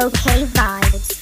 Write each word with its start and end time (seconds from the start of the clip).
Okay 0.00 0.44
vibes. 0.46 1.20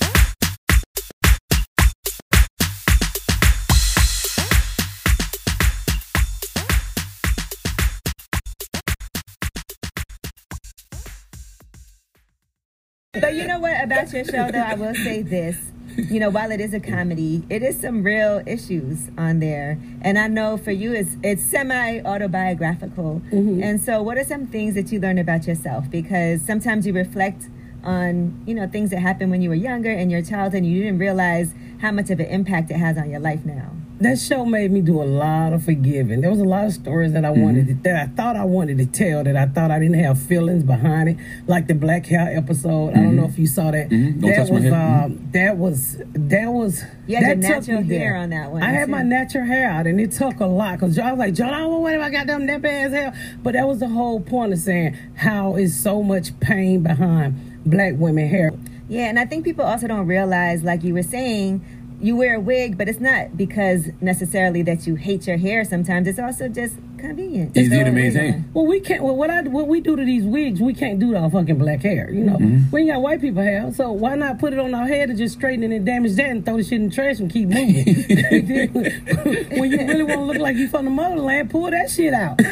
But 13.14 13.35
you 13.35 13.49
know 13.49 13.59
what 13.59 13.83
about 13.83 14.12
your 14.12 14.25
show 14.25 14.49
though? 14.53 14.61
I 14.61 14.75
will 14.75 14.95
say 14.95 15.23
this. 15.23 15.57
You 15.97 16.21
know, 16.21 16.31
while 16.31 16.53
it 16.53 16.61
is 16.61 16.73
a 16.73 16.79
comedy, 16.79 17.43
it 17.51 17.65
is 17.65 17.81
some 17.81 18.05
real 18.05 18.45
issues 18.47 19.11
on 19.19 19.41
there. 19.41 19.77
And 20.03 20.17
I 20.17 20.29
know 20.29 20.57
for 20.57 20.71
you 20.71 20.93
it's 20.93 21.17
it's 21.25 21.43
semi 21.43 22.01
autobiographical. 22.03 23.23
Mm-hmm. 23.33 23.61
And 23.61 23.81
so 23.81 24.03
what 24.03 24.19
are 24.19 24.25
some 24.25 24.47
things 24.47 24.77
that 24.77 24.93
you 24.93 25.01
learned 25.01 25.19
about 25.19 25.49
yourself? 25.49 25.91
Because 25.91 26.43
sometimes 26.43 26.87
you 26.87 26.93
reflect 26.93 27.49
on, 27.85 28.43
you 28.46 28.55
know, 28.55 28.67
things 28.67 28.91
that 28.91 29.00
happened 29.00 29.31
when 29.31 29.43
you 29.43 29.49
were 29.49 29.55
younger 29.55 29.91
in 29.91 30.11
your 30.11 30.23
childhood 30.23 30.63
and 30.63 30.67
you 30.71 30.82
didn't 30.82 30.99
realize 30.99 31.53
how 31.81 31.93
much 31.93 32.10
of 32.10 32.19
an 32.20 32.27
impact 32.27 32.70
it 32.70 32.77
has 32.77 32.98
on 32.98 33.09
your 33.10 33.20
life 33.20 33.45
now. 33.45 33.70
That 34.00 34.16
show 34.20 34.45
made 34.45 34.70
me 34.70 34.80
do 34.80 35.02
a 35.02 35.05
lot 35.05 35.52
of 35.52 35.64
forgiving. 35.64 36.20
There 36.20 36.30
was 36.30 36.38
a 36.38 36.45
lot 36.45 36.66
of 36.66 36.72
stories 36.72 37.12
that 37.14 37.24
I 37.24 37.30
wanted 37.30 37.66
to, 37.66 37.74
that 37.83 37.96
I 37.96 38.06
thought 38.06 38.36
I 38.36 38.45
wanted 38.45 38.78
to 38.78 38.86
tell 38.86 39.24
that 39.24 39.36
I 39.36 39.46
thought 39.46 39.72
I 39.72 39.80
didn't 39.80 39.98
have 39.98 40.20
feelings 40.22 40.62
behind 40.62 41.09
it, 41.09 41.16
like 41.48 41.66
the 41.66 41.74
black 41.74 42.06
hair 42.06 42.33
episode. 42.36 42.91
I 42.91 42.95
don't 42.95 43.16
know 43.16 43.24
if 43.24 43.36
you 43.41 43.48
saw 43.48 43.72
that. 43.72 43.88
Mhm. 43.91 44.20
Don't 44.20 44.30
That 44.30 44.36
touch 44.36 44.48
my 44.50 44.55
was 44.55 44.62
hair. 44.64 44.74
um, 45.05 45.28
that 45.33 45.58
was 45.58 46.00
that 46.14 46.47
was 46.52 46.84
You 47.08 47.16
had 47.16 47.42
that 47.42 47.48
natural 47.48 47.80
me 47.83 47.88
there. 47.88 47.98
hair 47.98 48.16
on 48.19 48.30
that 48.30 48.52
one, 48.52 48.62
I 48.62 48.70
had 48.70 48.84
too. 48.86 48.92
my 48.92 49.02
natural 49.02 49.45
hair 49.47 49.69
out, 49.69 49.88
and 49.88 50.00
it 50.00 50.12
took 50.12 50.38
a 50.38 50.47
lot 50.47 50.78
because 50.78 50.97
I 50.97 51.10
was 51.10 51.19
like, 51.19 51.34
John, 51.34 51.52
I 51.52 51.58
don't 51.60 51.83
want 51.83 52.00
I 52.00 52.10
got 52.10 52.28
them 52.28 52.47
that 52.47 52.64
ass 52.64 52.92
hair. 52.92 53.12
But 53.42 53.55
that 53.55 53.66
was 53.66 53.80
the 53.80 53.88
whole 53.88 54.20
point 54.20 54.52
of 54.52 54.60
saying 54.60 54.97
how 55.14 55.56
is 55.56 55.74
so 55.77 56.05
much 56.05 56.38
pain 56.38 56.84
behind 56.84 57.34
black 57.70 57.95
women 57.96 58.28
hair. 58.28 58.52
Yeah, 58.88 59.04
and 59.08 59.19
I 59.19 59.27
think 59.27 59.44
people 59.44 59.64
also 59.64 59.86
don't 59.86 60.06
realize, 60.06 60.62
like 60.62 60.83
you 60.83 60.94
were 60.94 61.02
saying, 61.02 61.64
you 62.00 62.16
wear 62.16 62.36
a 62.36 62.41
wig, 62.41 62.78
but 62.78 62.88
it's 62.88 63.00
not 63.00 63.36
because 63.36 63.88
necessarily 64.00 64.62
that 64.62 64.86
you 64.86 64.94
hate 64.94 65.27
your 65.27 65.36
hair. 65.36 65.64
Sometimes 65.64 66.06
it's 66.06 66.19
also 66.20 66.48
just 66.48 66.77
convenient. 66.96 67.56
Easy 67.56 67.69
Just 67.69 67.70
to 67.70 67.77
throw 67.84 67.91
a 67.91 67.94
wig 67.94 68.14
maintain. 68.14 68.50
Well, 68.55 68.66
we 68.66 68.78
can't. 68.80 69.02
Well, 69.02 69.16
what 69.16 69.30
I 69.30 69.42
what 69.42 69.66
we 69.66 69.80
do 69.80 69.96
to 69.96 70.05
these 70.05 70.22
wigs, 70.24 70.61
we 70.61 70.74
can't 70.74 71.00
do 71.00 71.11
to 71.12 71.19
our 71.19 71.30
fucking 71.30 71.58
black 71.58 71.80
hair. 71.83 72.08
You 72.11 72.22
know, 72.24 72.36
Mm-hmm. 72.36 72.70
we 72.70 72.83
ain't 72.83 72.91
got 72.91 73.02
white 73.02 73.20
people 73.20 73.42
hair, 73.42 73.72
so 73.74 73.91
why 73.91 74.14
not 74.14 74.39
put 74.39 74.52
it 74.52 74.61
on 74.61 74.74
our 74.74 74.86
head 74.86 75.08
and 75.11 75.19
just 75.19 75.34
straighten 75.39 75.64
it 75.72 75.74
and 75.77 75.84
damage 75.84 76.14
that 76.14 76.30
and 76.30 76.46
throw 76.46 76.56
the 76.56 76.62
shit 76.62 76.74
in 76.74 76.89
the 76.89 76.94
trash 76.94 77.19
and 77.19 77.33
keep 77.33 77.48
moving? 77.48 77.84
Then 77.84 78.72
when 79.58 79.70
you 79.72 79.78
really 79.78 80.02
want 80.05 80.20
to 80.20 80.24
look 80.24 80.38
like 80.48 80.56
you 80.56 80.66
from 80.66 80.86
the 80.86 80.91
motherland, 80.91 81.50
pull 81.50 81.70
that 81.70 81.91
shit 81.91 82.14
out. 82.14 82.38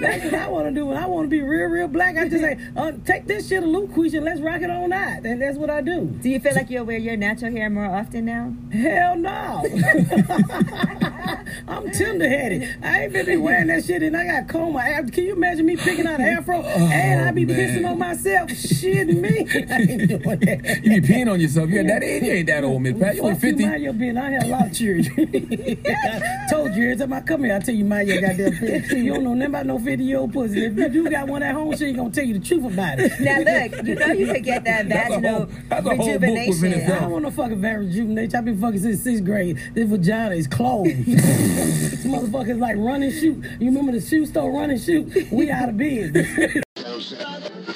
That's 0.00 0.24
what 0.24 0.34
I 0.34 0.48
want 0.48 0.66
to 0.66 0.74
do. 0.74 0.86
When 0.86 0.96
I 0.96 1.06
want 1.06 1.26
to 1.26 1.28
be 1.28 1.40
real, 1.40 1.68
real 1.68 1.86
black, 1.86 2.16
I 2.16 2.28
just 2.28 2.42
say, 2.42 2.58
uh, 2.76 2.90
take 3.04 3.26
this 3.28 3.48
shit 3.48 3.62
a 3.62 3.66
loop, 3.66 3.92
Quisha, 3.92 4.14
and 4.16 4.24
let's 4.24 4.40
rock 4.40 4.60
it 4.62 4.70
on 4.70 4.92
out. 4.92 5.24
And 5.24 5.40
that's 5.40 5.56
what 5.56 5.70
I 5.70 5.80
do. 5.80 6.06
Do 6.06 6.28
you 6.28 6.40
feel 6.40 6.56
like 6.56 6.68
you'll 6.68 6.84
wear 6.84 6.98
your 6.98 7.16
natural 7.16 7.52
hair 7.52 7.70
more 7.70 7.86
often 7.86 8.24
now? 8.24 8.52
Hell 8.72 9.16
no. 9.16 9.62
I'm 11.68 11.90
tender 11.92 12.28
headed. 12.28 12.76
I 12.82 13.04
ain't 13.04 13.12
been 13.12 13.26
be 13.26 13.36
wearing 13.36 13.68
that 13.68 13.84
shit 13.84 14.02
and 14.02 14.16
I 14.16 14.24
got 14.26 14.48
comb 14.48 14.72
my. 14.72 15.02
Can 15.12 15.24
you 15.24 15.34
imagine 15.34 15.66
me 15.66 15.76
picking 15.76 16.06
out 16.06 16.18
an 16.18 16.26
afro 16.26 16.62
and 16.62 17.20
I 17.20 17.30
be 17.30 17.44
man. 17.44 17.56
pissing 17.56 17.88
on 17.88 17.98
myself? 17.98 18.50
Shit 18.50 19.08
me. 19.08 19.46
I 19.70 19.76
ain't 19.80 20.08
doing 20.08 20.40
that. 20.40 20.80
You 20.82 21.00
be 21.00 21.06
peeing 21.06 21.30
on 21.30 21.40
yourself. 21.40 21.70
You're 21.70 21.84
that. 21.84 22.02
You 22.02 22.32
ain't 22.32 22.46
that 22.48 22.64
old, 22.64 22.82
Miss 22.82 22.98
Pat. 22.98 23.14
You 23.14 23.22
only 23.22 23.34
Fuck 23.34 23.44
you, 23.44 23.50
50. 23.50 23.66
mind 23.66 23.82
your 23.82 23.92
business. 23.92 24.24
I 24.24 24.30
had 24.30 24.42
a 24.42 24.46
lot 24.46 24.66
of 24.66 24.72
children. 24.74 25.51
I 25.58 26.46
told 26.50 26.74
you 26.74 26.84
every 26.84 26.96
time 26.96 27.12
I 27.12 27.20
come 27.20 27.44
here, 27.44 27.54
I 27.54 27.58
tell 27.60 27.74
you 27.74 27.84
mind 27.84 28.08
your 28.08 28.20
goddamn 28.20 28.50
business. 28.60 28.92
You 28.92 29.14
don't 29.14 29.24
know 29.24 29.34
nothing 29.34 29.50
about 29.54 29.66
no 29.66 29.78
50 29.78 30.04
year 30.04 30.18
old 30.18 30.32
pussy. 30.32 30.64
If 30.64 30.76
you 30.76 30.88
do 30.88 31.10
got 31.10 31.28
one 31.28 31.42
at 31.42 31.54
home, 31.54 31.76
she 31.76 31.86
ain't 31.86 31.96
gonna 31.96 32.10
tell 32.10 32.24
you 32.24 32.38
the 32.38 32.44
truth 32.46 32.72
about 32.72 32.98
it. 32.98 33.12
Now 33.20 33.38
look, 33.38 33.86
you 33.86 33.94
know 33.94 34.06
you 34.12 34.26
could 34.32 34.44
get 34.44 34.64
that 34.64 34.88
That's 34.88 35.14
a 35.14 35.20
vaginal 35.20 35.36
whole- 35.38 35.48
that's 35.68 35.86
a 35.86 35.96
whole 35.96 36.18
book 36.18 36.22
rejuvenation. 36.22 36.92
I 36.92 37.00
don't 37.00 37.10
want 37.10 37.22
no 37.24 37.30
fucking 37.30 37.60
very 37.60 37.86
rejuvenation. 37.86 38.36
I've 38.36 38.44
been 38.44 38.60
fucking 38.60 38.80
since 38.80 39.02
sixth 39.02 39.24
grade. 39.24 39.58
This 39.74 39.88
vagina 39.88 40.34
is 40.34 40.46
closed. 40.46 40.90
this 41.06 42.04
motherfucker's 42.04 42.58
like 42.58 42.76
run 42.78 43.02
and 43.02 43.12
shoot. 43.12 43.42
You 43.60 43.66
remember 43.66 43.92
the 43.92 44.00
shoe 44.00 44.26
store 44.26 44.50
run 44.52 44.70
and 44.70 44.80
shoot? 44.80 45.30
We 45.30 45.50
out 45.50 45.68
of 45.68 45.76
business. 45.76 46.62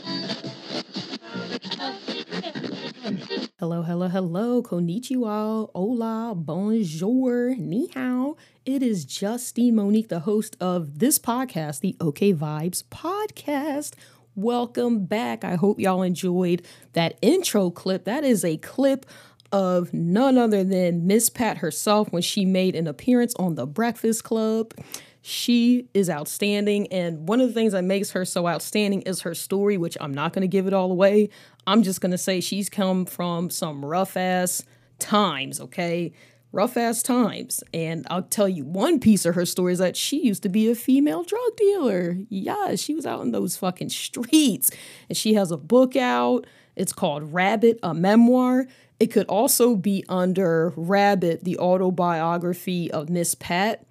Hello, 3.61 3.83
hello, 3.83 4.07
hello, 4.07 4.63
konnichiwa, 4.63 5.69
hola, 5.75 6.33
bonjour, 6.35 7.53
ni 7.59 7.89
hao. 7.93 8.35
It 8.65 8.81
is 8.81 9.05
Justine 9.05 9.75
Monique, 9.75 10.07
the 10.07 10.21
host 10.21 10.57
of 10.59 10.97
this 10.97 11.19
podcast, 11.19 11.81
the 11.81 11.95
OK 12.01 12.33
Vibes 12.33 12.83
podcast. 12.85 13.93
Welcome 14.33 15.05
back. 15.05 15.43
I 15.43 15.57
hope 15.57 15.79
y'all 15.79 16.01
enjoyed 16.01 16.63
that 16.93 17.19
intro 17.21 17.69
clip. 17.69 18.05
That 18.05 18.23
is 18.23 18.43
a 18.43 18.57
clip 18.57 19.05
of 19.51 19.93
none 19.93 20.39
other 20.39 20.63
than 20.63 21.05
Miss 21.05 21.29
Pat 21.29 21.57
herself 21.57 22.11
when 22.11 22.23
she 22.23 22.45
made 22.45 22.75
an 22.75 22.87
appearance 22.87 23.35
on 23.35 23.53
The 23.53 23.67
Breakfast 23.67 24.23
Club. 24.23 24.73
She 25.21 25.87
is 25.93 26.09
outstanding. 26.09 26.87
And 26.91 27.27
one 27.27 27.41
of 27.41 27.47
the 27.47 27.53
things 27.53 27.73
that 27.73 27.83
makes 27.83 28.11
her 28.11 28.25
so 28.25 28.47
outstanding 28.47 29.01
is 29.01 29.21
her 29.21 29.35
story, 29.35 29.77
which 29.77 29.97
I'm 30.01 30.13
not 30.13 30.33
going 30.33 30.41
to 30.41 30.47
give 30.47 30.67
it 30.67 30.73
all 30.73 30.91
away. 30.91 31.29
I'm 31.67 31.83
just 31.83 32.01
going 32.01 32.11
to 32.11 32.17
say 32.17 32.41
she's 32.41 32.69
come 32.69 33.05
from 33.05 33.49
some 33.49 33.85
rough 33.85 34.17
ass 34.17 34.63
times, 34.97 35.61
okay? 35.61 36.11
Rough 36.51 36.75
ass 36.75 37.03
times. 37.03 37.63
And 37.73 38.07
I'll 38.09 38.23
tell 38.23 38.49
you 38.49 38.65
one 38.65 38.99
piece 38.99 39.25
of 39.25 39.35
her 39.35 39.45
story 39.45 39.73
is 39.73 39.79
that 39.79 39.95
she 39.95 40.25
used 40.25 40.43
to 40.43 40.49
be 40.49 40.69
a 40.69 40.75
female 40.75 41.23
drug 41.23 41.55
dealer. 41.55 42.17
Yeah, 42.29 42.75
she 42.75 42.95
was 42.95 43.05
out 43.05 43.21
in 43.21 43.31
those 43.31 43.55
fucking 43.57 43.89
streets. 43.89 44.71
And 45.07 45.17
she 45.17 45.35
has 45.35 45.51
a 45.51 45.57
book 45.57 45.95
out. 45.95 46.47
It's 46.75 46.93
called 46.93 47.31
Rabbit, 47.31 47.79
a 47.83 47.93
memoir. 47.93 48.65
It 48.99 49.07
could 49.11 49.27
also 49.27 49.75
be 49.75 50.03
under 50.09 50.73
Rabbit, 50.75 51.43
the 51.43 51.59
autobiography 51.59 52.89
of 52.91 53.09
Miss 53.09 53.35
Pat. 53.35 53.85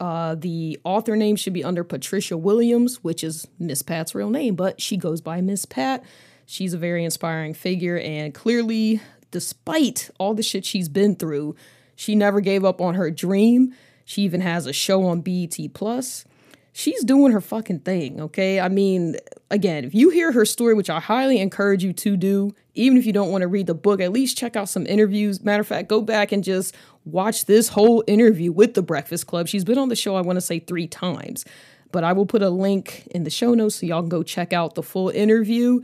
Uh, 0.00 0.34
the 0.34 0.78
author 0.84 1.16
name 1.16 1.36
should 1.36 1.52
be 1.52 1.64
under 1.64 1.84
Patricia 1.84 2.36
Williams, 2.36 3.02
which 3.02 3.24
is 3.24 3.46
Miss 3.58 3.82
Pat's 3.82 4.14
real 4.14 4.30
name, 4.30 4.54
but 4.54 4.80
she 4.80 4.96
goes 4.96 5.20
by 5.20 5.40
Miss 5.40 5.64
Pat. 5.64 6.04
She's 6.46 6.74
a 6.74 6.78
very 6.78 7.04
inspiring 7.04 7.54
figure, 7.54 7.98
and 7.98 8.34
clearly, 8.34 9.00
despite 9.30 10.10
all 10.18 10.34
the 10.34 10.42
shit 10.42 10.64
she's 10.64 10.88
been 10.88 11.16
through, 11.16 11.56
she 11.96 12.14
never 12.14 12.40
gave 12.40 12.64
up 12.64 12.80
on 12.80 12.94
her 12.94 13.10
dream. 13.10 13.74
She 14.04 14.22
even 14.22 14.40
has 14.40 14.66
a 14.66 14.72
show 14.72 15.04
on 15.04 15.20
BET 15.20 15.56
Plus. 15.74 16.24
She's 16.72 17.04
doing 17.04 17.32
her 17.32 17.40
fucking 17.40 17.80
thing, 17.80 18.20
okay? 18.20 18.58
I 18.58 18.68
mean, 18.68 19.16
again, 19.52 19.84
if 19.84 19.94
you 19.94 20.08
hear 20.08 20.32
her 20.32 20.44
story, 20.44 20.74
which 20.74 20.90
I 20.90 20.98
highly 20.98 21.38
encourage 21.38 21.84
you 21.84 21.92
to 21.92 22.16
do, 22.16 22.54
even 22.74 22.96
if 22.96 23.04
you 23.06 23.12
don't 23.12 23.30
want 23.30 23.42
to 23.42 23.48
read 23.48 23.66
the 23.66 23.74
book, 23.74 24.00
at 24.00 24.10
least 24.10 24.36
check 24.36 24.56
out 24.56 24.68
some 24.68 24.86
interviews. 24.86 25.44
Matter 25.44 25.60
of 25.60 25.68
fact, 25.68 25.88
go 25.88 26.00
back 26.00 26.32
and 26.32 26.42
just 26.42 26.74
watch 27.04 27.44
this 27.44 27.68
whole 27.68 28.02
interview 28.06 28.50
with 28.50 28.74
the 28.74 28.82
Breakfast 28.82 29.26
Club. 29.26 29.46
She's 29.46 29.64
been 29.64 29.78
on 29.78 29.90
the 29.90 29.94
show, 29.96 30.16
I 30.16 30.22
want 30.22 30.38
to 30.38 30.40
say, 30.40 30.58
three 30.58 30.88
times. 30.88 31.44
But 31.92 32.02
I 32.02 32.14
will 32.14 32.24
put 32.24 32.42
a 32.42 32.48
link 32.48 33.06
in 33.10 33.24
the 33.24 33.30
show 33.30 33.52
notes 33.52 33.76
so 33.76 33.86
y'all 33.86 34.00
can 34.00 34.08
go 34.08 34.22
check 34.22 34.54
out 34.54 34.74
the 34.74 34.82
full 34.82 35.10
interview. 35.10 35.82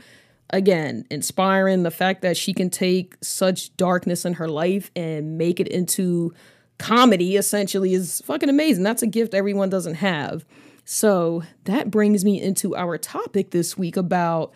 Again, 0.50 1.04
inspiring 1.10 1.82
the 1.82 1.90
fact 1.90 2.22
that 2.22 2.38
she 2.38 2.54
can 2.54 2.70
take 2.70 3.16
such 3.20 3.76
darkness 3.76 4.24
in 4.24 4.32
her 4.34 4.48
life 4.48 4.90
and 4.96 5.36
make 5.36 5.60
it 5.60 5.68
into 5.68 6.32
comedy 6.78 7.36
essentially 7.36 7.92
is 7.92 8.22
fucking 8.24 8.48
amazing. 8.48 8.84
That's 8.84 9.02
a 9.02 9.06
gift 9.06 9.34
everyone 9.34 9.68
doesn't 9.68 9.96
have. 9.96 10.46
So 10.90 11.42
that 11.64 11.90
brings 11.90 12.24
me 12.24 12.40
into 12.40 12.74
our 12.74 12.96
topic 12.96 13.50
this 13.50 13.76
week 13.76 13.98
about 13.98 14.54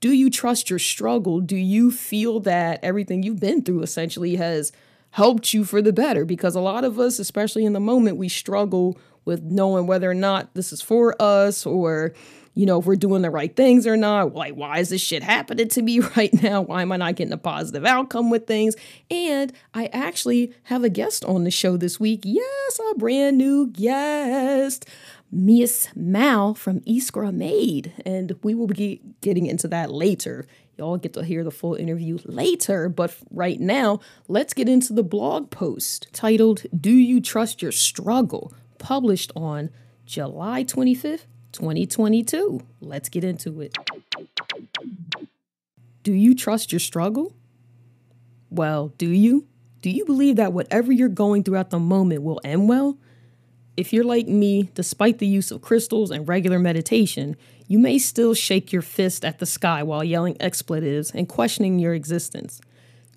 do 0.00 0.12
you 0.12 0.28
trust 0.28 0.68
your 0.68 0.78
struggle? 0.78 1.40
Do 1.40 1.56
you 1.56 1.90
feel 1.90 2.40
that 2.40 2.78
everything 2.82 3.22
you've 3.22 3.40
been 3.40 3.62
through 3.62 3.80
essentially 3.80 4.36
has 4.36 4.70
helped 5.12 5.54
you 5.54 5.64
for 5.64 5.80
the 5.80 5.94
better? 5.94 6.26
Because 6.26 6.54
a 6.54 6.60
lot 6.60 6.84
of 6.84 6.98
us, 6.98 7.18
especially 7.18 7.64
in 7.64 7.72
the 7.72 7.80
moment, 7.80 8.18
we 8.18 8.28
struggle 8.28 8.98
with 9.24 9.42
knowing 9.42 9.86
whether 9.86 10.10
or 10.10 10.14
not 10.14 10.52
this 10.52 10.74
is 10.74 10.82
for 10.82 11.16
us 11.18 11.64
or 11.64 12.12
you 12.54 12.66
know, 12.66 12.80
if 12.80 12.86
we're 12.86 12.96
doing 12.96 13.22
the 13.22 13.30
right 13.30 13.54
things 13.54 13.86
or 13.86 13.96
not. 13.96 14.34
Like, 14.34 14.54
why 14.54 14.78
is 14.78 14.88
this 14.90 15.00
shit 15.00 15.22
happening 15.22 15.68
to 15.68 15.82
me 15.82 16.00
right 16.16 16.32
now? 16.42 16.62
Why 16.62 16.82
am 16.82 16.92
I 16.92 16.96
not 16.96 17.16
getting 17.16 17.32
a 17.32 17.38
positive 17.38 17.84
outcome 17.84 18.30
with 18.30 18.46
things? 18.46 18.74
And 19.10 19.52
I 19.72 19.86
actually 19.86 20.52
have 20.64 20.84
a 20.84 20.90
guest 20.90 21.24
on 21.24 21.44
the 21.44 21.50
show 21.50 21.76
this 21.76 22.00
week. 22.00 22.20
Yes, 22.24 22.80
a 22.90 22.94
brand 22.96 23.38
new 23.38 23.68
guest. 23.68 24.86
Miss 25.30 25.88
Mal 25.94 26.54
from 26.54 26.80
Iskra 26.80 27.32
Made. 27.32 27.92
And 28.04 28.34
we 28.42 28.54
will 28.54 28.66
be 28.66 29.00
getting 29.20 29.46
into 29.46 29.68
that 29.68 29.90
later. 29.90 30.46
Y'all 30.76 30.96
get 30.96 31.12
to 31.14 31.24
hear 31.24 31.44
the 31.44 31.50
full 31.50 31.74
interview 31.74 32.18
later. 32.24 32.88
But 32.88 33.14
right 33.30 33.60
now, 33.60 34.00
let's 34.28 34.54
get 34.54 34.68
into 34.68 34.92
the 34.92 35.02
blog 35.02 35.50
post 35.50 36.08
titled, 36.12 36.62
Do 36.78 36.92
You 36.92 37.20
Trust 37.20 37.62
Your 37.62 37.72
Struggle? 37.72 38.52
published 38.80 39.30
on 39.36 39.70
July 40.06 40.64
25th, 40.64 41.26
2022. 41.52 42.60
Let's 42.80 43.08
get 43.08 43.22
into 43.22 43.60
it. 43.60 43.76
Do 46.02 46.12
you 46.12 46.34
trust 46.34 46.72
your 46.72 46.80
struggle? 46.80 47.34
Well, 48.48 48.88
do 48.98 49.08
you? 49.08 49.46
Do 49.82 49.90
you 49.90 50.04
believe 50.04 50.36
that 50.36 50.52
whatever 50.52 50.90
you're 50.90 51.08
going 51.08 51.44
through 51.44 51.58
at 51.58 51.70
the 51.70 51.78
moment 51.78 52.22
will 52.22 52.40
end 52.42 52.68
well? 52.68 52.98
If 53.76 53.92
you're 53.92 54.04
like 54.04 54.26
me, 54.26 54.70
despite 54.74 55.18
the 55.18 55.26
use 55.26 55.50
of 55.50 55.62
crystals 55.62 56.10
and 56.10 56.28
regular 56.28 56.58
meditation, 56.58 57.36
you 57.66 57.78
may 57.78 57.98
still 57.98 58.34
shake 58.34 58.72
your 58.72 58.82
fist 58.82 59.24
at 59.24 59.38
the 59.38 59.46
sky 59.46 59.82
while 59.82 60.02
yelling 60.02 60.36
expletives 60.40 61.12
and 61.12 61.28
questioning 61.28 61.78
your 61.78 61.94
existence. 61.94 62.60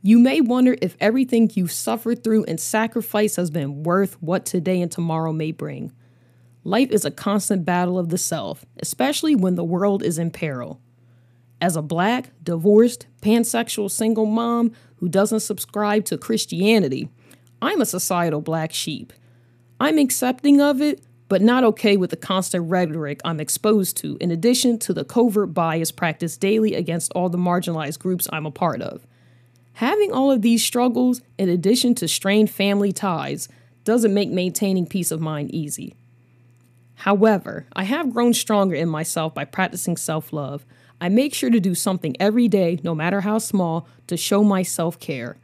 You 0.02 0.20
may 0.20 0.42
wonder 0.42 0.76
if 0.82 0.98
everything 1.00 1.50
you've 1.54 1.72
suffered 1.72 2.24
through 2.24 2.44
and 2.44 2.60
sacrificed 2.60 3.38
has 3.38 3.50
been 3.50 3.84
worth 3.84 4.22
what 4.22 4.46
today 4.46 4.82
and 4.82 4.92
tomorrow 4.92 5.32
may 5.32 5.52
bring. 5.52 5.92
Life 6.64 6.92
is 6.92 7.04
a 7.04 7.12
constant 7.12 7.66
battle 7.66 7.98
of 7.98 8.10
the 8.10 8.18
self, 8.18 8.64
especially 8.82 9.36
when 9.36 9.56
the 9.56 9.64
world 9.64 10.04
is 10.04 10.18
in 10.18 10.30
peril. 10.30 10.80
As 11.60 11.76
a 11.76 11.82
black, 11.82 12.32
divorced, 12.44 13.08
pansexual 13.22 13.90
single 13.90 14.26
mom 14.26 14.74
who 14.98 15.10
doesn't 15.10 15.40
subscribe 15.40 16.06
to 16.06 16.18
Christianity, 16.18 17.10
I'm 17.62 17.82
a 17.82 17.86
societal 17.86 18.42
black 18.42 18.74
sheep. 18.74 19.14
I'm 19.84 19.98
accepting 19.98 20.62
of 20.62 20.82
it, 20.82 21.04
but 21.28 21.42
not 21.42 21.66
okay 21.66 21.98
with 21.98 22.12
the 22.12 22.16
constant 22.16 22.70
rhetoric 22.70 23.20
I'm 23.26 23.42
exposed 23.42 23.98
to, 23.98 24.18
in 24.22 24.32
addition 24.32 24.80
to 24.80 24.94
the 24.94 25.04
covert 25.04 25.54
bias 25.54 25.92
practiced 25.92 26.40
daily 26.40 26.74
against 26.74 27.12
all 27.12 27.28
the 27.28 27.38
marginalized 27.38 28.00
groups 28.00 28.26
I'm 28.32 28.46
a 28.46 28.52
part 28.52 28.82
of. 28.82 29.06
Having 29.74 30.14
all 30.14 30.32
of 30.32 30.42
these 30.42 30.64
struggles, 30.64 31.20
in 31.38 31.50
addition 31.50 31.96
to 31.96 32.08
strained 32.08 32.50
family 32.50 32.94
ties, 32.94 33.50
doesn't 33.84 34.14
make 34.14 34.30
maintaining 34.30 34.86
peace 34.86 35.12
of 35.12 35.20
mind 35.20 35.54
easy. 35.54 35.96
However, 36.96 37.66
I 37.74 37.84
have 37.84 38.14
grown 38.14 38.34
stronger 38.34 38.76
in 38.76 38.88
myself 38.88 39.34
by 39.34 39.44
practicing 39.44 39.98
self 39.98 40.32
love. 40.32 40.64
I 41.02 41.10
make 41.10 41.34
sure 41.34 41.50
to 41.50 41.60
do 41.60 41.76
something 41.76 42.16
every 42.22 42.48
day, 42.48 42.80
no 42.84 42.96
matter 42.96 43.20
how 43.20 43.38
small, 43.38 43.90
to 44.08 44.16
show 44.16 44.46
my 44.46 44.64
self 44.64 44.98
care. 44.98 45.36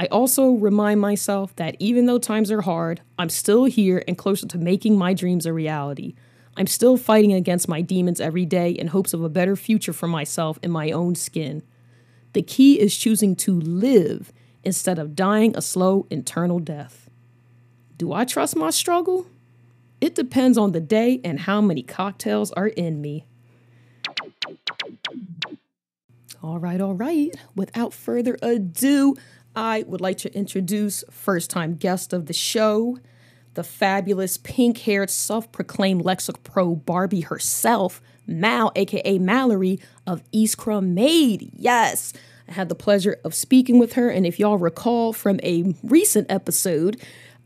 I 0.00 0.06
also 0.06 0.52
remind 0.52 0.98
myself 0.98 1.54
that 1.56 1.76
even 1.78 2.06
though 2.06 2.18
times 2.18 2.50
are 2.50 2.62
hard, 2.62 3.02
I'm 3.18 3.28
still 3.28 3.66
here 3.66 4.02
and 4.08 4.16
closer 4.16 4.46
to 4.46 4.56
making 4.56 4.96
my 4.96 5.12
dreams 5.12 5.44
a 5.44 5.52
reality. 5.52 6.14
I'm 6.56 6.68
still 6.68 6.96
fighting 6.96 7.34
against 7.34 7.68
my 7.68 7.82
demons 7.82 8.18
every 8.18 8.46
day 8.46 8.70
in 8.70 8.86
hopes 8.86 9.12
of 9.12 9.22
a 9.22 9.28
better 9.28 9.56
future 9.56 9.92
for 9.92 10.08
myself 10.08 10.58
in 10.62 10.70
my 10.70 10.90
own 10.90 11.16
skin. 11.16 11.62
The 12.32 12.40
key 12.40 12.80
is 12.80 12.96
choosing 12.96 13.36
to 13.36 13.60
live 13.60 14.32
instead 14.64 14.98
of 14.98 15.14
dying 15.14 15.54
a 15.54 15.60
slow 15.60 16.06
internal 16.08 16.60
death. 16.60 17.10
Do 17.98 18.14
I 18.14 18.24
trust 18.24 18.56
my 18.56 18.70
struggle? 18.70 19.26
It 20.00 20.14
depends 20.14 20.56
on 20.56 20.72
the 20.72 20.80
day 20.80 21.20
and 21.22 21.40
how 21.40 21.60
many 21.60 21.82
cocktails 21.82 22.52
are 22.52 22.68
in 22.68 23.02
me. 23.02 23.26
All 26.42 26.58
right, 26.58 26.80
all 26.80 26.94
right. 26.94 27.34
Without 27.54 27.92
further 27.92 28.38
ado, 28.40 29.14
I 29.54 29.84
would 29.86 30.00
like 30.00 30.18
to 30.18 30.34
introduce 30.34 31.04
first 31.10 31.50
time 31.50 31.74
guest 31.74 32.12
of 32.12 32.26
the 32.26 32.32
show, 32.32 32.98
the 33.54 33.64
fabulous 33.64 34.36
pink 34.36 34.78
haired, 34.78 35.10
self 35.10 35.50
proclaimed 35.50 36.04
Lexapro 36.04 36.84
Barbie 36.84 37.22
herself, 37.22 38.00
Mal, 38.26 38.70
aka 38.76 39.18
Mallory 39.18 39.80
of 40.06 40.22
East 40.30 40.56
Iskra 40.56 40.82
Made. 40.82 41.50
Yes, 41.54 42.12
I 42.48 42.52
had 42.52 42.68
the 42.68 42.74
pleasure 42.74 43.18
of 43.24 43.34
speaking 43.34 43.78
with 43.78 43.94
her, 43.94 44.08
and 44.08 44.24
if 44.26 44.38
y'all 44.38 44.58
recall 44.58 45.12
from 45.12 45.40
a 45.42 45.74
recent 45.82 46.30
episode, 46.30 47.00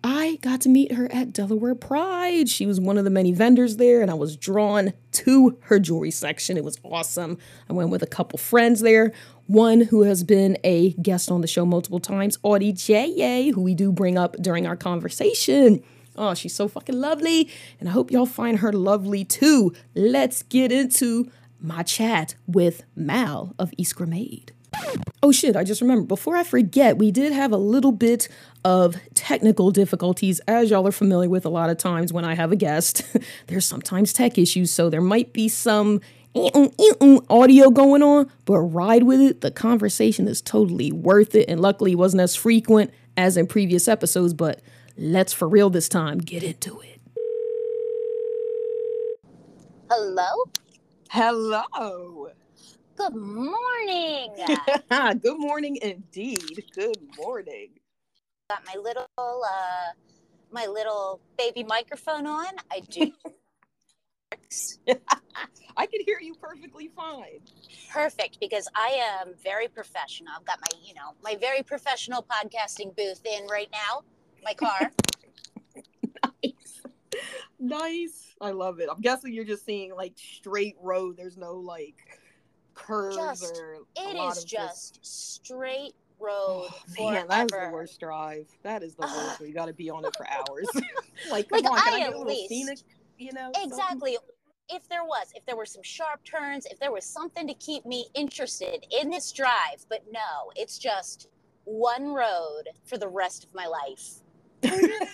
I 0.07 0.39
got 0.43 0.61
to 0.61 0.69
meet 0.69 0.93
her 0.93 1.11
at 1.11 1.33
Delaware 1.33 1.75
Pride. 1.75 2.51
She 2.51 2.67
was 2.67 2.79
one 2.79 2.99
of 2.99 3.05
the 3.05 3.11
many 3.11 3.33
vendors 3.33 3.79
there, 3.79 4.03
and 4.03 4.11
I 4.11 4.15
was 4.15 4.37
drawn 4.37 4.93
to 5.13 5.57
her 5.63 5.79
jewelry 5.79 6.11
section. 6.11 6.59
It 6.59 6.65
was 6.65 6.79
awesome. 6.85 7.39
I 7.71 7.73
went 7.73 7.89
with 7.89 8.03
a 8.03 8.07
couple 8.07 8.39
friends 8.39 8.81
there. 8.81 9.13
One 9.47 9.83
who 9.83 10.03
has 10.03 10.25
been 10.25 10.57
a 10.65 10.93
guest 10.93 11.31
on 11.31 11.43
the 11.43 11.47
show 11.47 11.67
multiple 11.67 12.01
times, 12.01 12.39
Audie 12.43 12.73
J.A., 12.73 13.51
who 13.51 13.61
we 13.61 13.75
do 13.75 13.93
bring 13.93 14.17
up 14.17 14.37
during 14.41 14.67
our 14.67 14.77
conversation. 14.77 15.83
Oh, 16.17 16.33
she's 16.35 16.55
so 16.55 16.69
fucking 16.69 16.99
lovely, 16.99 17.51
and 17.79 17.89
I 17.89 17.93
hope 17.93 18.11
y'all 18.11 18.25
find 18.25 18.61
her 18.61 18.73
lovely 18.73 19.25
too. 19.25 19.75
Let's 19.95 20.43
get 20.45 20.73
into 20.73 21.31
my 21.61 21.83
chat 21.83 22.37
with 22.47 22.85
Mal 22.95 23.55
of 23.59 23.71
Iskra 23.73 24.07
Made. 24.07 24.53
Oh 25.23 25.33
shit, 25.33 25.57
I 25.57 25.65
just 25.65 25.81
remembered. 25.81 26.09
Before 26.09 26.37
I 26.37 26.45
forget, 26.45 26.99
we 26.99 27.11
did 27.11 27.33
have 27.33 27.53
a 27.53 27.57
little 27.57 27.93
bit 27.93 28.29
of 28.65 28.97
technical 29.15 29.71
difficulties, 29.71 30.41
as 30.47 30.71
y'all 30.71 30.87
are 30.87 30.93
familiar 30.93 31.29
with 31.29 31.45
a 31.45 31.51
lot 31.51 31.71
of 31.71 31.79
times 31.79 32.13
when 32.13 32.25
I 32.25 32.35
have 32.35 32.53
a 32.53 32.57
guest. 32.57 33.03
There's 33.47 33.67
sometimes 33.67 34.13
tech 34.13 34.39
issues, 34.39 34.71
so 34.71 34.91
there 34.91 35.01
might 35.01 35.33
be 35.33 35.49
some 35.49 36.01
Mm, 36.35 36.51
mm, 36.77 36.91
mm, 36.99 37.27
audio 37.31 37.71
going 37.71 38.03
on, 38.03 38.31
but 38.47 38.59
ride 38.61 39.05
with 39.05 39.21
it. 39.21 39.43
The 39.43 39.51
conversation 39.53 40.29
is 40.29 40.41
totally 40.43 40.93
worth 40.93 41.35
it, 41.35 41.49
and 41.49 41.61
luckily 41.61 41.93
it 41.93 41.99
wasn't 41.99 42.23
as 42.23 42.37
frequent 42.37 42.91
as 43.17 43.37
in 43.37 43.47
previous 43.47 43.89
episodes, 43.89 44.35
but 44.35 44.61
let's 44.99 45.33
for 45.33 45.49
real 45.49 45.71
this 45.71 45.89
time 45.89 46.19
get 46.19 46.43
into 46.43 46.81
it. 46.81 47.01
Hello? 49.91 50.45
Hello. 51.11 52.29
Good 52.97 53.17
morning. 53.17 54.35
Good 54.91 55.39
morning 55.39 55.79
indeed. 55.83 56.65
Good 56.75 56.99
morning. 57.19 57.71
Got 58.51 58.65
my 58.67 58.77
little 58.81 59.07
uh 59.19 59.93
my 60.53 60.67
little 60.67 61.21
baby 61.39 61.65
microphone 61.65 62.27
on. 62.27 62.47
I 62.71 62.81
do 62.81 63.13
I 65.77 65.87
can 65.87 66.01
hear 66.07 66.19
you 66.21 66.35
perfectly 66.35 66.89
fine. 66.89 67.41
perfect 67.93 68.39
because 68.41 68.69
I 68.75 69.01
am 69.23 69.35
very 69.43 69.69
professional. 69.69 70.33
I've 70.39 70.45
got 70.45 70.59
my, 70.61 70.79
you 70.85 70.95
know, 70.95 71.13
my 71.23 71.37
very 71.37 71.63
professional 71.63 72.23
podcasting 72.25 72.95
booth 72.97 73.21
in 73.27 73.47
right 73.49 73.69
now. 73.73 74.03
My 74.45 74.55
car. 74.55 74.93
nice. 76.43 76.83
Nice. 77.59 78.35
I 78.41 78.51
love 78.51 78.81
it. 78.81 78.89
I'm 78.91 79.01
guessing 79.01 79.33
you're 79.33 79.45
just 79.45 79.65
seeing 79.65 79.95
like 79.95 80.15
straight 80.17 80.77
road. 80.81 81.17
There's 81.17 81.37
no 81.37 81.55
like 81.55 81.97
curves 82.75 83.17
Just- 83.17 83.57
or 83.57 83.79
It 83.97 84.15
a 84.15 84.19
lot 84.19 84.37
of 84.39 84.47
just 84.47 84.99
straight 85.05 85.95
road 86.21 86.69
Oh, 86.99 87.11
man, 87.11 87.27
that 87.29 87.45
is 87.47 87.51
the 87.51 87.71
worst 87.73 88.01
drive. 88.01 88.47
That 88.63 88.83
is 88.83 88.95
the 88.95 89.03
worst. 89.03 89.41
you 89.41 89.53
got 89.53 89.67
to 89.67 89.73
be 89.73 89.91
on 89.91 90.05
it 90.05 90.15
for 90.17 90.27
hours. 90.29 90.67
like, 91.31 91.51
Like, 91.51 91.65
come 91.65 91.73
on, 91.73 91.79
can 91.81 91.93
I 91.93 91.97
I 91.97 91.99
get 91.99 92.09
at 92.09 92.15
a 92.15 92.19
little 92.19 92.33
least- 92.33 92.49
scenic? 92.49 92.79
You 93.19 93.33
know, 93.33 93.53
something? 93.71 94.17
If 94.69 94.89
there 94.89 95.05
was, 95.05 95.33
if 95.35 95.45
there 95.47 95.57
were 95.57 95.67
some 95.67 95.83
sharp 95.83 96.25
turns, 96.25 96.67
if 96.67 96.79
there 96.79 96.93
was 96.93 97.05
something 97.05 97.47
to 97.47 97.55
keep 97.55 97.85
me 97.85 98.07
interested 98.15 98.87
in 99.01 99.11
this 99.11 99.31
drive, 99.33 99.85
but 99.89 100.05
no, 100.11 100.51
it's 100.57 100.79
just 100.79 101.29
one 101.65 102.15
road 102.15 102.65
for 102.87 102.97
the 102.99 103.09
rest 103.09 103.45
of 103.45 103.55
my 103.55 103.67
life. 103.67 104.23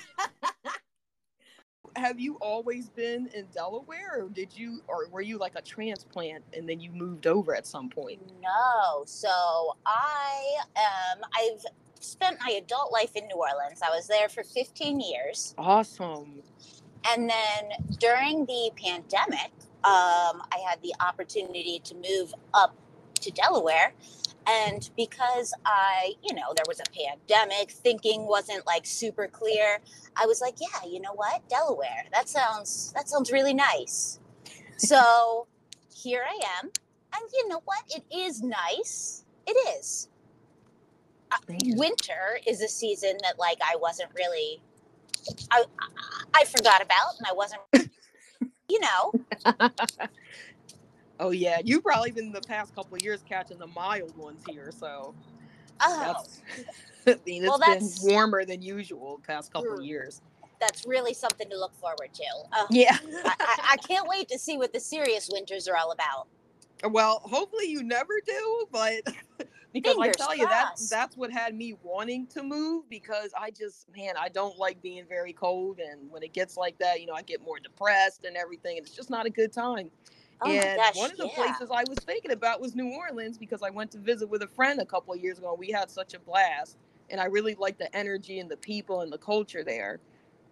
Have 1.96 2.20
you 2.20 2.36
always 2.36 2.88
been 2.88 3.28
in 3.34 3.46
Delaware, 3.52 4.22
or 4.22 4.28
did 4.28 4.56
you, 4.56 4.80
or 4.86 5.08
were 5.10 5.22
you 5.22 5.38
like 5.38 5.54
a 5.56 5.62
transplant 5.62 6.44
and 6.52 6.68
then 6.68 6.78
you 6.78 6.92
moved 6.92 7.26
over 7.26 7.54
at 7.54 7.66
some 7.66 7.88
point? 7.90 8.20
No. 8.40 9.02
So 9.06 9.76
I 9.84 10.56
um 10.76 11.20
I've 11.36 11.64
spent 11.98 12.38
my 12.40 12.52
adult 12.52 12.92
life 12.92 13.16
in 13.16 13.26
New 13.26 13.36
Orleans. 13.36 13.80
I 13.82 13.90
was 13.90 14.06
there 14.06 14.28
for 14.28 14.44
15 14.44 15.00
years. 15.00 15.54
Awesome. 15.58 16.42
And 17.08 17.28
then 17.28 17.96
during 17.98 18.46
the 18.46 18.70
pandemic, 18.76 19.52
um, 19.82 20.42
I 20.52 20.58
had 20.68 20.82
the 20.82 20.94
opportunity 21.00 21.80
to 21.84 21.94
move 21.94 22.34
up 22.52 22.76
to 23.20 23.30
Delaware. 23.30 23.92
And 24.46 24.88
because 24.96 25.54
I, 25.64 26.14
you 26.22 26.34
know, 26.34 26.52
there 26.54 26.64
was 26.66 26.80
a 26.80 26.90
pandemic, 26.90 27.70
thinking 27.70 28.26
wasn't 28.26 28.66
like 28.66 28.84
super 28.86 29.26
clear, 29.28 29.78
I 30.16 30.26
was 30.26 30.40
like, 30.40 30.56
yeah, 30.60 30.88
you 30.88 31.00
know 31.00 31.12
what? 31.14 31.46
Delaware. 31.48 32.06
That 32.12 32.28
sounds 32.28 32.92
that 32.94 33.08
sounds 33.08 33.30
really 33.30 33.54
nice. 33.54 34.18
So 34.76 35.46
here 35.94 36.24
I 36.26 36.40
am. 36.58 36.70
And 37.14 37.22
you 37.32 37.48
know 37.48 37.62
what? 37.64 37.82
It 37.88 38.04
is 38.14 38.42
nice. 38.42 39.24
It 39.46 39.56
is. 39.78 40.08
Uh, 41.32 41.36
winter 41.76 42.40
is 42.46 42.60
a 42.60 42.68
season 42.68 43.16
that 43.22 43.38
like 43.38 43.58
I 43.62 43.76
wasn't 43.76 44.10
really 44.16 44.62
I, 45.50 45.64
I 45.78 45.86
I 46.34 46.44
forgot 46.44 46.82
about 46.82 47.14
and 47.18 47.26
I 47.28 47.32
wasn't 47.32 47.60
you 48.68 48.80
know 48.80 49.12
Oh 51.22 51.30
yeah, 51.32 51.58
You've 51.62 51.84
probably 51.84 52.12
been 52.12 52.32
the 52.32 52.40
past 52.40 52.74
couple 52.74 52.94
of 52.96 53.02
years 53.02 53.22
catching 53.28 53.58
the 53.58 53.66
mild 53.66 54.16
ones 54.16 54.42
here, 54.48 54.70
so 54.74 55.14
oh 55.82 56.00
that's. 56.00 56.40
I 57.06 57.16
mean, 57.26 57.42
it's 57.42 57.48
Well, 57.50 57.58
been 57.58 57.68
that's- 57.68 58.00
warmer 58.02 58.44
than 58.44 58.62
usual 58.62 59.18
the 59.18 59.26
past 59.26 59.52
couple 59.52 59.74
of 59.78 59.84
years. 59.84 60.22
that's 60.60 60.86
really 60.86 61.12
something 61.14 61.48
to 61.50 61.58
look 61.58 61.74
forward 61.74 62.08
to. 62.14 62.24
Oh, 62.54 62.66
Yeah. 62.70 62.96
I, 63.24 63.34
I, 63.40 63.68
I 63.72 63.76
can't 63.78 64.06
wait 64.08 64.28
to 64.28 64.38
see 64.38 64.56
what 64.58 64.72
the 64.72 64.80
serious 64.80 65.28
winters 65.32 65.66
are 65.68 65.76
all 65.76 65.92
about. 65.92 66.28
Well, 66.90 67.20
hopefully 67.24 67.66
you 67.66 67.82
never 67.82 68.14
do, 68.26 68.66
but 68.72 69.02
because 69.72 69.96
I 69.98 70.04
Fingers 70.04 70.16
tell 70.16 70.36
you 70.36 70.48
that 70.48 70.76
that's 70.90 71.16
what 71.16 71.30
had 71.30 71.54
me 71.54 71.74
wanting 71.82 72.26
to 72.28 72.42
move 72.42 72.88
because 72.88 73.32
I 73.38 73.50
just 73.50 73.86
man, 73.96 74.14
I 74.18 74.28
don't 74.28 74.58
like 74.58 74.82
being 74.82 75.04
very 75.08 75.32
cold 75.32 75.78
and 75.78 76.10
when 76.10 76.22
it 76.22 76.32
gets 76.32 76.56
like 76.56 76.78
that, 76.78 77.00
you 77.00 77.06
know, 77.06 77.14
I 77.14 77.22
get 77.22 77.42
more 77.42 77.58
depressed 77.58 78.24
and 78.24 78.36
everything 78.36 78.78
and 78.78 78.86
it's 78.86 78.96
just 78.96 79.10
not 79.10 79.26
a 79.26 79.30
good 79.30 79.52
time. 79.52 79.90
Oh 80.42 80.50
and 80.50 80.76
gosh, 80.76 80.96
one 80.96 81.10
of 81.10 81.18
the 81.18 81.26
yeah. 81.26 81.34
places 81.34 81.70
I 81.72 81.84
was 81.88 81.98
thinking 81.98 82.32
about 82.32 82.60
was 82.60 82.74
New 82.74 82.92
Orleans 82.94 83.38
because 83.38 83.62
I 83.62 83.70
went 83.70 83.90
to 83.92 83.98
visit 83.98 84.28
with 84.28 84.42
a 84.42 84.48
friend 84.48 84.80
a 84.80 84.86
couple 84.86 85.14
of 85.14 85.20
years 85.20 85.38
ago 85.38 85.50
and 85.50 85.58
we 85.58 85.70
had 85.70 85.90
such 85.90 86.14
a 86.14 86.18
blast 86.18 86.78
and 87.10 87.20
I 87.20 87.26
really 87.26 87.54
liked 87.54 87.78
the 87.78 87.94
energy 87.94 88.38
and 88.38 88.50
the 88.50 88.56
people 88.56 89.02
and 89.02 89.12
the 89.12 89.18
culture 89.18 89.62
there. 89.62 90.00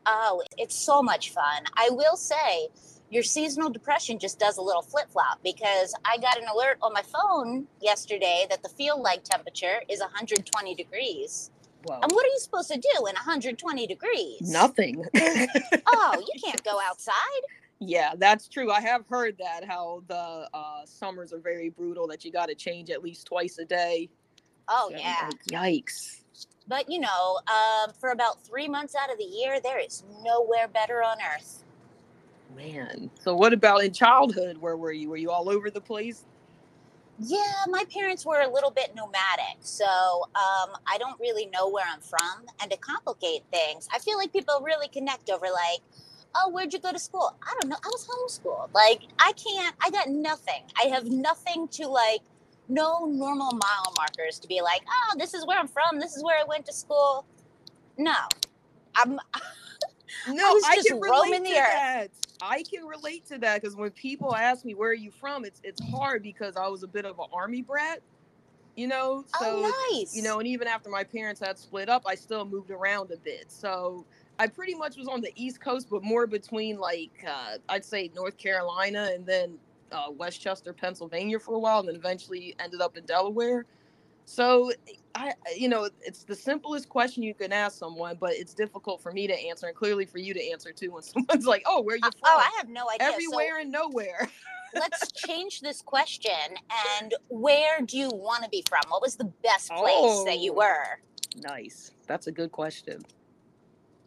Oh, 0.06 0.42
it's 0.56 0.74
so 0.74 1.02
much 1.02 1.30
fun. 1.30 1.64
I 1.74 1.90
will 1.90 2.16
say, 2.16 2.68
your 3.10 3.22
seasonal 3.22 3.70
depression 3.70 4.18
just 4.18 4.38
does 4.38 4.58
a 4.58 4.62
little 4.62 4.82
flip 4.82 5.08
flop 5.10 5.40
because 5.42 5.94
I 6.04 6.18
got 6.18 6.36
an 6.38 6.44
alert 6.52 6.78
on 6.82 6.92
my 6.92 7.02
phone 7.02 7.66
yesterday 7.80 8.46
that 8.50 8.62
the 8.62 8.68
field 8.68 9.00
light 9.00 9.24
temperature 9.24 9.80
is 9.88 10.00
120 10.00 10.74
degrees. 10.74 11.50
Well, 11.84 12.00
And 12.02 12.12
what 12.12 12.24
are 12.26 12.28
you 12.28 12.38
supposed 12.38 12.70
to 12.70 12.76
do 12.78 13.06
in 13.06 13.14
120 13.14 13.86
degrees? 13.86 14.40
nothing. 14.42 15.04
Oh, 15.90 16.20
you 16.20 16.40
can't 16.44 16.62
go 16.64 16.78
outside. 16.84 17.14
yeah, 17.80 18.12
that's 18.16 18.46
true. 18.48 18.70
I 18.70 18.80
have 18.80 19.06
heard 19.08 19.36
that 19.38 19.64
how 19.66 20.02
the 20.08 20.48
uh, 20.52 20.84
summers 20.84 21.32
are 21.32 21.38
very 21.38 21.70
brutal. 21.70 22.06
That 22.08 22.24
you 22.24 22.32
got 22.32 22.46
to 22.48 22.54
change 22.54 22.90
at 22.90 23.02
least 23.02 23.26
twice 23.26 23.58
a 23.58 23.64
day. 23.64 24.10
Oh, 24.68 24.90
So, 24.92 24.98
yeah. 24.98 25.30
like, 25.30 25.44
yikes. 25.84 26.20
But 26.66 26.90
you 26.90 26.98
know, 27.00 27.38
um, 27.46 27.92
for 27.98 28.10
about 28.10 28.42
three 28.44 28.68
months 28.68 28.94
out 28.94 29.10
of 29.10 29.16
the 29.18 29.24
year, 29.24 29.60
there 29.62 29.78
is 29.78 30.02
nowhere 30.22 30.68
better 30.68 31.02
on 31.02 31.16
earth. 31.34 31.62
Man. 32.58 33.10
So 33.20 33.36
what 33.36 33.52
about 33.54 33.84
in 33.84 33.92
childhood? 33.92 34.58
Where 34.58 34.76
were 34.76 34.92
you? 34.92 35.10
Were 35.10 35.16
you 35.16 35.30
all 35.30 35.48
over 35.48 35.70
the 35.70 35.80
place? 35.80 36.26
Yeah, 37.20 37.64
my 37.68 37.84
parents 37.92 38.26
were 38.26 38.42
a 38.42 38.52
little 38.52 38.72
bit 38.72 38.94
nomadic, 38.96 39.58
so 39.60 39.86
um, 39.86 40.70
I 40.86 40.98
don't 40.98 41.18
really 41.20 41.46
know 41.46 41.70
where 41.70 41.84
I'm 41.90 42.00
from. 42.00 42.46
And 42.62 42.70
to 42.72 42.76
complicate 42.78 43.42
things, 43.52 43.88
I 43.94 44.00
feel 44.00 44.18
like 44.18 44.32
people 44.32 44.60
really 44.64 44.88
connect 44.88 45.30
over 45.30 45.46
like, 45.46 45.80
oh, 46.36 46.50
where'd 46.50 46.72
you 46.72 46.80
go 46.80 46.92
to 46.92 46.98
school? 46.98 47.36
I 47.42 47.54
don't 47.60 47.70
know. 47.70 47.76
I 47.84 47.88
was 47.88 48.08
homeschooled. 48.08 48.74
Like, 48.74 49.02
I 49.20 49.32
can't. 49.32 49.76
I 49.84 49.90
got 49.90 50.08
nothing. 50.08 50.64
I 50.82 50.88
have 50.88 51.06
nothing 51.06 51.68
to 51.68 51.88
like. 51.88 52.22
No 52.70 53.06
normal 53.06 53.52
mile 53.52 53.94
markers 53.96 54.38
to 54.40 54.48
be 54.48 54.60
like, 54.62 54.82
oh, 54.88 55.16
this 55.18 55.34
is 55.34 55.46
where 55.46 55.58
I'm 55.58 55.68
from. 55.68 56.00
This 56.00 56.16
is 56.16 56.24
where 56.24 56.38
I 56.38 56.44
went 56.48 56.66
to 56.66 56.72
school. 56.74 57.26
No, 57.98 58.16
I'm. 58.96 59.20
No, 60.26 60.54
was 60.54 60.64
I, 60.66 60.76
just 60.76 60.88
can 60.88 61.00
roaming 61.00 61.42
relate 61.42 61.44
the 61.44 61.58
earth. 61.58 61.66
that. 61.70 62.10
I 62.42 62.62
can 62.62 62.84
relate 62.84 63.26
to 63.26 63.38
that 63.38 63.60
because 63.60 63.76
when 63.76 63.90
people 63.90 64.34
ask 64.34 64.64
me 64.64 64.74
where 64.74 64.90
are 64.90 64.94
you 64.94 65.10
from, 65.10 65.44
it's 65.44 65.60
it's 65.64 65.82
hard 65.90 66.22
because 66.22 66.56
I 66.56 66.68
was 66.68 66.82
a 66.82 66.86
bit 66.86 67.04
of 67.04 67.18
an 67.18 67.26
army 67.32 67.62
brat, 67.62 68.00
you 68.76 68.86
know. 68.86 69.24
So 69.40 69.64
oh, 69.64 69.90
nice. 69.92 70.14
you 70.14 70.22
know, 70.22 70.38
and 70.38 70.48
even 70.48 70.68
after 70.68 70.88
my 70.90 71.04
parents 71.04 71.40
had 71.40 71.58
split 71.58 71.88
up, 71.88 72.02
I 72.06 72.14
still 72.14 72.44
moved 72.44 72.70
around 72.70 73.10
a 73.10 73.16
bit. 73.16 73.50
So 73.50 74.04
I 74.38 74.46
pretty 74.46 74.74
much 74.74 74.96
was 74.96 75.08
on 75.08 75.20
the 75.20 75.32
East 75.34 75.60
Coast, 75.60 75.88
but 75.90 76.02
more 76.02 76.26
between 76.26 76.78
like 76.78 77.24
uh, 77.26 77.56
I'd 77.68 77.84
say 77.84 78.10
North 78.14 78.38
Carolina 78.38 79.10
and 79.12 79.26
then 79.26 79.58
uh, 79.90 80.10
West 80.10 80.40
Chester, 80.40 80.72
Pennsylvania 80.72 81.38
for 81.38 81.54
a 81.54 81.58
while, 81.58 81.80
and 81.80 81.88
then 81.88 81.96
eventually 81.96 82.54
ended 82.60 82.80
up 82.80 82.96
in 82.96 83.04
Delaware. 83.04 83.64
So 84.28 84.70
I, 85.14 85.32
you 85.56 85.70
know, 85.70 85.88
it's 86.02 86.24
the 86.24 86.34
simplest 86.34 86.90
question 86.90 87.22
you 87.22 87.32
can 87.34 87.50
ask 87.50 87.78
someone, 87.78 88.18
but 88.20 88.32
it's 88.34 88.52
difficult 88.52 89.00
for 89.02 89.10
me 89.10 89.26
to 89.26 89.32
answer, 89.32 89.68
and 89.68 89.74
clearly 89.74 90.04
for 90.04 90.18
you 90.18 90.34
to 90.34 90.50
answer 90.50 90.70
too. 90.70 90.92
When 90.92 91.02
someone's 91.02 91.46
like, 91.46 91.62
"Oh, 91.64 91.80
where 91.80 91.96
you 91.96 92.02
Uh, 92.04 92.10
from?" 92.10 92.20
oh, 92.26 92.38
I 92.38 92.50
have 92.58 92.68
no 92.68 92.90
idea. 92.90 93.06
So- 93.06 93.12
Everywhere 93.14 93.58
and 93.60 93.72
nowhere. 93.72 94.28
let's 94.74 95.10
change 95.16 95.60
this 95.60 95.80
question 95.80 96.30
and 96.98 97.14
where 97.30 97.80
do 97.80 97.96
you 97.96 98.10
want 98.10 98.44
to 98.44 98.50
be 98.50 98.62
from 98.68 98.82
what 98.90 99.00
was 99.00 99.16
the 99.16 99.32
best 99.42 99.70
place 99.70 100.24
that 100.26 100.40
you 100.40 100.52
Oh. 100.52 100.56
were 100.56 101.00
nice. 101.36 101.92
That's 102.06 102.26
a 102.26 102.32
good 102.32 102.52
question. 102.52 103.00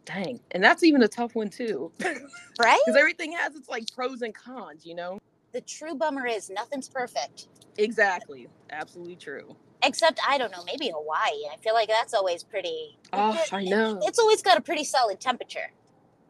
Dang, 0.04 0.38
and 0.52 0.62
that's 0.62 0.84
even 0.84 1.02
a 1.02 1.08
tough 1.08 1.34
one 1.34 1.50
too, 1.50 1.90
right 1.98 2.78
because 2.86 2.96
everything 2.96 3.32
has 3.32 3.56
its 3.56 3.68
like 3.68 3.86
pros 3.92 4.22
and 4.22 4.32
cons, 4.32 4.86
you 4.86 4.94
know. 4.94 5.18
the 5.52 5.60
true 5.62 5.96
bummer 5.96 6.26
is 6.28 6.48
nothing's 6.48 6.88
perfect 6.88 7.48
Exactly. 7.76 8.46
Absolutely 8.70 9.16
true. 9.16 9.56
Except 9.84 10.18
i 10.28 10.38
don't 10.38 10.50
know 10.52 10.62
maybe 10.64 10.88
hawaii 10.94 11.46
i 11.52 11.56
feel 11.62 11.74
like 11.74 11.88
that's 11.88 12.14
always 12.14 12.42
pretty 12.42 12.96
Oh, 13.12 13.32
it- 13.34 13.52
I 13.52 13.64
know. 13.64 13.98
it's 14.02 14.18
always 14.18 14.42
got 14.42 14.56
a 14.56 14.60
pretty 14.60 14.84
solid 14.84 15.20
temperature 15.20 15.70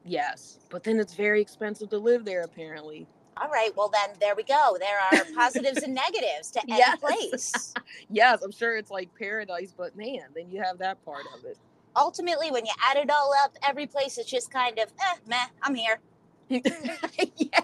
Yes, 0.04 0.58
but 0.68 0.82
then 0.82 0.98
it's 0.98 1.14
very 1.14 1.40
expensive 1.40 1.88
to 1.90 1.98
live 1.98 2.24
there. 2.24 2.40
Apparently. 2.42 3.06
all 3.40 3.48
right 3.48 3.70
well 3.76 3.88
then 3.88 4.16
there 4.20 4.34
we 4.34 4.42
go 4.42 4.76
there 4.80 4.98
are 4.98 5.24
positives 5.36 5.82
and 5.84 5.94
negatives 5.94 6.50
to 6.50 6.60
any 6.68 6.78
Yes. 6.78 6.98
place 6.98 7.74
Yes, 8.10 8.42
I'm 8.42 8.50
sure 8.50 8.76
it's 8.76 8.90
like 8.90 9.10
paradise, 9.16 9.72
but 9.76 9.96
man, 9.96 10.22
then 10.34 10.50
you 10.50 10.60
have 10.60 10.78
that 10.78 11.04
part 11.04 11.24
of 11.38 11.44
it. 11.44 11.56
ultimately 11.96 12.50
when 12.50 12.66
you 12.66 12.72
add 12.82 12.96
it 12.96 13.10
all 13.10 13.32
up 13.44 13.56
every 13.66 13.86
place 13.86 14.18
is 14.18 14.26
just 14.26 14.50
kind 14.50 14.78
of 14.80 14.88
eh 15.00 15.16
meh 15.28 15.46
i'm 15.62 15.74
here 15.76 16.00
yeah. 16.48 17.60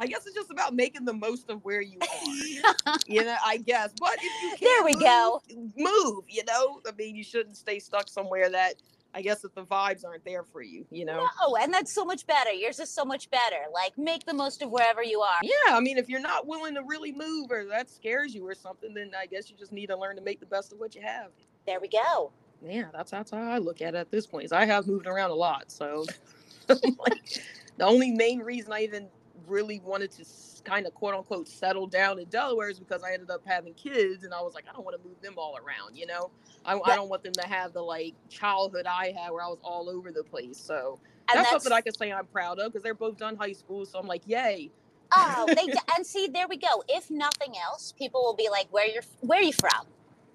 I 0.00 0.06
guess 0.06 0.26
it's 0.26 0.34
just 0.34 0.50
about 0.50 0.74
making 0.74 1.04
the 1.04 1.12
most 1.12 1.50
of 1.50 1.64
where 1.64 1.80
you 1.80 1.98
are. 2.00 2.98
you 3.06 3.24
know, 3.24 3.36
I 3.44 3.58
guess. 3.58 3.92
But 3.98 4.16
if 4.16 4.42
you 4.42 4.56
can 4.56 4.58
There 4.60 4.84
we 4.84 4.92
go. 4.94 5.42
Move, 5.76 6.24
you 6.28 6.44
know? 6.44 6.80
I 6.86 6.92
mean, 6.96 7.16
you 7.16 7.24
shouldn't 7.24 7.56
stay 7.56 7.78
stuck 7.78 8.08
somewhere 8.08 8.50
that 8.50 8.74
I 9.14 9.22
guess 9.22 9.44
if 9.44 9.54
the 9.54 9.64
vibes 9.64 10.04
aren't 10.04 10.24
there 10.26 10.42
for 10.42 10.60
you, 10.60 10.84
you 10.90 11.06
know? 11.06 11.26
no 11.40 11.56
and 11.56 11.72
that's 11.72 11.92
so 11.92 12.04
much 12.04 12.26
better 12.26 12.52
yours 12.52 12.78
is 12.78 12.90
so 12.90 13.02
much 13.02 13.30
better 13.30 13.56
like 13.72 13.96
make 13.96 14.26
the 14.26 14.34
most 14.34 14.60
of 14.60 14.70
wherever 14.70 15.02
you 15.02 15.20
are 15.20 15.38
Yeah, 15.42 15.74
I 15.74 15.80
mean, 15.80 15.96
if 15.96 16.08
you're 16.08 16.20
not 16.20 16.46
willing 16.46 16.74
to 16.74 16.82
really 16.82 17.12
move 17.12 17.50
or 17.50 17.64
that 17.66 17.88
scares 17.88 18.34
you 18.34 18.46
or 18.46 18.54
something, 18.54 18.92
then 18.92 19.12
I 19.18 19.24
guess 19.24 19.50
you 19.50 19.56
just 19.56 19.72
need 19.72 19.86
to 19.86 19.96
learn 19.96 20.16
to 20.16 20.22
make 20.22 20.38
the 20.38 20.46
best 20.46 20.72
of 20.72 20.78
what 20.78 20.94
you 20.94 21.00
have. 21.00 21.30
there 21.66 21.80
we 21.80 21.88
go 21.88 22.30
Yeah, 22.62 22.88
that's 22.92 23.10
that's 23.10 23.30
how 23.30 23.38
I 23.38 23.56
look 23.58 23.80
at 23.80 23.94
it 23.94 23.98
at 23.98 24.10
this 24.10 24.26
point. 24.26 24.44
Is 24.44 24.52
I 24.52 24.66
have 24.66 24.86
moved 24.86 25.06
around 25.06 25.30
a 25.30 25.34
lot, 25.34 25.70
so 25.70 26.04
like 26.68 27.42
the 27.78 27.86
only 27.86 28.12
main 28.12 28.40
reason 28.40 28.72
I 28.72 28.82
even 28.82 29.08
really 29.46 29.80
wanted 29.80 30.10
to 30.12 30.24
kind 30.64 30.86
of 30.86 30.94
quote 30.94 31.14
unquote 31.14 31.48
settle 31.48 31.86
down 31.86 32.18
in 32.18 32.26
Delaware 32.26 32.70
is 32.70 32.78
because 32.78 33.02
I 33.02 33.12
ended 33.12 33.30
up 33.30 33.42
having 33.44 33.74
kids, 33.74 34.24
and 34.24 34.34
I 34.34 34.40
was 34.40 34.54
like, 34.54 34.64
I 34.68 34.72
don't 34.72 34.84
want 34.84 35.00
to 35.00 35.08
move 35.08 35.20
them 35.22 35.34
all 35.36 35.56
around, 35.56 35.96
you 35.96 36.06
know. 36.06 36.30
I, 36.64 36.78
I 36.78 36.96
don't 36.96 37.08
want 37.08 37.22
them 37.22 37.32
to 37.34 37.46
have 37.46 37.72
the 37.72 37.82
like 37.82 38.14
childhood 38.28 38.86
I 38.86 39.14
had 39.16 39.30
where 39.30 39.42
I 39.42 39.48
was 39.48 39.60
all 39.62 39.88
over 39.88 40.10
the 40.10 40.24
place. 40.24 40.58
So 40.58 40.98
and 41.32 41.38
that's, 41.38 41.50
something 41.50 41.72
I 41.72 41.80
can 41.80 41.94
say 41.94 42.12
I'm 42.12 42.26
proud 42.26 42.58
of 42.58 42.72
because 42.72 42.82
they're 42.82 42.94
both 42.94 43.16
done 43.16 43.36
high 43.36 43.52
school. 43.52 43.86
So 43.86 43.98
I'm 43.98 44.06
like, 44.06 44.22
yay. 44.26 44.70
Oh, 45.14 45.46
they 45.54 45.72
and 45.96 46.04
see 46.04 46.26
there 46.26 46.48
we 46.48 46.56
go. 46.56 46.82
If 46.88 47.10
nothing 47.10 47.54
else, 47.64 47.92
people 47.92 48.22
will 48.22 48.34
be 48.34 48.48
like, 48.50 48.66
"Where 48.72 48.86
you're? 48.88 49.04
Where 49.20 49.38
are 49.38 49.42
you 49.42 49.52
from?" 49.52 49.86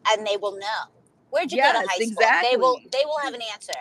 And 0.08 0.26
they 0.26 0.38
will 0.38 0.54
know. 0.54 0.84
Where'd 1.30 1.52
you 1.52 1.62
go 1.62 1.72
to 1.74 1.88
high 1.88 2.06
school? 2.06 2.26
They 2.42 2.58
will. 2.58 2.80
They 2.92 3.04
will 3.06 3.20
have 3.22 3.34
an 3.34 3.42
answer. 3.54 3.74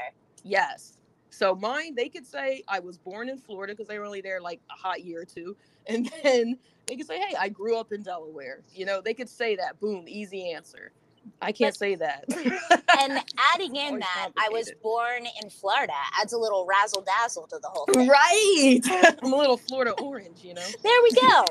Yes. 0.42 0.99
So 1.40 1.54
mine, 1.54 1.94
they 1.94 2.10
could 2.10 2.26
say 2.26 2.62
I 2.68 2.80
was 2.80 2.98
born 2.98 3.30
in 3.30 3.38
Florida 3.38 3.72
because 3.72 3.88
they 3.88 3.98
were 3.98 4.04
only 4.04 4.20
there 4.20 4.42
like 4.42 4.60
a 4.70 4.74
hot 4.74 5.02
year 5.02 5.22
or 5.22 5.24
two. 5.24 5.56
And 5.86 6.10
then 6.22 6.58
they 6.86 6.94
could 6.96 7.06
say, 7.06 7.18
hey, 7.18 7.34
I 7.40 7.48
grew 7.48 7.78
up 7.78 7.90
in 7.92 8.02
Delaware. 8.02 8.60
You 8.74 8.84
know, 8.84 9.00
they 9.00 9.14
could 9.14 9.30
say 9.30 9.56
that. 9.56 9.80
Boom, 9.80 10.04
easy 10.06 10.52
answer. 10.52 10.92
I 11.40 11.50
can't 11.52 11.72
But- 11.72 11.78
say 11.78 11.94
that. 11.94 12.24
And 13.00 13.18
adding 13.54 13.74
in 13.74 13.98
that 14.00 14.28
I 14.36 14.50
was 14.52 14.70
born 14.82 15.24
in 15.42 15.48
Florida 15.48 15.94
adds 16.20 16.34
a 16.34 16.38
little 16.38 16.66
razzle 16.66 17.00
dazzle 17.02 17.46
to 17.46 17.58
the 17.58 17.68
whole 17.68 17.86
thing. 17.86 18.06
right. 18.06 18.80
I'm 19.22 19.32
a 19.32 19.36
little 19.36 19.56
Florida 19.56 19.92
orange, 19.92 20.44
you 20.44 20.52
know. 20.52 20.66
There 20.82 21.02
we 21.02 21.10
go. 21.12 21.44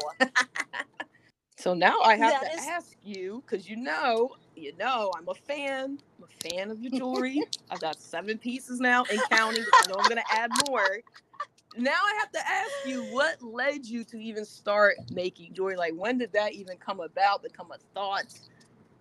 So 1.59 1.73
now 1.73 1.99
I 2.01 2.15
have 2.15 2.31
That 2.41 2.51
to 2.53 2.57
is- 2.57 2.67
ask 2.67 2.95
you 3.03 3.43
because 3.45 3.69
you 3.69 3.75
know, 3.75 4.31
you 4.55 4.73
know, 4.77 5.11
I'm 5.17 5.27
a 5.27 5.33
fan. 5.33 5.99
I'm 6.17 6.23
a 6.23 6.49
fan 6.49 6.71
of 6.71 6.79
your 6.81 6.91
jewelry. 6.91 7.43
I've 7.69 7.81
got 7.81 7.99
seven 7.99 8.37
pieces 8.37 8.79
now 8.79 9.03
and 9.11 9.21
counting. 9.29 9.65
I 9.73 9.87
know 9.89 9.95
I'm 9.99 10.07
gonna 10.07 10.23
add 10.31 10.51
more. 10.69 10.99
Now 11.77 11.91
I 11.91 12.17
have 12.21 12.31
to 12.31 12.47
ask 12.47 12.71
you, 12.85 13.03
what 13.13 13.41
led 13.41 13.85
you 13.85 14.05
to 14.05 14.17
even 14.17 14.45
start 14.45 14.95
making 15.11 15.53
jewelry? 15.53 15.75
Like, 15.75 15.93
when 15.95 16.17
did 16.17 16.31
that 16.31 16.53
even 16.53 16.77
come 16.77 17.01
about? 17.01 17.43
Become 17.43 17.71
a 17.73 17.77
thought? 17.93 18.39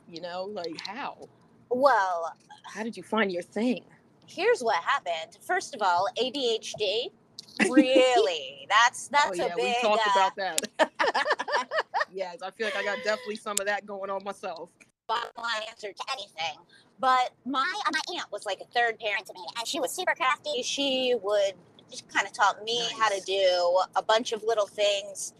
You 0.08 0.20
know, 0.20 0.44
like 0.44 0.80
how? 0.84 1.28
Well, 1.70 2.34
How 2.64 2.82
did 2.82 2.96
you 2.96 3.02
find 3.04 3.30
your 3.30 3.42
thing? 3.42 3.84
here's 4.26 4.60
what 4.60 4.76
happened. 4.82 5.38
First 5.40 5.74
of 5.76 5.80
all, 5.82 6.08
ADHD. 6.20 7.12
Really, 7.70 8.66
that's 8.68 9.08
that's 9.08 9.30
oh 9.30 9.32
yeah, 9.34 9.52
a 9.52 9.56
big. 9.56 9.64
we 9.64 9.76
talked 9.82 10.06
uh, 10.06 10.10
about 10.14 10.36
that. 10.36 10.92
yes, 12.12 12.38
I 12.42 12.50
feel 12.50 12.66
like 12.66 12.76
I 12.76 12.84
got 12.84 12.98
definitely 13.04 13.36
some 13.36 13.56
of 13.60 13.66
that 13.66 13.86
going 13.86 14.10
on 14.10 14.22
myself. 14.24 14.70
bottom 15.08 15.30
line 15.38 15.62
answer 15.68 15.92
to 15.92 16.04
anything. 16.12 16.58
But 17.00 17.30
my 17.46 17.60
uh, 17.86 17.90
my 17.92 18.00
aunt 18.16 18.30
was 18.32 18.46
like 18.46 18.60
a 18.60 18.66
third 18.66 18.98
parent 19.00 19.26
to 19.26 19.34
me, 19.34 19.40
and 19.58 19.66
she 19.66 19.80
was 19.80 19.92
super 19.92 20.14
crafty. 20.14 20.62
She 20.62 21.14
would 21.22 21.54
just 21.90 22.08
kind 22.08 22.26
of 22.26 22.32
taught 22.32 22.62
me 22.64 22.82
how 22.98 23.08
to 23.08 23.20
do 23.24 23.80
a 23.96 24.02
bunch 24.02 24.32
of 24.32 24.42
little 24.44 24.66
things. 24.66 25.32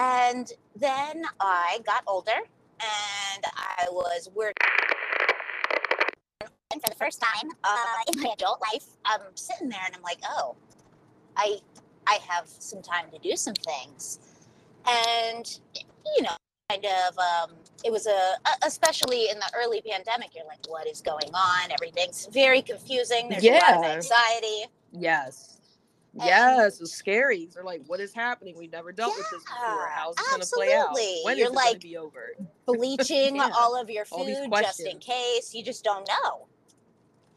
And 0.00 0.50
then 0.76 1.24
I 1.40 1.80
got 1.86 2.04
older, 2.06 2.32
and 2.32 3.44
I 3.56 3.86
was 3.90 4.30
working. 4.34 4.54
And 6.72 6.80
for 6.80 6.88
the 6.88 6.96
first 6.96 7.20
time 7.20 7.50
uh, 7.64 8.12
in 8.14 8.22
my 8.22 8.30
adult 8.32 8.62
life, 8.72 8.86
I'm 9.04 9.20
sitting 9.34 9.68
there 9.68 9.82
and 9.84 9.94
I'm 9.94 10.02
like, 10.02 10.20
oh, 10.28 10.56
I 11.36 11.58
I 12.06 12.18
have 12.28 12.48
some 12.48 12.82
time 12.82 13.06
to 13.12 13.18
do 13.18 13.36
some 13.36 13.54
things, 13.54 14.18
and 14.88 15.58
you 16.16 16.22
know, 16.22 16.30
kind 16.70 16.84
of 16.86 17.18
um, 17.18 17.50
it 17.84 17.92
was 17.92 18.06
a 18.06 18.34
especially 18.64 19.28
in 19.30 19.38
the 19.38 19.50
early 19.54 19.82
pandemic 19.82 20.34
you're 20.34 20.46
like 20.46 20.64
what 20.68 20.86
is 20.86 21.00
going 21.02 21.28
on 21.34 21.70
everything's 21.72 22.26
very 22.32 22.62
confusing 22.62 23.28
there's 23.28 23.44
a 23.44 23.50
lot 23.52 23.74
of 23.74 23.82
Yeah. 23.84 23.90
anxiety 23.92 24.64
Yes. 24.92 25.58
And- 26.14 26.24
Yes, 26.24 26.78
it's 26.82 26.92
scary. 26.92 27.48
They're 27.54 27.64
like, 27.64 27.80
what 27.86 27.98
is 27.98 28.12
happening? 28.12 28.54
We've 28.58 28.70
never 28.70 28.92
dealt 28.92 29.16
with 29.16 29.26
this 29.30 29.42
before. 29.42 29.88
How's 29.88 30.14
it 30.14 30.24
going 30.28 30.42
to 30.42 30.46
play 30.52 30.74
out? 30.74 30.92
When 30.92 31.32
is 31.32 31.38
You're 31.38 31.46
it 31.46 31.54
going 31.54 31.54
like- 31.54 31.72
to 31.80 31.88
be 31.88 31.96
over? 31.96 32.34
bleaching 32.66 33.36
Yeah. 33.36 33.48
all 33.54 33.74
of 33.80 33.88
your 33.88 34.04
food 34.04 34.36
just 34.60 34.80
in 34.80 34.98
case 34.98 35.54
you 35.54 35.64
just 35.64 35.82
don't 35.84 36.06
know 36.06 36.46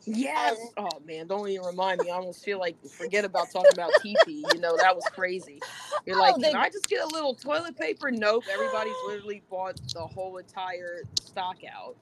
Yes. 0.05 0.57
Oh 0.77 1.01
man, 1.05 1.27
don't 1.27 1.49
even 1.49 1.65
remind 1.65 2.01
me. 2.01 2.09
I 2.11 2.15
almost 2.15 2.43
feel 2.45 2.59
like 2.59 2.77
forget 2.87 3.25
about 3.25 3.51
talking 3.51 3.73
about 3.73 3.95
TP. 4.03 4.45
You 4.53 4.59
know 4.59 4.77
that 4.77 4.95
was 4.95 5.07
crazy. 5.09 5.63
You're 6.05 6.17
Oh, 6.21 6.21
like, 6.21 6.39
can 6.39 6.55
I 6.55 6.69
just 6.69 6.89
get 6.89 7.03
a 7.03 7.07
little 7.07 7.35
toilet 7.35 7.77
paper? 7.77 8.11
Nope. 8.11 8.45
Everybody's 8.51 8.95
literally 9.07 9.43
bought 9.49 9.79
the 9.93 10.01
whole 10.01 10.37
entire 10.37 11.03
stock 11.21 11.57
out. 11.73 11.95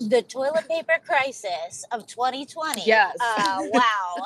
the 0.00 0.22
toilet 0.22 0.68
paper 0.68 0.98
crisis 1.04 1.84
of 1.92 2.06
2020. 2.06 2.82
Yes. 2.86 3.16
Uh, 3.20 3.58
wow. 3.72 4.16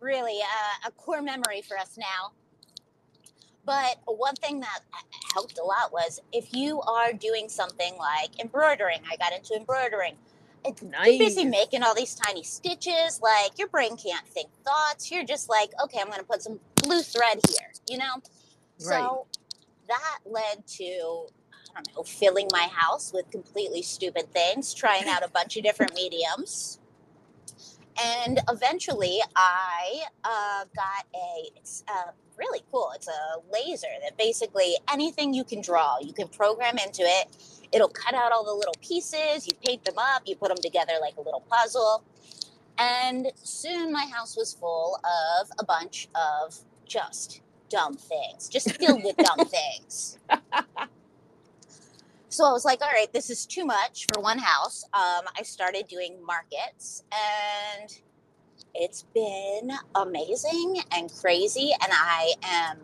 really 0.00 0.40
uh, 0.42 0.88
a 0.88 0.92
core 0.92 1.22
memory 1.22 1.62
for 1.62 1.78
us 1.78 1.96
now. 1.98 2.32
But 3.64 3.98
one 4.06 4.34
thing 4.36 4.60
that 4.60 4.80
helped 5.34 5.58
a 5.58 5.64
lot 5.64 5.92
was 5.92 6.20
if 6.32 6.52
you 6.54 6.80
are 6.82 7.12
doing 7.12 7.48
something 7.48 7.96
like 7.98 8.40
embroidering, 8.40 9.00
I 9.10 9.16
got 9.16 9.32
into 9.32 9.54
embroidering. 9.54 10.16
It, 10.66 10.82
You're 10.82 11.18
busy 11.18 11.44
making 11.44 11.82
all 11.82 11.94
these 11.94 12.14
tiny 12.14 12.42
stitches, 12.42 13.20
like 13.22 13.58
your 13.58 13.68
brain 13.68 13.96
can't 13.96 14.26
think 14.28 14.50
thoughts. 14.64 15.10
You're 15.10 15.24
just 15.24 15.48
like, 15.48 15.70
okay, 15.84 15.98
I'm 16.00 16.08
going 16.08 16.18
to 16.18 16.24
put 16.24 16.42
some 16.42 16.60
blue 16.82 17.02
thread 17.02 17.40
here, 17.48 17.72
you 17.88 17.98
know? 17.98 18.22
So 18.78 19.26
that 19.88 20.18
led 20.26 20.66
to, 20.66 20.84
I 20.84 21.74
don't 21.74 21.96
know, 21.96 22.02
filling 22.02 22.48
my 22.52 22.68
house 22.72 23.12
with 23.12 23.30
completely 23.30 23.82
stupid 23.82 24.32
things, 24.32 24.74
trying 24.74 25.08
out 25.08 25.24
a 25.24 25.28
bunch 25.28 25.56
of 25.56 25.62
different 25.62 25.94
mediums. 25.94 26.78
And 28.02 28.40
eventually 28.50 29.20
I 29.34 30.02
uh, 30.22 30.64
got 30.74 31.06
a, 31.14 31.50
it's 31.56 31.82
uh, 31.88 32.10
really 32.36 32.62
cool. 32.70 32.90
It's 32.94 33.08
a 33.08 33.40
laser 33.50 33.86
that 34.02 34.18
basically 34.18 34.76
anything 34.92 35.32
you 35.32 35.44
can 35.44 35.62
draw, 35.62 35.96
you 36.00 36.12
can 36.12 36.28
program 36.28 36.76
into 36.78 37.02
it. 37.02 37.28
It'll 37.72 37.88
cut 37.88 38.14
out 38.14 38.32
all 38.32 38.44
the 38.44 38.54
little 38.54 38.74
pieces, 38.80 39.46
you 39.46 39.52
paint 39.64 39.84
them 39.84 39.98
up, 39.98 40.22
you 40.26 40.36
put 40.36 40.48
them 40.48 40.58
together 40.58 40.92
like 41.00 41.16
a 41.16 41.20
little 41.20 41.44
puzzle. 41.50 42.04
And 42.78 43.32
soon 43.36 43.92
my 43.92 44.06
house 44.06 44.36
was 44.36 44.52
full 44.52 45.00
of 45.04 45.50
a 45.58 45.64
bunch 45.64 46.08
of 46.14 46.56
just 46.86 47.40
dumb 47.68 47.94
things, 47.94 48.48
just 48.48 48.76
filled 48.76 49.02
with 49.02 49.16
dumb 49.16 49.46
things. 49.46 50.18
So 52.28 52.44
I 52.44 52.52
was 52.52 52.66
like, 52.66 52.82
all 52.82 52.90
right, 52.92 53.10
this 53.14 53.30
is 53.30 53.46
too 53.46 53.64
much 53.64 54.06
for 54.12 54.20
one 54.20 54.38
house. 54.38 54.84
Um, 54.92 55.24
I 55.38 55.42
started 55.42 55.88
doing 55.88 56.18
markets 56.22 57.02
and 57.10 57.90
it's 58.74 59.04
been 59.14 59.70
amazing 59.94 60.82
and 60.92 61.10
crazy. 61.10 61.72
And 61.82 61.90
I 61.90 62.34
am 62.42 62.78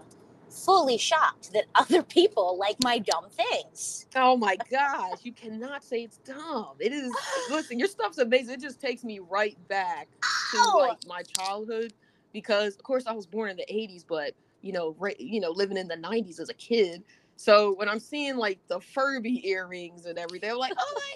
fully 0.53 0.99
shocked 0.99 1.53
that 1.53 1.65
other 1.75 2.03
people 2.03 2.57
like 2.59 2.77
my 2.83 2.99
dumb 2.99 3.27
things. 3.31 4.07
Oh 4.15 4.37
my 4.37 4.57
gosh, 4.71 5.19
you 5.23 5.33
cannot 5.33 5.85
say 5.85 6.03
it's 6.03 6.19
dumb. 6.19 6.75
It 6.79 6.93
is. 6.93 7.13
Listen, 7.51 7.79
your 7.79 7.89
stuff's 7.89 8.19
amazing. 8.19 8.55
It 8.55 8.61
just 8.61 8.81
takes 8.81 9.05
me 9.05 9.21
right 9.21 9.57
back 9.69 10.09
to 10.53 10.59
Ow! 10.59 10.79
like 10.79 10.99
my 11.07 11.23
childhood 11.23 11.93
because, 12.33 12.77
of 12.77 12.83
course, 12.83 13.07
I 13.07 13.13
was 13.13 13.27
born 13.27 13.51
in 13.51 13.57
the 13.57 13.67
'80s, 13.71 14.05
but 14.07 14.35
you 14.61 14.73
know, 14.73 14.95
right, 14.99 15.19
you 15.19 15.41
know, 15.41 15.51
living 15.51 15.77
in 15.77 15.89
the 15.89 15.97
'90s 15.97 16.41
as 16.41 16.49
a 16.49 16.55
kid. 16.55 17.03
So 17.37 17.75
when 17.75 17.89
I'm 17.89 17.99
seeing 18.01 18.37
like 18.37 18.61
the 18.69 18.81
Furby 18.81 19.49
earrings 19.49 20.07
and 20.07 20.19
everything, 20.19 20.51
I'm 20.51 20.59
like, 20.59 20.75
oh 20.79 20.95
my 20.95 21.15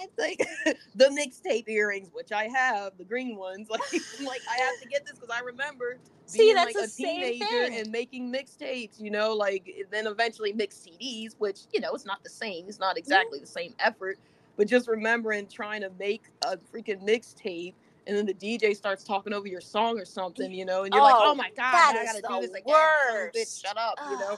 god, 0.00 0.08
like 0.18 0.76
the 0.94 1.06
mixtape 1.06 1.68
earrings, 1.68 2.10
which 2.12 2.30
I 2.32 2.44
have, 2.44 2.96
the 2.98 3.04
green 3.04 3.36
ones. 3.36 3.68
Like, 3.74 3.82
I'm 4.18 4.24
like 4.24 4.42
I 4.48 4.62
have 4.62 4.78
to 4.80 4.86
get 4.86 5.04
this 5.04 5.14
because 5.18 5.30
I 5.34 5.40
remember 5.40 5.98
See, 6.26 6.38
being 6.38 6.54
that's 6.54 6.76
like 6.76 6.88
a 6.88 6.92
teenager 6.92 7.44
and 7.72 7.90
making 7.90 8.32
mixtapes, 8.32 9.00
you 9.00 9.10
know, 9.10 9.34
like 9.34 9.68
then 9.90 10.06
eventually 10.06 10.52
mix 10.52 10.76
CDs, 10.86 11.34
which 11.38 11.60
you 11.72 11.80
know 11.80 11.92
it's 11.94 12.06
not 12.06 12.22
the 12.22 12.30
same. 12.30 12.66
It's 12.68 12.76
Mm-hmm. 12.76 12.80
not 12.80 12.98
exactly 12.98 13.40
the 13.40 13.46
same 13.46 13.74
effort, 13.78 14.18
but 14.56 14.68
just 14.68 14.86
remembering 14.88 15.48
trying 15.48 15.80
to 15.80 15.90
make 15.98 16.24
a 16.42 16.56
freaking 16.56 17.02
mixtape. 17.06 17.74
And 18.06 18.14
then 18.16 18.26
the 18.26 18.34
DJ 18.34 18.74
starts 18.76 19.02
talking 19.02 19.32
over 19.32 19.48
your 19.48 19.62
song 19.62 19.98
or 19.98 20.04
something, 20.04 20.52
you 20.52 20.66
know, 20.66 20.84
and 20.84 20.92
you're 20.94 21.02
like, 21.02 21.16
Oh, 21.18 21.30
"Oh 21.32 21.34
my 21.34 21.50
god, 21.56 21.96
I 21.96 22.04
gotta 22.04 22.20
do 22.22 22.40
this 22.40 22.50
again." 22.50 22.88
Son 23.08 23.16
of 23.16 23.32
bitch, 23.32 23.60
shut 23.62 23.78
up, 23.78 23.98
you 24.10 24.18
know. 24.18 24.36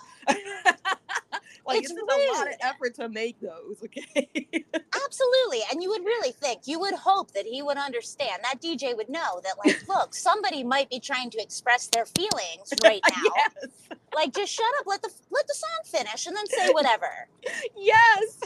Like 1.67 1.83
It's 1.83 1.91
a 1.93 1.95
lot 1.95 2.49
of 2.49 2.55
effort 2.63 2.95
to 2.97 3.09
make 3.09 3.41
those. 3.41 3.83
Okay. 3.85 4.49
Absolutely. 5.05 5.61
And 5.71 5.83
you 5.83 5.89
would 5.91 6.05
really 6.05 6.33
think, 6.33 6.63
you 6.67 6.79
would 6.81 6.95
hope 6.95 7.33
that 7.33 7.47
he 7.47 7.63
would 7.63 7.77
understand. 7.77 8.43
That 8.43 8.61
DJ 8.61 8.97
would 8.97 9.09
know 9.09 9.41
that, 9.45 9.55
like, 9.65 9.87
look, 9.89 10.15
somebody 10.15 10.63
might 10.63 10.89
be 10.91 11.01
trying 11.01 11.31
to 11.31 11.39
express 11.43 11.89
their 11.89 12.07
feelings 12.07 12.73
right 12.85 13.01
now. 13.09 13.23
yes. 13.37 13.71
Like, 14.15 14.35
just 14.35 14.53
shut 14.53 14.67
up, 14.81 14.87
let 14.87 15.03
the 15.03 15.11
let 15.31 15.47
the 15.47 15.55
song 15.55 15.85
finish, 15.85 16.27
and 16.27 16.37
then 16.37 16.47
say 16.47 16.71
whatever. 16.71 17.29
Yes. 17.77 18.41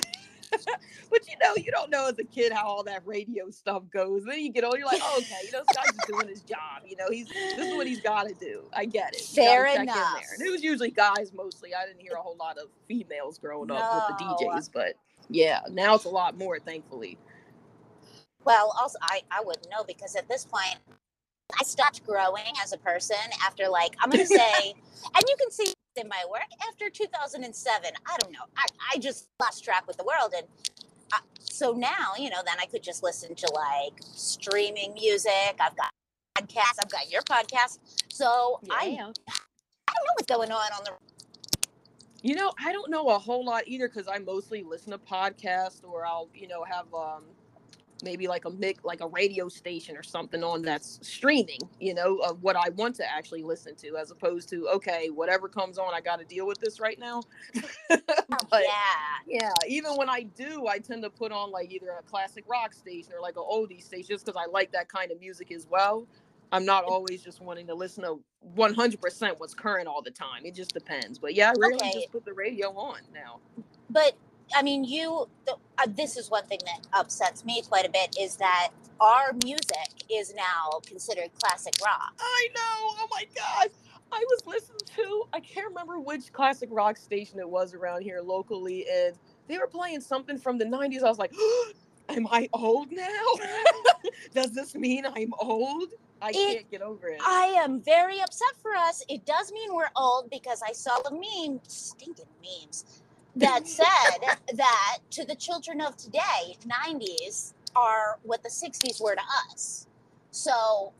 but 1.10 1.28
you 1.28 1.34
know, 1.42 1.54
you 1.56 1.70
don't 1.70 1.90
know 1.90 2.08
as 2.08 2.18
a 2.18 2.24
kid 2.24 2.52
how 2.52 2.66
all 2.66 2.82
that 2.84 3.02
radio 3.06 3.50
stuff 3.50 3.82
goes. 3.92 4.24
Then 4.24 4.40
you 4.40 4.52
get 4.52 4.64
older, 4.64 4.78
you're 4.78 4.86
like, 4.86 5.00
oh, 5.02 5.18
okay, 5.18 5.46
you 5.46 5.52
know, 5.52 5.62
this 5.66 5.76
guy's 5.76 5.94
just 5.94 6.08
doing 6.08 6.28
his 6.28 6.42
job. 6.42 6.82
You 6.86 6.96
know, 6.96 7.06
he's 7.10 7.28
this 7.28 7.58
is 7.58 7.74
what 7.74 7.86
he's 7.86 8.00
got 8.00 8.28
to 8.28 8.34
do. 8.34 8.64
I 8.72 8.84
get 8.84 9.14
it. 9.14 9.20
Fair 9.20 9.66
enough. 9.66 9.94
there. 9.94 10.34
And 10.38 10.46
it 10.46 10.50
was 10.50 10.62
usually 10.62 10.90
guys 10.90 11.32
mostly. 11.34 11.74
I 11.74 11.86
didn't 11.86 12.00
hear 12.00 12.14
a 12.14 12.22
whole 12.22 12.36
lot 12.36 12.58
of 12.58 12.68
females 12.88 13.38
growing 13.38 13.70
up 13.70 14.08
with 14.08 14.18
the 14.18 14.24
DJs, 14.24 14.70
but 14.72 14.94
yeah, 15.28 15.60
now 15.70 15.94
it's 15.94 16.04
a 16.04 16.10
lot 16.10 16.36
more, 16.36 16.58
thankfully. 16.58 17.18
Well, 18.44 18.74
also, 18.78 18.98
I, 19.02 19.20
I 19.30 19.42
wouldn't 19.44 19.68
know 19.70 19.84
because 19.84 20.16
at 20.16 20.28
this 20.28 20.44
point, 20.44 20.76
I 21.58 21.64
stopped 21.64 22.04
growing 22.06 22.52
as 22.62 22.72
a 22.72 22.78
person 22.78 23.16
after, 23.44 23.68
like, 23.68 23.94
I'm 24.02 24.10
going 24.10 24.26
to 24.26 24.34
say, 24.34 24.74
and 25.14 25.24
you 25.28 25.36
can 25.38 25.50
see 25.50 25.72
in 25.96 26.08
my 26.08 26.24
work 26.30 26.46
after 26.68 26.90
2007. 26.90 27.90
I 28.06 28.16
don't 28.18 28.32
know. 28.32 28.40
I, 28.56 28.66
I 28.94 28.98
just 28.98 29.28
lost 29.40 29.64
track 29.64 29.86
with 29.86 29.96
the 29.96 30.04
world. 30.04 30.32
And 30.36 30.46
I, 31.12 31.20
so 31.40 31.72
now, 31.72 32.12
you 32.18 32.30
know, 32.30 32.40
then 32.44 32.56
I 32.60 32.66
could 32.66 32.82
just 32.82 33.02
listen 33.02 33.34
to 33.34 33.50
like 33.54 34.00
streaming 34.14 34.94
music. 34.94 35.56
I've 35.60 35.76
got 35.76 35.90
podcasts. 36.38 36.78
I've 36.82 36.90
got 36.90 37.10
your 37.10 37.22
podcast. 37.22 37.78
So 38.08 38.60
I, 38.70 38.76
I 38.78 38.96
don't 38.96 39.16
know 39.26 40.14
what's 40.14 40.26
going 40.26 40.52
on 40.52 40.72
on 40.72 40.84
the. 40.84 40.92
You 42.22 42.34
know, 42.34 42.52
I 42.62 42.70
don't 42.72 42.90
know 42.90 43.08
a 43.08 43.18
whole 43.18 43.44
lot 43.44 43.62
either 43.66 43.88
because 43.88 44.06
I 44.06 44.18
mostly 44.18 44.62
listen 44.62 44.92
to 44.92 44.98
podcasts 44.98 45.82
or 45.82 46.04
I'll, 46.04 46.28
you 46.34 46.48
know, 46.48 46.64
have 46.64 46.92
um 46.92 47.24
maybe 48.04 48.28
like 48.28 48.44
a 48.46 48.50
mic 48.50 48.78
like 48.84 49.00
a 49.00 49.08
radio 49.08 49.48
station 49.48 49.96
or 49.96 50.02
something 50.02 50.44
on 50.44 50.62
that's 50.62 50.98
streaming, 51.02 51.60
you 51.80 51.94
know, 51.94 52.18
of 52.18 52.42
what 52.42 52.56
I 52.56 52.70
want 52.70 52.96
to 52.96 53.10
actually 53.10 53.42
listen 53.42 53.76
to, 53.76 53.96
as 53.96 54.10
opposed 54.10 54.48
to 54.50 54.68
okay, 54.76 55.08
whatever 55.10 55.48
comes 55.48 55.78
on, 55.78 55.94
I 55.94 56.00
got 56.00 56.18
to 56.20 56.24
deal 56.24 56.46
with 56.46 56.60
this 56.60 56.80
right 56.80 56.98
now. 56.98 57.22
Oh, 58.32 58.38
but 58.50 58.62
yeah. 58.62 59.18
yeah, 59.26 59.52
even 59.68 59.92
when 59.96 60.08
I 60.10 60.22
do, 60.22 60.66
I 60.68 60.78
tend 60.78 61.02
to 61.04 61.10
put 61.10 61.32
on 61.32 61.50
like 61.50 61.70
either 61.72 61.90
a 61.98 62.02
classic 62.02 62.44
rock 62.48 62.74
station 62.74 63.12
or 63.14 63.20
like 63.20 63.36
an 63.36 63.44
oldie 63.44 63.82
station 63.82 64.08
just 64.14 64.26
because 64.26 64.40
I 64.40 64.50
like 64.50 64.72
that 64.72 64.88
kind 64.88 65.12
of 65.12 65.20
music 65.20 65.52
as 65.52 65.66
well. 65.68 66.08
I'm 66.52 66.64
not 66.64 66.84
always 66.84 67.22
just 67.22 67.40
wanting 67.40 67.66
to 67.68 67.74
listen 67.74 68.04
to 68.04 68.20
100% 68.56 69.34
what's 69.38 69.54
current 69.54 69.88
all 69.88 70.02
the 70.02 70.10
time. 70.10 70.44
It 70.44 70.54
just 70.54 70.74
depends. 70.74 71.18
But 71.18 71.34
yeah, 71.34 71.50
I 71.50 71.52
really 71.52 71.76
Okay. 71.76 71.90
just 71.90 72.10
put 72.12 72.24
the 72.24 72.34
radio 72.34 72.70
on 72.76 73.00
now. 73.14 73.40
But 73.90 74.14
I 74.54 74.62
mean, 74.62 74.84
you. 74.84 75.28
The, 75.46 75.56
uh, 75.82 75.86
this 75.96 76.16
is 76.16 76.30
one 76.30 76.44
thing 76.46 76.60
that 76.66 76.86
upsets 76.92 77.44
me 77.44 77.62
quite 77.68 77.86
a 77.86 77.90
bit 77.90 78.16
is 78.20 78.36
that 78.36 78.70
our 79.00 79.32
music 79.44 80.04
is 80.10 80.34
now 80.34 80.80
considered 80.86 81.30
classic 81.42 81.74
rock. 81.84 82.12
I 82.20 82.48
know. 82.54 82.96
Oh 83.02 83.08
my 83.10 83.24
gosh. 83.34 83.68
I 84.12 84.24
was 84.28 84.42
listening 84.46 84.80
to, 84.96 85.24
I 85.32 85.40
can't 85.40 85.68
remember 85.68 86.00
which 86.00 86.32
classic 86.32 86.68
rock 86.72 86.96
station 86.96 87.38
it 87.38 87.48
was 87.48 87.74
around 87.74 88.02
here 88.02 88.20
locally, 88.20 88.84
and 88.92 89.14
they 89.48 89.56
were 89.58 89.68
playing 89.68 90.00
something 90.00 90.36
from 90.36 90.58
the 90.58 90.64
90s. 90.64 91.02
I 91.02 91.08
was 91.08 91.18
like, 91.18 91.32
Am 92.08 92.26
I 92.28 92.48
old 92.52 92.90
now? 92.90 93.06
Does 94.34 94.50
this 94.50 94.74
mean 94.74 95.06
I'm 95.06 95.32
old? 95.38 95.90
I 96.20 96.30
It- 96.30 96.34
can't 96.34 96.70
get 96.72 96.82
over 96.82 97.08
it. 97.08 97.20
I 97.24 97.54
am 97.62 97.80
very 97.80 98.20
upset 98.20 98.48
for 98.60 98.74
us. 98.74 99.04
It 99.08 99.24
does 99.24 99.52
mean 99.52 99.72
we're 99.74 99.90
old 99.96 100.28
because 100.28 100.60
I 100.66 100.72
saw 100.72 100.96
a 101.02 101.12
meme, 101.12 101.60
stinking 101.68 102.26
memes, 102.42 102.99
that 103.36 103.66
said 103.66 104.36
that 104.54 104.98
to 105.10 105.24
the 105.24 105.34
children 105.34 105.80
of 105.80 105.96
today, 105.96 106.56
90s 106.66 107.54
are 107.76 108.18
what 108.22 108.42
the 108.42 108.48
60s 108.48 109.00
were 109.00 109.14
to 109.14 109.22
us. 109.48 109.86
So 110.30 110.92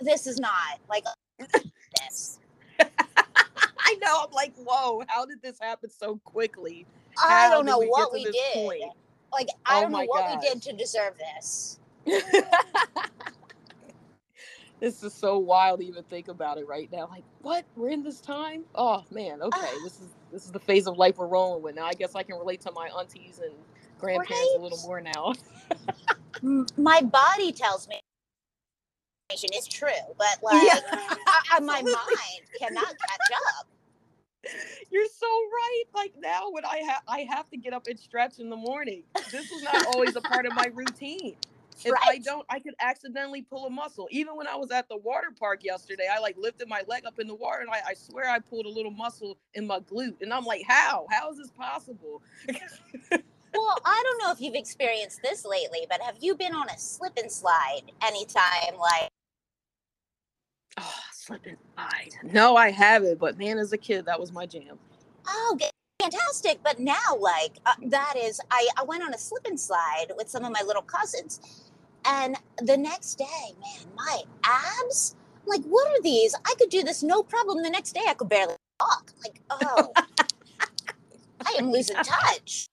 this 0.00 0.26
is 0.26 0.38
not 0.38 0.78
like 0.88 1.04
this. 2.08 2.38
I 2.80 3.94
know. 4.02 4.24
I'm 4.26 4.32
like, 4.32 4.54
whoa, 4.56 5.02
how 5.08 5.26
did 5.26 5.42
this 5.42 5.58
happen 5.60 5.90
so 5.90 6.20
quickly? 6.24 6.86
I 7.22 7.48
don't 7.50 7.66
know 7.66 7.78
we 7.78 7.86
what 7.86 8.12
we 8.12 8.24
did. 8.24 8.54
point? 8.54 8.82
Like 9.32 9.48
I 9.66 9.78
Oh 9.78 9.82
don't 9.82 9.92
know 9.92 10.04
what 10.04 10.28
we 10.30 10.48
did 10.48 10.62
to 10.62 10.72
deserve 10.72 11.14
this. 11.18 11.78
this 14.80 15.02
is 15.02 15.12
so 15.12 15.38
wild 15.38 15.80
to 15.80 15.86
even 15.86 16.02
think 16.04 16.28
about 16.28 16.58
it 16.58 16.66
right 16.66 16.90
now. 16.90 17.08
Like, 17.10 17.24
what? 17.42 17.64
We're 17.76 17.90
in 17.90 18.02
this 18.02 18.20
time? 18.20 18.64
Oh 18.74 19.04
man, 19.10 19.42
okay. 19.42 19.72
This 19.84 20.00
is 20.00 20.08
this 20.32 20.44
is 20.44 20.52
the 20.52 20.60
phase 20.60 20.86
of 20.86 20.98
life 20.98 21.18
we're 21.18 21.26
rolling 21.26 21.62
with. 21.62 21.76
Now 21.76 21.86
I 21.86 21.94
guess 21.94 22.14
I 22.14 22.22
can 22.22 22.36
relate 22.36 22.60
to 22.62 22.72
my 22.72 22.88
aunties 22.98 23.40
and 23.42 23.52
grandparents 23.98 24.54
a 24.56 24.58
little 24.58 24.78
more 24.78 25.00
now. 25.00 25.34
My 26.76 27.02
body 27.02 27.52
tells 27.52 27.88
me 27.88 28.00
it's 29.30 29.68
true, 29.68 29.90
but 30.18 30.38
like 30.42 30.62
Yeah, 30.64 30.80
I, 31.52 31.60
my 31.60 31.82
mind 31.82 32.42
cannot 32.58 32.86
catch 32.86 33.38
up. 33.58 33.66
You're 34.90 35.06
so 35.06 35.26
right. 35.26 35.84
Like 35.94 36.14
now 36.18 36.50
when 36.50 36.64
I 36.64 36.78
have 36.88 37.02
I 37.08 37.20
have 37.30 37.48
to 37.50 37.56
get 37.56 37.72
up 37.72 37.86
and 37.88 37.98
stretch 37.98 38.38
in 38.38 38.50
the 38.50 38.56
morning. 38.56 39.04
This 39.30 39.50
was 39.50 39.62
not 39.62 39.86
always 39.94 40.16
a 40.16 40.20
part 40.22 40.46
of 40.46 40.54
my 40.54 40.66
routine. 40.74 41.36
If 41.84 41.94
I 42.06 42.18
don't, 42.18 42.46
I 42.50 42.60
could 42.60 42.74
accidentally 42.80 43.42
pull 43.42 43.66
a 43.66 43.70
muscle. 43.70 44.08
Even 44.10 44.36
when 44.36 44.46
I 44.46 44.56
was 44.56 44.70
at 44.70 44.88
the 44.88 44.96
water 44.96 45.32
park 45.38 45.64
yesterday, 45.64 46.08
I 46.12 46.18
like 46.20 46.36
lifted 46.38 46.68
my 46.68 46.82
leg 46.88 47.04
up 47.06 47.18
in 47.18 47.26
the 47.26 47.34
water 47.34 47.60
and 47.60 47.70
I, 47.70 47.80
I 47.90 47.94
swear 47.94 48.28
I 48.28 48.38
pulled 48.38 48.66
a 48.66 48.70
little 48.70 48.90
muscle 48.90 49.38
in 49.54 49.66
my 49.66 49.80
glute. 49.80 50.22
And 50.22 50.32
I'm 50.32 50.44
like, 50.44 50.62
how? 50.68 51.06
How 51.10 51.30
is 51.30 51.38
this 51.38 51.50
possible? 51.50 52.22
Well, 53.54 53.78
I 53.84 54.02
don't 54.04 54.18
know 54.22 54.32
if 54.32 54.40
you've 54.40 54.54
experienced 54.54 55.22
this 55.22 55.44
lately, 55.44 55.86
but 55.88 56.00
have 56.02 56.16
you 56.20 56.36
been 56.36 56.54
on 56.54 56.68
a 56.68 56.78
slip 56.78 57.16
and 57.16 57.30
slide 57.30 57.82
anytime? 58.02 58.76
Like, 58.78 59.08
oh, 60.78 60.94
slip 61.12 61.46
and 61.46 61.56
slide. 61.74 62.32
No, 62.32 62.56
I 62.56 62.70
haven't. 62.70 63.18
But 63.18 63.38
man, 63.38 63.58
as 63.58 63.72
a 63.72 63.78
kid, 63.78 64.06
that 64.06 64.20
was 64.20 64.32
my 64.32 64.46
jam. 64.46 64.78
oh, 65.26 65.58
fantastic! 66.00 66.60
But 66.62 66.78
now, 66.78 67.16
like, 67.18 67.58
uh, 67.66 67.74
that 67.88 68.14
is, 68.16 68.40
I 68.50 68.68
I 68.78 68.84
went 68.84 69.02
on 69.02 69.14
a 69.14 69.18
slip 69.18 69.46
and 69.46 69.58
slide 69.58 70.06
with 70.16 70.28
some 70.30 70.44
of 70.44 70.52
my 70.52 70.62
little 70.66 70.82
cousins, 70.82 71.69
and 72.04 72.36
the 72.58 72.76
next 72.76 73.16
day, 73.16 73.54
man, 73.60 73.86
my 73.96 74.22
abs. 74.44 75.16
I'm 75.42 75.48
like, 75.48 75.64
what 75.64 75.88
are 75.88 76.02
these? 76.02 76.34
I 76.44 76.54
could 76.58 76.70
do 76.70 76.82
this 76.82 77.02
no 77.02 77.22
problem. 77.22 77.62
The 77.62 77.70
next 77.70 77.92
day, 77.92 78.02
I 78.08 78.14
could 78.14 78.28
barely 78.28 78.54
walk. 78.80 79.12
Like, 79.24 79.40
oh, 79.50 79.92
I 81.46 81.56
am 81.58 81.70
losing 81.72 81.96
touch. 81.96 82.66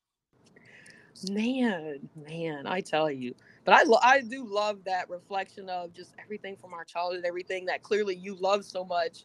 Man, 1.29 2.09
man, 2.15 2.67
I 2.67 2.81
tell 2.81 3.09
you. 3.09 3.33
But 3.65 3.73
I 3.73 3.83
lo- 3.83 3.99
I 4.01 4.21
do 4.21 4.45
love 4.45 4.83
that 4.85 5.09
reflection 5.09 5.69
of 5.69 5.93
just 5.93 6.13
everything 6.23 6.55
from 6.55 6.73
our 6.73 6.85
childhood, 6.85 7.25
everything 7.25 7.65
that 7.65 7.83
clearly 7.83 8.15
you 8.15 8.35
love 8.35 8.63
so 8.63 8.85
much, 8.85 9.23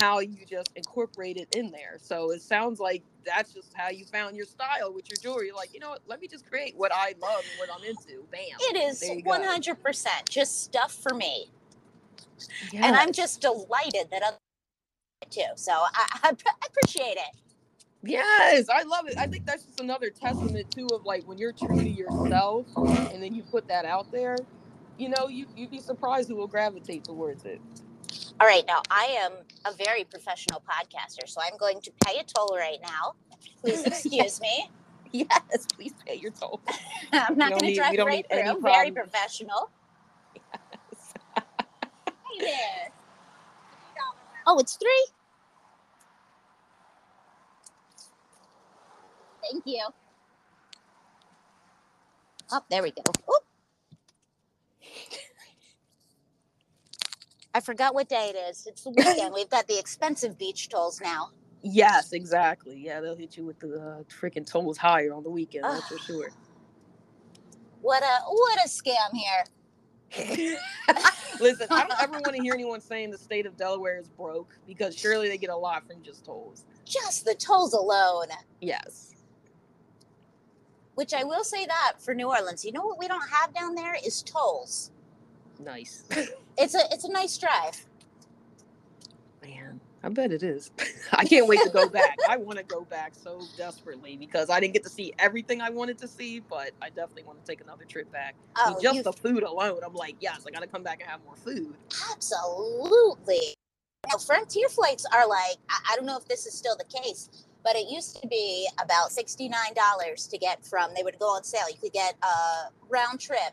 how 0.00 0.20
you 0.20 0.44
just 0.46 0.70
incorporate 0.76 1.36
it 1.36 1.54
in 1.56 1.70
there. 1.70 1.98
So 2.00 2.32
it 2.32 2.42
sounds 2.42 2.80
like 2.80 3.02
that's 3.24 3.52
just 3.52 3.72
how 3.74 3.90
you 3.90 4.04
found 4.04 4.36
your 4.36 4.46
style 4.46 4.92
with 4.92 5.08
your 5.08 5.16
jewelry. 5.22 5.46
You're 5.48 5.56
like, 5.56 5.72
you 5.74 5.80
know 5.80 5.90
what? 5.90 6.02
Let 6.06 6.20
me 6.20 6.28
just 6.28 6.48
create 6.48 6.74
what 6.76 6.92
I 6.94 7.14
love 7.20 7.42
and 7.50 7.58
what 7.58 7.70
I'm 7.74 7.84
into. 7.84 8.24
Bam. 8.30 8.40
It 8.60 8.76
is 8.76 9.00
There 9.00 9.14
you 9.14 9.22
go. 9.22 9.30
100% 9.30 10.06
just 10.28 10.62
stuff 10.64 10.92
for 10.92 11.14
me. 11.14 11.50
and 12.74 12.96
I'm 12.96 13.12
just 13.12 13.40
delighted 13.40 14.10
that 14.10 14.22
other 14.22 14.36
too. 15.30 15.42
So 15.56 15.72
I, 15.72 16.06
I, 16.24 16.28
I 16.30 16.66
appreciate 16.66 17.16
it. 17.16 17.36
Yes, 18.02 18.68
I 18.68 18.82
love 18.84 19.08
it. 19.08 19.18
I 19.18 19.26
think 19.26 19.46
that's 19.46 19.64
just 19.64 19.80
another 19.80 20.10
testament 20.10 20.70
too 20.70 20.88
of 20.94 21.04
like 21.04 21.26
when 21.26 21.38
you're 21.38 21.52
true 21.52 21.82
to 21.82 21.88
yourself 21.88 22.66
and 22.76 23.22
then 23.22 23.34
you 23.34 23.42
put 23.42 23.66
that 23.68 23.84
out 23.84 24.12
there, 24.12 24.36
you 24.98 25.08
know, 25.08 25.28
you 25.28 25.46
you'd 25.56 25.70
be 25.70 25.80
surprised 25.80 26.28
who 26.28 26.36
will 26.36 26.46
gravitate 26.46 27.04
towards 27.04 27.44
it. 27.44 27.60
All 28.38 28.46
right, 28.46 28.64
now 28.66 28.82
I 28.90 29.04
am 29.20 29.32
a 29.64 29.72
very 29.76 30.04
professional 30.04 30.62
podcaster, 30.68 31.26
so 31.26 31.40
I'm 31.42 31.56
going 31.58 31.80
to 31.82 31.92
pay 32.04 32.18
a 32.18 32.24
toll 32.24 32.56
right 32.56 32.78
now. 32.82 33.14
Please 33.62 33.84
excuse 33.86 34.40
me. 34.40 34.68
Yes, 35.12 35.66
please 35.74 35.94
pay 36.06 36.16
your 36.16 36.32
toll. 36.32 36.60
I'm 37.12 37.38
not 37.38 37.54
going 37.54 37.64
to 37.64 37.72
drive 37.72 37.94
right 38.06 38.26
through. 38.30 38.62
Very 38.62 38.90
professional. 38.90 39.70
Hey 42.38 42.44
there. 42.46 42.90
Oh, 44.46 44.58
it's 44.58 44.76
three. 44.76 45.06
Thank 49.42 49.64
you. 49.66 49.86
Oh, 52.52 52.60
there 52.70 52.82
we 52.82 52.92
go. 52.92 53.02
I 57.56 57.60
forgot 57.60 57.94
what 57.94 58.06
day 58.10 58.34
it 58.34 58.36
is. 58.50 58.66
It's 58.66 58.82
the 58.82 58.90
weekend. 58.90 59.32
We've 59.34 59.48
got 59.48 59.66
the 59.66 59.78
expensive 59.78 60.36
beach 60.36 60.68
tolls 60.68 61.00
now. 61.02 61.30
Yes, 61.62 62.12
exactly. 62.12 62.78
Yeah, 62.78 63.00
they'll 63.00 63.16
hit 63.16 63.38
you 63.38 63.46
with 63.46 63.58
the 63.60 63.80
uh, 63.80 64.02
freaking 64.12 64.46
tolls 64.46 64.76
higher 64.76 65.14
on 65.14 65.22
the 65.22 65.30
weekend. 65.30 65.64
That's 65.64 65.88
for 65.88 65.98
sure. 66.00 66.28
What 67.80 68.02
a 68.02 68.24
what 68.28 68.58
a 68.62 68.68
scam 68.68 69.14
here. 69.14 70.58
Listen, 71.40 71.66
I 71.70 71.86
don't 71.86 72.02
ever 72.02 72.12
want 72.12 72.36
to 72.36 72.42
hear 72.42 72.52
anyone 72.54 72.82
saying 72.82 73.10
the 73.10 73.16
state 73.16 73.46
of 73.46 73.56
Delaware 73.56 73.98
is 73.98 74.08
broke 74.10 74.58
because 74.66 74.94
surely 74.94 75.30
they 75.30 75.38
get 75.38 75.50
a 75.50 75.56
lot 75.56 75.86
from 75.86 76.02
just 76.02 76.26
tolls. 76.26 76.66
Just 76.84 77.24
the 77.24 77.34
tolls 77.34 77.72
alone. 77.72 78.26
Yes. 78.60 79.14
Which 80.94 81.14
I 81.14 81.24
will 81.24 81.42
say 81.42 81.64
that 81.64 81.94
for 82.00 82.14
New 82.14 82.28
Orleans, 82.28 82.66
you 82.66 82.72
know 82.72 82.84
what 82.84 82.98
we 82.98 83.08
don't 83.08 83.28
have 83.30 83.54
down 83.54 83.74
there 83.74 83.96
is 84.04 84.22
tolls. 84.22 84.90
Nice. 85.58 86.04
It's 86.58 86.74
a 86.74 86.80
it's 86.90 87.04
a 87.04 87.12
nice 87.12 87.36
drive. 87.36 87.84
Man, 89.42 89.80
I 90.02 90.08
bet 90.08 90.32
it 90.32 90.42
is. 90.42 90.70
I 91.12 91.24
can't 91.24 91.46
wait 91.46 91.60
to 91.64 91.70
go 91.70 91.88
back. 91.88 92.16
I 92.28 92.36
want 92.38 92.58
to 92.58 92.64
go 92.64 92.84
back 92.84 93.14
so 93.14 93.40
desperately 93.58 94.16
because 94.16 94.48
I 94.50 94.58
didn't 94.60 94.72
get 94.74 94.82
to 94.84 94.88
see 94.88 95.12
everything 95.18 95.60
I 95.60 95.70
wanted 95.70 95.98
to 95.98 96.08
see, 96.08 96.40
but 96.40 96.70
I 96.80 96.88
definitely 96.88 97.24
want 97.24 97.44
to 97.44 97.50
take 97.50 97.60
another 97.60 97.84
trip 97.84 98.10
back. 98.10 98.34
I 98.56 98.68
mean, 98.70 98.76
Oh, 98.78 98.82
just 98.82 98.96
you 98.96 99.02
the 99.02 99.12
food 99.12 99.42
alone, 99.42 99.80
I'm 99.84 99.94
like, 99.94 100.16
yes, 100.20 100.44
I 100.46 100.50
got 100.50 100.60
to 100.60 100.66
come 100.66 100.82
back 100.82 101.00
and 101.00 101.10
have 101.10 101.20
more 101.24 101.36
food. 101.36 101.74
absolutely. 102.12 103.54
Now, 104.10 104.18
frontier 104.18 104.68
flights 104.68 105.04
are 105.12 105.28
like 105.28 105.56
I, 105.68 105.92
I 105.92 105.96
don't 105.96 106.06
know 106.06 106.16
if 106.16 106.26
this 106.26 106.46
is 106.46 106.54
still 106.54 106.76
the 106.76 106.84
case, 107.02 107.28
but 107.62 107.76
it 107.76 107.88
used 107.90 108.20
to 108.22 108.28
be 108.28 108.66
about 108.82 109.12
sixty 109.12 109.48
nine 109.48 109.74
dollars 109.74 110.26
to 110.28 110.38
get 110.38 110.64
from. 110.64 110.92
They 110.96 111.02
would 111.02 111.18
go 111.18 111.26
on 111.26 111.44
sale. 111.44 111.68
You 111.68 111.76
could 111.80 111.92
get 111.92 112.14
a 112.22 112.70
round 112.88 113.20
trip 113.20 113.52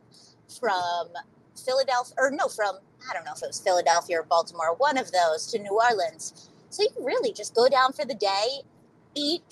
from 0.59 1.09
Philadelphia, 1.55 2.15
or 2.17 2.31
no, 2.31 2.47
from 2.47 2.77
I 3.09 3.13
don't 3.13 3.25
know 3.25 3.33
if 3.35 3.43
it 3.43 3.47
was 3.47 3.59
Philadelphia 3.59 4.19
or 4.19 4.23
Baltimore, 4.23 4.75
one 4.77 4.97
of 4.97 5.11
those 5.11 5.45
to 5.47 5.59
New 5.59 5.79
Orleans. 5.89 6.49
So 6.69 6.83
you 6.83 6.89
really 7.05 7.33
just 7.33 7.53
go 7.53 7.67
down 7.67 7.93
for 7.93 8.05
the 8.05 8.15
day, 8.15 8.61
eat, 9.15 9.43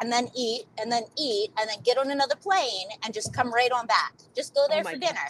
and 0.00 0.12
then 0.12 0.28
eat, 0.36 0.64
and 0.78 0.90
then 0.90 1.04
eat, 1.16 1.50
and 1.58 1.68
then 1.68 1.78
get 1.84 1.98
on 1.98 2.10
another 2.10 2.36
plane 2.36 2.88
and 3.04 3.14
just 3.14 3.32
come 3.32 3.52
right 3.52 3.72
on 3.72 3.86
back. 3.86 4.14
Just 4.34 4.54
go 4.54 4.62
oh 4.64 4.68
there 4.68 4.82
Oh 4.84 4.90
for 4.90 4.96
dinner. 4.96 5.28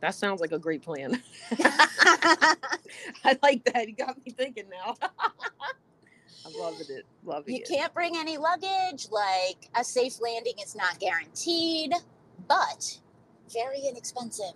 That 0.00 0.14
sounds 0.14 0.40
like 0.40 0.52
a 0.52 0.58
great 0.58 0.82
plan. 0.82 1.22
I 1.50 2.56
like 3.42 3.64
that. 3.64 3.86
You 3.86 3.94
got 3.94 4.16
me 4.24 4.32
thinking 4.32 4.64
now. 4.70 4.96
I'm 6.46 6.52
loving 6.58 6.86
it. 6.88 7.04
Loving 7.24 7.54
You 7.54 7.60
it. 7.60 7.68
can't 7.68 7.92
bring 7.92 8.16
any 8.16 8.38
luggage. 8.38 9.08
Like 9.10 9.68
a 9.78 9.84
safe 9.84 10.20
landing 10.20 10.54
is 10.62 10.74
not 10.74 10.98
guaranteed, 10.98 11.92
but 12.48 12.98
very 13.52 13.80
inexpensive. 13.86 14.54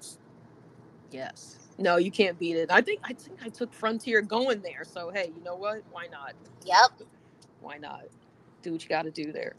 Yes. 1.15 1.59
No, 1.79 1.97
you 1.97 2.11
can't 2.11 2.37
beat 2.41 2.57
it. 2.57 2.71
I 2.73 2.81
think 2.81 3.01
I 3.05 3.13
think 3.13 3.39
I 3.45 3.49
took 3.49 3.73
Frontier 3.73 4.21
going 4.21 4.61
there. 4.63 4.83
So 4.85 5.11
hey, 5.11 5.31
you 5.37 5.43
know 5.45 5.55
what? 5.55 5.83
Why 5.93 6.07
not? 6.11 6.35
Yep. 6.67 7.09
Why 7.61 7.79
not? 7.79 8.03
Do 8.63 8.73
what 8.73 8.83
you 8.83 8.89
got 8.89 9.03
to 9.03 9.13
do 9.13 9.31
there. 9.33 9.55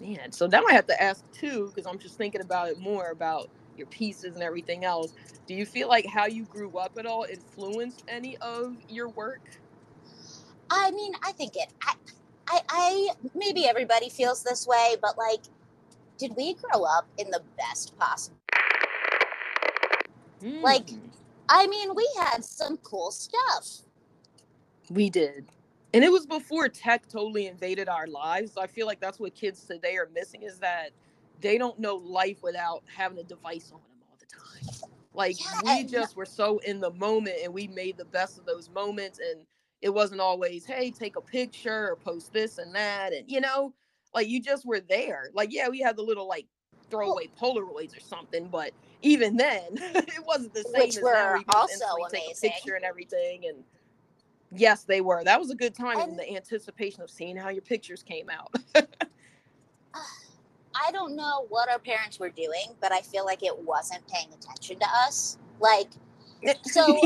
Man, 0.00 0.32
so 0.32 0.46
now 0.46 0.64
I 0.68 0.72
have 0.72 0.86
to 0.86 1.02
ask 1.02 1.30
too, 1.32 1.72
because 1.74 1.86
I'm 1.86 1.98
just 1.98 2.16
thinking 2.16 2.40
about 2.40 2.68
it 2.68 2.78
more 2.78 3.10
about 3.10 3.48
your 3.76 3.86
pieces 3.86 4.34
and 4.34 4.42
everything 4.42 4.84
else. 4.84 5.14
Do 5.46 5.54
you 5.54 5.64
feel 5.64 5.88
like 5.88 6.06
how 6.06 6.26
you 6.26 6.44
grew 6.44 6.76
up 6.78 6.92
at 6.98 7.06
all 7.06 7.26
influenced 7.30 8.04
any 8.08 8.36
of 8.38 8.76
your 8.88 9.08
work? 9.08 9.42
I 10.70 10.90
mean, 10.90 11.12
I 11.22 11.32
think 11.32 11.56
it. 11.56 11.72
I, 11.86 11.94
I, 12.48 12.60
I 12.68 13.08
maybe 13.34 13.66
everybody 13.66 14.10
feels 14.10 14.42
this 14.42 14.66
way, 14.66 14.96
but 15.00 15.16
like, 15.16 15.40
did 16.18 16.36
we 16.36 16.54
grow 16.54 16.84
up 16.84 17.06
in 17.18 17.30
the 17.30 17.42
best 17.56 17.96
possible? 17.98 18.36
Like- 20.42 20.90
Hmm, 20.90 20.98
I 21.48 21.66
mean, 21.66 21.94
we 21.94 22.08
had 22.18 22.44
some 22.44 22.76
cool 22.78 23.10
stuff. 23.10 23.82
we 24.90 25.10
did. 25.10 25.46
And 25.94 26.04
it 26.04 26.10
was 26.12 26.26
before 26.26 26.68
tech 26.68 27.08
totally 27.08 27.46
invaded 27.48 27.88
our 27.88 28.06
lives. 28.06 28.56
I 28.56 28.66
feel 28.66 28.86
like 28.86 29.00
that's 29.00 29.18
what 29.18 29.34
kids 29.34 29.64
today 29.64 29.96
are 29.96 30.08
missing 30.14 30.42
is 30.42 30.58
that 30.60 30.90
they 31.40 31.58
don't 31.58 31.78
know 31.78 31.96
life 31.96 32.42
without 32.42 32.82
having 32.86 33.18
a 33.18 33.24
device 33.24 33.72
on 33.72 33.80
them 33.80 33.98
all 34.08 34.16
the 34.18 34.26
time. 34.26 34.90
Like 35.14 35.36
Yeah, 35.40 35.60
we 35.62 35.84
just 35.84 36.16
were 36.16 36.26
so 36.26 36.58
in 36.58 36.80
the 36.80 36.92
moment 36.92 37.36
and 37.42 37.52
we 37.52 37.66
made 37.68 37.96
the 37.96 38.04
best 38.04 38.38
of 38.38 38.46
those 38.46 38.68
moments 38.70 39.18
and 39.18 39.44
it 39.80 39.90
wasn't 39.90 40.20
always, 40.20 40.64
hey, 40.64 40.90
take 40.90 41.16
a 41.16 41.20
picture 41.20 41.90
or 41.90 41.96
post 41.96 42.32
this 42.32 42.58
and 42.58 42.74
that 42.74 43.12
and 43.12 43.28
you 43.30 43.40
know, 43.40 43.74
like 44.14 44.28
you 44.28 44.40
just 44.40 44.64
were 44.66 44.80
there. 44.80 45.30
Like 45.34 45.52
yeah, 45.52 45.68
we 45.68 45.80
had 45.80 45.96
the 45.96 46.02
little 46.02 46.28
like 46.28 46.46
throwaway 46.90 47.28
Polaroids 47.40 47.96
or 47.96 48.00
something, 48.00 48.48
but 48.48 48.72
even 49.02 49.36
then, 49.36 49.62
it 49.72 50.24
wasn't 50.26 50.52
the 50.52 50.64
same 50.64 50.82
Which 50.82 50.96
as 50.96 51.02
were 51.02 51.12
now 51.12 51.26
where 51.26 51.36
you 51.38 51.44
can 51.44 51.68
just 51.68 51.82
also 51.82 51.96
instantly 52.02 52.20
take 52.20 52.36
a 52.36 52.40
picture 52.40 52.74
and 52.74 52.84
everything 52.84 53.46
and 53.46 53.64
Yes, 54.52 54.82
they 54.82 55.00
were. 55.00 55.22
That 55.22 55.38
was 55.38 55.52
a 55.52 55.54
good 55.54 55.76
time 55.76 56.00
in 56.00 56.16
the 56.16 56.28
anticipation 56.34 57.02
of 57.02 57.10
seeing 57.10 57.36
how 57.36 57.50
your 57.50 57.62
pictures 57.62 58.02
came 58.02 58.28
out. 58.28 58.52
I 59.94 60.90
don't 60.90 61.14
know 61.14 61.46
what 61.50 61.70
our 61.70 61.78
parents 61.78 62.18
were 62.18 62.30
doing, 62.30 62.74
but 62.80 62.90
I 62.90 63.00
feel 63.00 63.24
like 63.24 63.44
it 63.44 63.56
wasn't 63.56 64.04
paying 64.08 64.26
attention 64.32 64.80
to 64.80 64.86
us. 65.06 65.38
Like, 65.60 65.90
eh, 66.42 66.54
so 66.64 66.84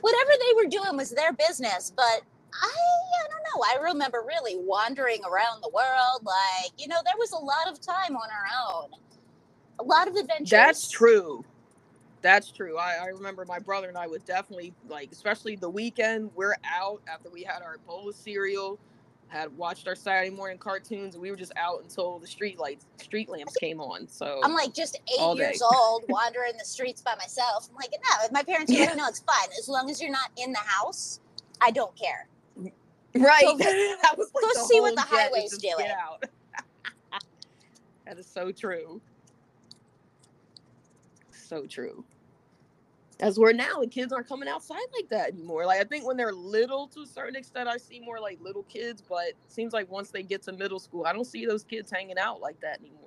whatever 0.00 0.30
they 0.40 0.54
were 0.54 0.66
doing 0.70 0.96
was 0.96 1.10
their 1.10 1.32
business, 1.32 1.92
but 1.96 2.22
I, 2.62 2.66
I 2.66 3.28
don't 3.28 3.42
know. 3.42 3.64
I 3.64 3.90
remember 3.92 4.22
really 4.26 4.56
wandering 4.56 5.20
around 5.24 5.62
the 5.62 5.70
world. 5.70 6.22
Like, 6.22 6.72
you 6.78 6.88
know, 6.88 6.98
there 7.04 7.14
was 7.18 7.32
a 7.32 7.38
lot 7.38 7.68
of 7.70 7.80
time 7.80 8.16
on 8.16 8.28
our 8.30 8.82
own, 8.82 8.90
a 9.78 9.82
lot 9.82 10.08
of 10.08 10.16
adventures. 10.16 10.50
That's 10.50 10.90
true. 10.90 11.44
That's 12.22 12.50
true. 12.50 12.78
I, 12.78 12.96
I 13.02 13.06
remember 13.08 13.44
my 13.44 13.58
brother 13.58 13.88
and 13.88 13.98
I 13.98 14.06
would 14.06 14.24
definitely 14.24 14.72
like, 14.88 15.12
especially 15.12 15.56
the 15.56 15.68
weekend, 15.68 16.30
we're 16.34 16.54
out 16.64 17.02
after 17.06 17.28
we 17.28 17.42
had 17.42 17.60
our 17.60 17.76
bowl 17.86 18.08
of 18.08 18.14
cereal, 18.14 18.78
had 19.28 19.54
watched 19.58 19.86
our 19.88 19.94
Saturday 19.94 20.30
morning 20.34 20.56
cartoons, 20.56 21.14
and 21.14 21.22
we 21.22 21.30
were 21.30 21.36
just 21.36 21.52
out 21.56 21.82
until 21.82 22.18
the 22.18 22.26
street 22.26 22.58
lights, 22.58 22.86
street 22.96 23.28
lamps 23.28 23.54
came 23.56 23.78
on. 23.78 24.08
So 24.08 24.40
I'm 24.42 24.54
like 24.54 24.72
just 24.72 24.98
eight 25.12 25.36
years 25.36 25.60
old, 25.60 26.04
wandering 26.08 26.56
the 26.58 26.64
streets 26.64 27.02
by 27.02 27.14
myself. 27.16 27.68
I'm 27.68 27.76
like, 27.76 27.90
no, 27.92 28.28
my 28.32 28.42
parents 28.42 28.72
are 28.72 28.78
like, 28.78 28.96
no, 28.96 29.06
it's 29.08 29.20
fine. 29.20 29.48
As 29.58 29.68
long 29.68 29.90
as 29.90 30.00
you're 30.00 30.10
not 30.10 30.30
in 30.38 30.52
the 30.52 30.58
house, 30.58 31.20
I 31.60 31.72
don't 31.72 31.94
care. 31.94 32.26
Right, 33.16 33.42
Go- 33.44 33.58
that 33.58 34.14
was 34.16 34.30
like 34.34 34.44
go 34.54 34.66
see 34.66 34.80
what 34.80 34.94
the 34.94 35.02
highways 35.02 35.56
doing. 35.58 35.88
That 38.06 38.18
is 38.18 38.26
so 38.26 38.52
true. 38.52 39.00
So 41.30 41.66
true. 41.66 42.04
As 43.20 43.38
we're 43.38 43.52
now, 43.52 43.80
the 43.80 43.86
kids 43.86 44.12
aren't 44.12 44.28
coming 44.28 44.48
outside 44.48 44.86
like 44.94 45.08
that 45.08 45.32
anymore. 45.32 45.64
Like 45.64 45.80
I 45.80 45.84
think 45.84 46.06
when 46.06 46.16
they're 46.16 46.32
little, 46.32 46.86
to 46.88 47.00
a 47.00 47.06
certain 47.06 47.36
extent, 47.36 47.68
I 47.68 47.78
see 47.78 48.00
more 48.00 48.20
like 48.20 48.40
little 48.42 48.64
kids. 48.64 49.02
But 49.08 49.28
it 49.28 49.36
seems 49.48 49.72
like 49.72 49.90
once 49.90 50.10
they 50.10 50.22
get 50.22 50.42
to 50.42 50.52
middle 50.52 50.78
school, 50.80 51.06
I 51.06 51.12
don't 51.12 51.24
see 51.24 51.46
those 51.46 51.64
kids 51.64 51.90
hanging 51.90 52.18
out 52.18 52.40
like 52.40 52.60
that 52.60 52.80
anymore. 52.80 53.03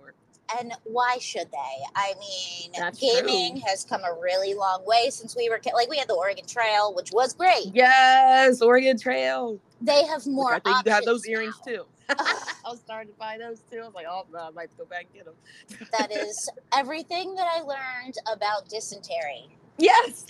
And 0.59 0.73
why 0.85 1.17
should 1.19 1.51
they? 1.51 1.85
I 1.95 2.13
mean, 2.19 2.71
That's 2.77 2.99
gaming 2.99 3.53
true. 3.59 3.61
has 3.67 3.83
come 3.83 4.01
a 4.03 4.13
really 4.21 4.53
long 4.53 4.85
way 4.85 5.09
since 5.09 5.35
we 5.35 5.49
were 5.49 5.59
like 5.73 5.89
we 5.89 5.97
had 5.97 6.07
the 6.07 6.13
Oregon 6.13 6.45
Trail, 6.45 6.93
which 6.95 7.11
was 7.11 7.33
great. 7.33 7.71
Yes, 7.73 8.61
Oregon 8.61 8.97
Trail. 8.97 9.59
They 9.81 10.05
have 10.05 10.25
Look, 10.25 10.35
more. 10.35 10.53
I 10.55 10.59
think 10.59 10.85
you 10.85 10.91
have 10.91 11.05
those 11.05 11.25
earrings 11.27 11.55
now. 11.65 11.73
too. 11.73 11.85
I 12.09 12.69
was 12.69 12.79
starting 12.79 13.11
to 13.11 13.19
buy 13.19 13.37
those 13.37 13.59
too. 13.69 13.79
I 13.79 13.85
was 13.85 13.93
like, 13.93 14.05
oh, 14.09 14.25
no, 14.31 14.39
I 14.39 14.49
might 14.51 14.75
go 14.77 14.85
back 14.85 15.05
and 15.05 15.13
get 15.13 15.25
them. 15.25 15.87
That 15.99 16.11
is 16.11 16.49
everything 16.73 17.35
that 17.35 17.47
I 17.53 17.61
learned 17.61 18.15
about 18.31 18.69
dysentery 18.69 19.49
Yes, 19.79 20.25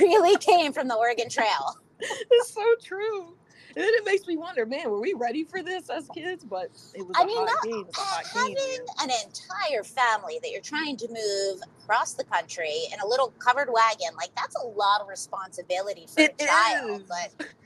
really 0.00 0.36
came 0.38 0.72
from 0.72 0.86
the 0.88 0.94
Oregon 0.96 1.28
Trail. 1.30 1.76
it's 2.00 2.52
so 2.52 2.62
true. 2.82 3.34
And 3.76 3.84
then 3.84 3.92
it 3.92 4.06
makes 4.06 4.26
me 4.26 4.38
wonder, 4.38 4.64
man, 4.64 4.90
were 4.90 5.00
we 5.00 5.12
ready 5.12 5.44
for 5.44 5.62
this 5.62 5.90
as 5.90 6.08
kids? 6.14 6.42
But 6.42 6.70
it 6.94 7.06
was 7.06 7.14
I 7.14 7.24
a 7.24 7.26
mean, 7.26 7.46
game. 7.64 7.84
It's 7.88 7.98
a 7.98 8.00
hot 8.00 8.24
game. 8.24 8.56
having 8.56 8.86
man. 8.96 9.10
an 9.10 9.10
entire 9.26 9.84
family 9.84 10.38
that 10.42 10.50
you're 10.50 10.62
trying 10.62 10.96
to 10.96 11.08
move 11.08 11.60
across 11.82 12.14
the 12.14 12.24
country 12.24 12.72
in 12.92 13.00
a 13.00 13.06
little 13.06 13.34
covered 13.38 13.68
wagon, 13.70 14.16
like 14.16 14.34
that's 14.34 14.56
a 14.56 14.66
lot 14.66 15.02
of 15.02 15.08
responsibility 15.08 16.06
for 16.08 16.20
It 16.22 16.34
a 16.40 16.46
child. 16.46 17.02
is. 17.02 17.06
But 17.06 17.46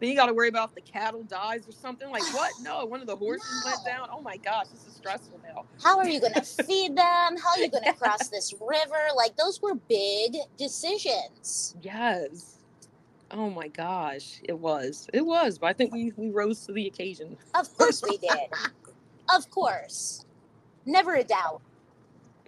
Then 0.00 0.08
you 0.10 0.16
got 0.16 0.26
to 0.26 0.34
worry 0.34 0.48
about 0.48 0.70
if 0.70 0.74
the 0.74 0.80
cattle 0.80 1.22
dies 1.22 1.68
or 1.68 1.70
something. 1.70 2.10
Like 2.10 2.24
what? 2.34 2.50
No, 2.60 2.84
one 2.86 3.00
of 3.00 3.06
the 3.06 3.14
horses 3.14 3.62
went 3.64 3.78
down. 3.86 4.08
Oh 4.10 4.20
my 4.20 4.36
gosh, 4.38 4.66
this 4.66 4.84
is 4.88 4.94
stressful 4.94 5.40
now. 5.44 5.64
how 5.80 5.96
are 5.98 6.08
you 6.08 6.20
going 6.20 6.34
to 6.34 6.42
feed 6.42 6.96
them? 6.96 7.36
How 7.36 7.50
are 7.50 7.58
you 7.60 7.70
going 7.70 7.84
to 7.84 7.92
cross 7.92 8.26
this 8.32 8.52
river? 8.60 8.98
Like 9.16 9.36
those 9.36 9.62
were 9.62 9.76
big 9.76 10.34
decisions. 10.58 11.76
Yes. 11.80 12.51
Oh 13.32 13.48
my 13.48 13.68
gosh, 13.68 14.40
it 14.44 14.58
was. 14.58 15.08
It 15.12 15.24
was. 15.24 15.58
But 15.58 15.68
I 15.68 15.72
think 15.72 15.92
we 15.92 16.12
we 16.16 16.30
rose 16.30 16.66
to 16.66 16.72
the 16.72 16.86
occasion. 16.86 17.36
Of 17.54 17.74
course 17.76 18.02
we 18.02 18.18
did. 18.18 18.48
of 19.34 19.50
course. 19.50 20.24
Never 20.84 21.14
a 21.14 21.24
doubt. 21.24 21.62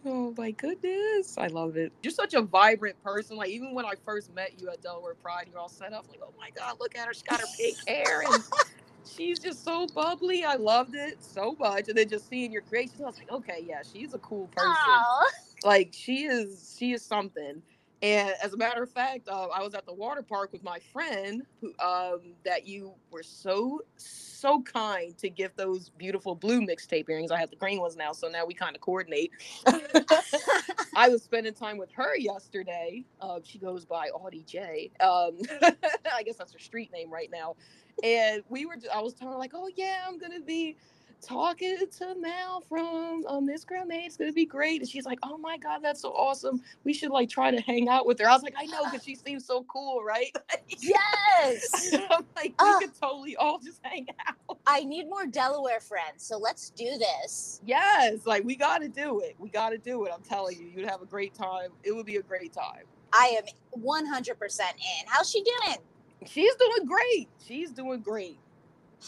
Oh 0.05 0.35
my 0.37 0.51
goodness. 0.51 1.39
I 1.39 1.47
love 1.47 1.77
it. 1.77 1.91
You're 2.03 2.13
such 2.13 2.35
a 2.35 2.43
vibrant 2.43 3.03
person. 3.03 3.37
Like 3.37 3.49
even 3.49 3.73
when 3.75 3.87
I 3.87 3.95
first 4.05 4.35
met 4.35 4.61
you 4.61 4.69
at 4.69 4.83
Delaware 4.83 5.15
Pride, 5.15 5.47
you're 5.51 5.59
all 5.59 5.71
set 5.71 5.95
up 5.95 6.07
like, 6.11 6.21
oh 6.23 6.35
my 6.39 6.51
God, 6.51 6.77
look 6.79 6.97
at 6.97 7.07
her. 7.07 7.15
She's 7.15 7.23
got 7.23 7.41
her 7.41 7.47
pink 7.57 7.77
hair 7.89 8.23
and 8.31 8.43
she's 9.07 9.39
just 9.39 9.65
so 9.65 9.87
bubbly. 9.95 10.45
I 10.45 10.57
loved 10.57 10.95
it 10.95 11.23
so 11.23 11.57
much. 11.59 11.89
And 11.89 11.97
then 11.97 12.09
just 12.09 12.29
seeing 12.29 12.53
your 12.53 12.63
creations, 12.63 13.01
I 13.01 13.07
was 13.07 13.19
like, 13.19 13.33
okay, 13.33 13.65
yeah, 13.67 13.81
she's 13.91 14.13
a 14.13 14.19
cool 14.19 14.49
person. 14.49 14.71
Aw. 14.71 15.25
Like 15.65 15.95
she 15.95 16.25
is 16.25 16.77
she 16.79 16.93
is 16.93 17.03
something. 17.03 17.63
And 18.03 18.35
as 18.43 18.53
a 18.53 18.57
matter 18.57 18.83
of 18.83 18.91
fact, 18.91 19.29
uh, 19.29 19.47
I 19.47 19.63
was 19.63 19.75
at 19.75 19.87
the 19.87 19.95
water 19.95 20.23
park 20.23 20.53
with 20.53 20.63
my 20.63 20.79
friend 20.93 21.43
who 21.61 21.69
um 21.83 22.35
that 22.45 22.67
you 22.67 22.93
were 23.11 23.23
so 23.23 23.81
so 23.97 24.63
kind 24.63 25.17
to 25.19 25.31
give 25.31 25.57
those 25.57 25.91
beautiful 25.91 26.35
blue 26.35 26.61
mixtape 26.61 27.09
earrings. 27.09 27.31
I 27.31 27.39
have 27.39 27.51
the 27.51 27.57
green 27.57 27.81
ones 27.81 27.97
now, 27.97 28.13
so 28.13 28.29
now 28.29 28.45
we 28.45 28.53
kind 28.55 28.77
of 28.77 28.83
coordinate. 28.83 29.31
I 30.97 31.09
was 31.09 31.23
spending 31.23 31.55
time 31.55 31.79
with 31.79 31.91
her 31.93 32.17
yesterday. 32.17 33.05
Uh, 33.21 33.41
she 33.43 33.59
goes 33.59 33.85
by 33.85 34.09
Audie 34.09 34.45
J. 34.47 34.91
Um, 35.01 35.39
I 36.15 36.23
guess 36.25 36.37
that's 36.37 36.53
her 36.53 36.59
street 36.59 36.93
name 36.93 37.11
right 37.11 37.31
now. 37.33 37.57
And 38.03 38.43
we 38.49 38.67
were, 38.67 38.77
I 38.93 39.01
was 39.01 39.15
telling 39.15 39.33
her 39.33 39.39
like, 39.39 39.53
oh 39.55 39.71
yeah, 39.77 40.05
I'm 40.07 40.19
gonna 40.19 40.41
be 40.41 40.77
talking 41.27 41.79
to 41.99 42.15
Mal 42.21 42.61
from 42.69 43.25
um, 43.27 43.49
Iskra 43.49 43.87
Made. 43.87 44.07
It's 44.07 44.17
gonna 44.17 44.33
be 44.33 44.47
great. 44.47 44.81
And 44.81 44.89
she's 44.89 45.05
like, 45.07 45.19
oh 45.23 45.39
my 45.39 45.57
god, 45.59 45.81
that's 45.83 46.01
so 46.01 46.11
awesome. 46.11 46.61
We 46.85 46.93
should 46.93 47.11
like 47.11 47.29
try 47.29 47.51
to 47.51 47.61
hang 47.61 47.89
out 47.89 48.07
with 48.07 48.19
her. 48.21 48.29
I 48.29 48.33
was 48.33 48.43
like, 48.43 48.55
I 48.59 48.67
know, 48.67 48.85
because 48.85 49.05
she 49.05 49.15
seems 49.15 49.45
so 49.47 49.65
cool, 49.65 50.03
right? 50.05 50.35
Yes. 50.81 51.95
I'm 52.11 52.25
like, 52.37 52.51
we 52.51 52.55
Ah. 52.59 52.79
could 52.81 52.91
totally 53.01 53.37
all 53.37 53.59
just 53.59 53.81
hang 53.83 54.07
out. 54.27 54.59
I 54.67 54.85
need 54.85 55.09
more 55.09 55.27
Delaware 55.27 55.81
friends, 55.81 56.25
so 56.25 56.37
let's 56.39 56.71
do 56.71 56.99
this. 56.99 57.61
Yes, 57.65 58.27
like 58.27 58.45
we 58.45 58.57
got 58.57 58.79
to 58.79 58.89
do 58.89 59.21
it. 59.21 59.35
We 59.39 59.49
got 59.51 59.71
to 59.71 59.79
do 59.79 60.05
it. 60.07 60.13
I'm 60.15 60.23
telling 60.23 60.59
you, 60.59 60.67
you'd 60.75 60.89
have 60.89 61.03
a 61.03 61.07
great 61.07 61.35
time. 61.35 61.71
It 61.83 61.93
would 61.95 62.07
be 62.07 62.17
a 62.17 62.23
great 62.23 62.53
time. 62.53 62.85
I 63.13 63.37
am 63.39 63.45
100% 63.81 64.61
in. 64.61 65.07
How's 65.07 65.31
she 65.31 65.43
doing? 65.43 65.77
She's 66.27 66.55
doing 66.57 66.87
great. 66.87 67.29
She's 67.47 67.71
doing 67.71 68.01
great. 68.01 68.39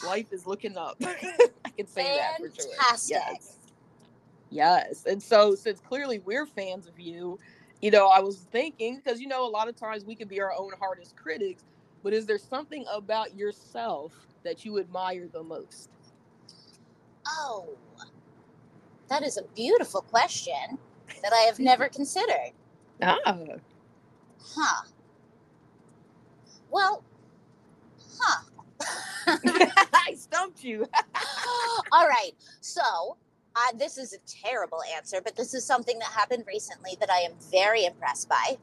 Life 0.04 0.32
is 0.32 0.46
looking 0.46 0.76
up. 0.76 0.96
I 1.04 1.70
can 1.76 1.86
say 1.86 2.16
that 2.16 2.38
for 2.38 2.50
sure. 2.54 2.70
Fantastic. 2.78 3.16
Yes. 3.16 3.58
Yes. 4.50 5.04
And 5.06 5.22
so 5.22 5.54
since 5.54 5.80
clearly 5.80 6.18
we're 6.20 6.46
fans 6.46 6.86
of 6.86 6.98
you, 6.98 7.38
you 7.82 7.90
know, 7.90 8.08
I 8.08 8.20
was 8.20 8.46
thinking 8.52 9.00
because 9.04 9.20
you 9.20 9.28
know 9.28 9.46
a 9.46 9.50
lot 9.50 9.68
of 9.68 9.76
times 9.76 10.04
we 10.04 10.14
can 10.14 10.28
be 10.28 10.40
our 10.40 10.52
own 10.56 10.70
hardest 10.78 11.16
critics, 11.16 11.64
but 12.02 12.12
is 12.12 12.26
there 12.26 12.38
something 12.38 12.84
about 12.92 13.34
yourself 13.36 14.12
that 14.44 14.64
you 14.64 14.78
admire 14.78 15.28
the 15.32 15.42
most? 15.42 15.90
Oh, 17.28 17.68
that 19.08 19.22
is 19.22 19.36
a 19.36 19.42
beautiful 19.54 20.02
question 20.02 20.78
that 21.22 21.32
I 21.32 21.40
have 21.42 21.58
never 21.58 21.88
considered. 21.88 22.52
Ah. 23.02 23.18
Huh. 24.56 24.84
Well, 26.70 27.04
huh. 28.18 28.42
You. 30.62 30.86
All 31.92 32.06
right. 32.08 32.32
So, 32.60 33.16
uh, 33.54 33.76
this 33.78 33.98
is 33.98 34.14
a 34.14 34.18
terrible 34.26 34.80
answer, 34.96 35.20
but 35.22 35.36
this 35.36 35.54
is 35.54 35.64
something 35.64 35.98
that 35.98 36.08
happened 36.08 36.44
recently 36.46 36.96
that 37.00 37.10
I 37.10 37.20
am 37.20 37.32
very 37.50 37.84
impressed 37.84 38.28
by. 38.28 38.56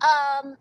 Um, 0.00 0.56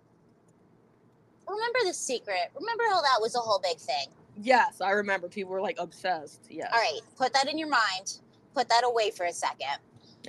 remember 1.47 1.79
the 1.85 1.93
secret? 1.93 2.51
Remember 2.59 2.83
how 2.89 3.01
that 3.01 3.19
was 3.21 3.35
a 3.35 3.39
whole 3.39 3.59
big 3.63 3.77
thing? 3.77 4.07
yes, 4.41 4.81
I 4.81 4.91
remember 4.91 5.27
people 5.27 5.51
were 5.51 5.61
like 5.61 5.77
obsessed. 5.79 6.47
Yes. 6.49 6.69
All 6.73 6.79
right, 6.79 6.99
put 7.17 7.33
that 7.33 7.49
in 7.49 7.57
your 7.57 7.69
mind. 7.69 8.19
Put 8.53 8.69
that 8.69 8.83
away 8.85 9.11
for 9.11 9.25
a 9.25 9.33
second. 9.33 9.77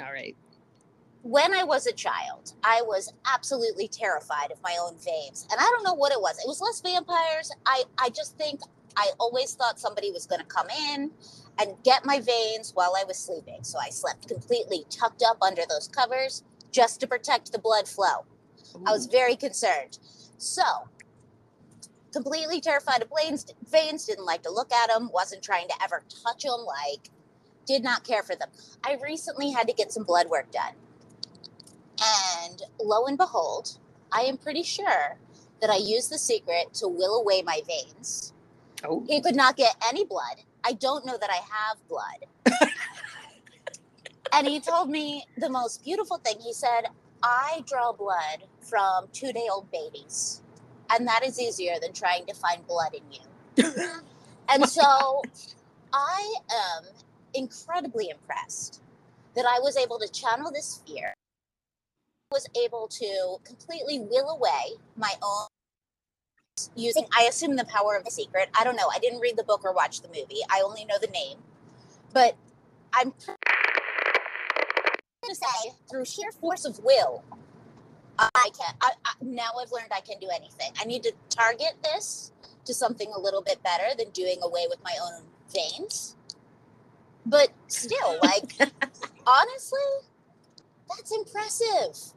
All 0.01 0.13
right. 0.13 0.37
When 1.23 1.53
I 1.53 1.65
was 1.65 1.87
a 1.87 1.93
child, 1.93 2.53
I 2.63 2.83
was 2.83 3.13
absolutely 3.33 3.89
terrified 3.89 4.53
of 4.53 4.63
my 4.63 4.77
own 4.81 4.97
veins. 4.99 5.47
And 5.51 5.61
I 5.61 5.65
don't 5.65 5.83
know 5.83 5.95
what 5.95 6.13
it 6.13 6.21
was. 6.21 6.39
It 6.39 6.47
was 6.47 6.61
less 6.61 6.81
vampires. 6.81 7.51
I, 7.67 7.83
I 7.99 8.11
just 8.11 8.37
think 8.37 8.61
I 8.97 9.11
always 9.19 9.55
thought 9.55 9.79
somebody 9.79 10.11
was 10.11 10.27
going 10.27 10.41
to 10.41 10.47
come 10.47 10.69
in 10.71 11.11
and 11.59 11.75
get 11.85 12.05
my 12.05 12.21
veins 12.21 12.73
while 12.75 12.95
I 12.97 13.05
was 13.05 13.19
sleeping. 13.19 13.63
So 13.63 13.79
I 13.79 13.91
slept 13.91 14.29
completely 14.29 14.85
tucked 14.91 15.23
up 15.23 15.39
under 15.43 15.63
those 15.69 15.89
covers 15.89 16.43
just 16.71 17.01
to 17.01 17.07
protect 17.07 17.53
the 17.53 17.59
blood 17.59 17.89
flow. 17.89 18.25
I 18.87 18.93
was 18.93 19.07
very 19.07 19.37
concerned. 19.37 19.99
So, 20.39 20.63
completely 22.13 22.61
terrified 22.61 23.03
of 23.03 23.11
veins, 23.17 23.47
veins, 23.71 24.05
didn't 24.05 24.27
like 24.27 24.43
to 24.43 24.51
look 24.51 24.73
at 24.73 24.89
them, 24.89 25.11
wasn't 25.13 25.43
trying 25.43 25.69
to 25.69 25.75
ever 25.83 26.03
touch 26.25 26.43
them, 26.43 26.65
like, 26.67 27.11
did 27.67 27.83
not 27.83 28.05
care 28.05 28.23
for 28.23 28.37
them. 28.37 28.49
I 28.85 28.99
recently 29.03 29.51
had 29.51 29.67
to 29.69 29.75
get 29.75 29.93
some 29.93 30.05
blood 30.05 30.29
work 30.29 30.51
done. 30.51 30.75
And 32.47 32.63
lo 32.83 33.07
and 33.07 33.17
behold, 33.17 33.79
I 34.13 34.23
am 34.23 34.37
pretty 34.37 34.63
sure 34.63 35.19
that 35.61 35.71
I 35.71 35.77
used 35.77 36.11
the 36.11 36.19
secret 36.19 36.75
to 36.75 36.89
will 36.89 37.21
away 37.21 37.43
my 37.43 37.63
veins. 37.67 38.33
Oh. 38.85 39.05
He 39.09 39.21
could 39.21 39.37
not 39.37 39.57
get 39.57 39.77
any 39.89 40.05
blood. 40.05 40.37
I 40.65 40.73
don't 40.73 41.07
know 41.07 41.17
that 41.19 41.31
I 41.31 41.37
have 41.37 41.89
blood. 41.89 42.71
and 44.33 44.47
he 44.47 44.61
told 44.61 44.91
me 44.91 45.25
the 45.37 45.49
most 45.49 45.85
beautiful 45.85 46.19
thing. 46.19 46.37
He 46.41 46.53
said, 46.53 46.87
I 47.23 47.65
draw 47.67 47.93
blood 47.93 48.45
from 48.61 49.09
two 49.13 49.33
day 49.33 49.47
old 49.51 49.71
babies. 49.71 50.43
And 50.91 51.07
that 51.09 51.25
is 51.25 51.41
easier 51.41 51.75
than 51.81 51.93
trying 51.93 52.27
to 52.27 52.35
find 52.35 52.67
blood 52.67 52.95
in 52.95 53.03
you. 53.11 53.75
and 54.49 54.69
so 54.69 55.23
I 55.93 56.35
am 56.53 56.85
incredibly 57.35 58.11
impressed 58.11 58.83
that 59.35 59.47
I 59.47 59.59
was 59.61 59.77
able 59.77 59.99
to 59.99 60.09
channel 60.09 60.51
this 60.53 60.83
fear, 60.87 61.13
was 62.31 62.49
able 62.65 62.89
to 62.89 63.37
completely 63.45 64.01
will 64.01 64.31
away 64.31 64.79
my 64.97 65.13
own 65.23 65.47
using 66.75 67.07
I 67.17 67.25
assume 67.25 67.57
the 67.57 67.65
power 67.65 67.97
of 67.97 68.05
the 68.05 68.11
secret. 68.11 68.49
I 68.59 68.65
don't 68.65 68.77
know. 68.77 68.89
I 68.93 68.99
didn't 68.99 69.21
read 69.21 69.37
the 69.37 69.45
book 69.45 69.63
or 69.65 69.73
watch 69.73 70.01
the 70.01 70.09
movie. 70.09 70.41
I 70.51 70.63
only 70.65 70.85
know 70.85 70.99
the 71.01 71.09
name. 71.09 71.39
But 72.13 72.37
I'm 72.93 73.13
going 73.27 73.39
to 75.29 75.35
say 75.35 75.73
through 75.91 76.05
sheer 76.05 76.33
force 76.33 76.65
of 76.65 76.79
will 76.83 77.23
I 78.19 78.51
can 78.59 78.75
I, 78.81 78.93
I 79.05 79.13
now 79.21 79.51
I've 79.61 79.71
learned 79.73 79.91
I 79.93 80.01
can 80.01 80.19
do 80.19 80.29
anything. 80.35 80.73
I 80.81 80.85
need 80.85 81.03
to 81.03 81.13
target 81.29 81.75
this 81.83 82.33
to 82.65 82.75
something 82.75 83.13
a 83.15 83.21
little 83.21 83.43
bit 83.43 83.63
better 83.63 83.95
than 83.97 84.11
doing 84.11 84.39
away 84.43 84.67
with 84.69 84.79
my 84.83 84.95
own 85.03 85.23
veins. 85.53 86.17
But 87.25 87.49
still, 87.67 88.19
like, 88.23 88.57
honestly, 89.27 89.79
that's 90.89 91.13
impressive. 91.13 92.15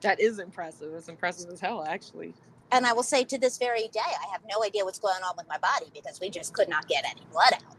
That 0.00 0.20
is 0.20 0.38
impressive. 0.40 0.92
It's 0.94 1.08
impressive 1.08 1.50
as 1.50 1.60
hell, 1.60 1.84
actually. 1.84 2.34
And 2.72 2.86
I 2.86 2.92
will 2.94 3.02
say 3.02 3.22
to 3.24 3.38
this 3.38 3.58
very 3.58 3.88
day, 3.88 4.00
I 4.00 4.32
have 4.32 4.40
no 4.48 4.64
idea 4.64 4.84
what's 4.84 4.98
going 4.98 5.22
on 5.22 5.34
with 5.36 5.46
my 5.48 5.58
body 5.58 5.90
because 5.94 6.20
we 6.20 6.30
just 6.30 6.54
could 6.54 6.68
not 6.68 6.88
get 6.88 7.04
any 7.04 7.20
blood 7.30 7.52
out. 7.52 7.76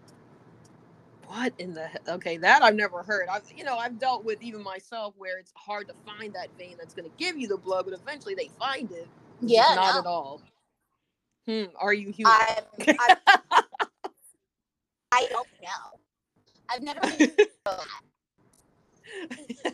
What 1.27 1.53
in 1.58 1.73
the 1.73 1.89
okay? 2.08 2.38
That 2.38 2.62
I've 2.62 2.75
never 2.75 3.01
heard. 3.01 3.27
I've 3.27 3.41
you 3.56 3.63
know 3.63 3.77
I've 3.77 3.97
dealt 3.97 4.23
with 4.23 4.43
even 4.43 4.62
myself 4.62 5.15
where 5.17 5.39
it's 5.39 5.51
hard 5.56 5.88
to 5.88 5.95
find 6.06 6.32
that 6.36 6.49
vein 6.60 6.75
that's 6.77 6.93
going 6.93 7.10
to 7.10 7.15
give 7.17 7.38
you 7.38 7.47
the 7.47 7.58
blood, 7.58 7.86
but 7.86 7.99
eventually 7.99 8.36
they 8.36 8.51
find 8.60 8.91
it. 8.91 9.08
Yeah, 9.41 9.73
not 9.73 9.95
no. 9.95 9.99
at 9.99 10.06
all. 10.06 10.41
Hmm. 11.47 11.75
Are 11.79 11.93
you 11.93 12.12
human? 12.12 12.34
I'm, 12.38 12.63
I'm, 12.99 13.17
I 15.12 15.27
don't 15.29 15.47
know. 15.62 15.99
I've 16.69 16.84
never 16.84 16.99
been 17.01 17.17
through 17.17 17.47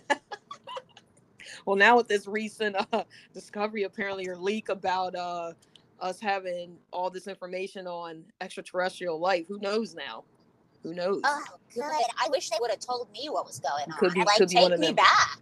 that. 0.07 0.21
well, 1.69 1.77
now 1.77 1.95
with 1.97 2.07
this 2.07 2.25
recent 2.25 2.75
uh, 2.91 3.03
discovery, 3.33 3.83
apparently 3.83 4.27
or 4.27 4.35
leak 4.35 4.69
about 4.69 5.13
uh, 5.13 5.53
us 5.99 6.19
having 6.19 6.75
all 6.91 7.11
this 7.11 7.27
information 7.27 7.85
on 7.85 8.23
extraterrestrial 8.41 9.19
life, 9.19 9.45
who 9.47 9.59
knows 9.59 9.93
now? 9.93 10.23
Who 10.81 10.95
knows? 10.95 11.21
Oh, 11.23 11.43
good. 11.71 11.83
I 11.83 12.27
wish 12.31 12.49
they 12.49 12.57
would 12.59 12.71
have 12.71 12.79
told 12.79 13.11
me 13.11 13.29
what 13.29 13.45
was 13.45 13.59
going 13.59 13.83
on. 13.83 13.99
Could 13.99 14.15
be- 14.15 14.21
like, 14.21 14.37
could 14.37 14.49
be 14.49 14.55
one 14.55 14.71
take 14.71 14.79
me 14.79 14.93
back. 14.93 15.37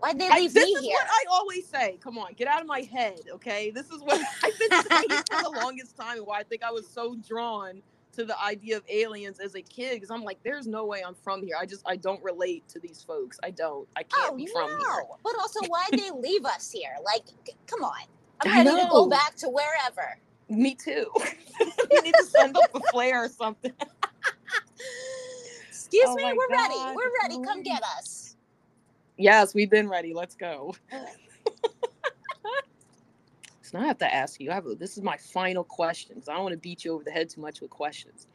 Why'd 0.00 0.18
they 0.18 0.28
I- 0.28 0.40
leave 0.40 0.52
this 0.52 0.66
me 0.66 0.70
is 0.72 0.82
here? 0.82 0.96
what 0.96 1.06
I 1.06 1.24
always 1.30 1.66
say. 1.66 1.98
Come 2.04 2.18
on, 2.18 2.34
get 2.34 2.46
out 2.46 2.60
of 2.60 2.66
my 2.66 2.82
head, 2.82 3.20
okay? 3.32 3.70
This 3.70 3.88
is 3.88 4.02
what 4.02 4.20
I've 4.42 4.58
been 4.58 4.82
saying 4.82 5.22
for 5.30 5.42
the 5.44 5.60
longest 5.62 5.96
time, 5.96 6.18
and 6.18 6.26
why 6.26 6.40
I 6.40 6.42
think 6.42 6.62
I 6.62 6.70
was 6.70 6.86
so 6.86 7.16
drawn 7.26 7.80
to 8.12 8.24
the 8.24 8.40
idea 8.40 8.76
of 8.76 8.82
aliens 8.88 9.40
as 9.40 9.54
a 9.54 9.62
kid. 9.62 9.94
Because 9.94 10.10
I'm 10.10 10.22
like, 10.22 10.38
there's 10.42 10.66
no 10.66 10.84
way 10.84 11.02
I'm 11.06 11.14
from 11.14 11.42
here. 11.42 11.56
I 11.60 11.66
just 11.66 11.82
I 11.86 11.96
don't 11.96 12.22
relate 12.22 12.66
to 12.68 12.78
these 12.78 13.02
folks. 13.02 13.38
I 13.42 13.50
don't. 13.50 13.88
I 13.96 14.02
can't 14.02 14.32
oh, 14.32 14.36
be 14.36 14.46
from 14.46 14.70
here. 14.70 15.04
But 15.22 15.34
also, 15.38 15.60
why'd 15.66 15.92
they 15.92 16.10
leave 16.10 16.44
us 16.44 16.70
here? 16.70 16.96
Like, 17.04 17.24
come 17.66 17.84
on. 17.84 18.06
I'm 18.40 18.66
ready 18.66 18.82
to 18.82 18.88
go 18.90 19.08
back 19.08 19.36
to 19.36 19.48
wherever. 19.48 20.18
Me 20.48 20.74
too. 20.74 21.06
we 21.90 22.00
need 22.00 22.14
to 22.14 22.24
send 22.24 22.56
up 22.56 22.74
a 22.74 22.80
flare 22.90 23.24
or 23.24 23.28
something. 23.28 23.72
Excuse 25.68 26.04
Oh 26.06 26.14
me, 26.14 26.24
we're 26.24 26.48
ready. 26.50 26.74
We're 26.94 27.12
ready. 27.22 27.42
Come 27.44 27.62
get 27.62 27.82
us. 27.96 28.36
Yes, 29.16 29.54
we've 29.54 29.70
been 29.70 29.88
ready. 29.88 30.14
Let's 30.14 30.34
go. 30.34 30.74
I 33.74 33.86
have 33.86 33.98
to 33.98 34.14
ask 34.14 34.40
you. 34.40 34.50
I 34.50 34.54
have 34.54 34.66
a, 34.66 34.74
this 34.74 34.96
is 34.96 35.02
my 35.02 35.16
final 35.16 35.64
question 35.64 36.14
because 36.14 36.28
I 36.28 36.34
don't 36.34 36.42
want 36.42 36.52
to 36.52 36.58
beat 36.58 36.84
you 36.84 36.92
over 36.92 37.04
the 37.04 37.10
head 37.10 37.30
too 37.30 37.40
much 37.40 37.60
with 37.60 37.70
questions. 37.70 38.26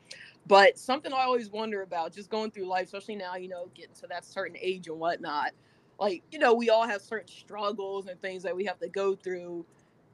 But 0.47 0.79
something 0.79 1.11
I 1.11 1.23
always 1.23 1.49
wonder 1.49 1.81
about, 1.81 2.13
just 2.13 2.29
going 2.29 2.51
through 2.51 2.65
life, 2.65 2.85
especially 2.85 3.17
now, 3.17 3.35
you 3.35 3.49
know, 3.49 3.69
getting 3.75 3.95
to 3.95 4.07
that 4.07 4.25
certain 4.25 4.57
age 4.59 4.87
and 4.87 4.97
whatnot. 4.97 5.51
Like, 5.99 6.23
you 6.31 6.39
know, 6.39 6.53
we 6.53 6.69
all 6.69 6.87
have 6.87 7.01
certain 7.01 7.27
struggles 7.27 8.07
and 8.07 8.19
things 8.21 8.43
that 8.43 8.55
we 8.55 8.63
have 8.65 8.79
to 8.79 8.87
go 8.87 9.15
through. 9.15 9.65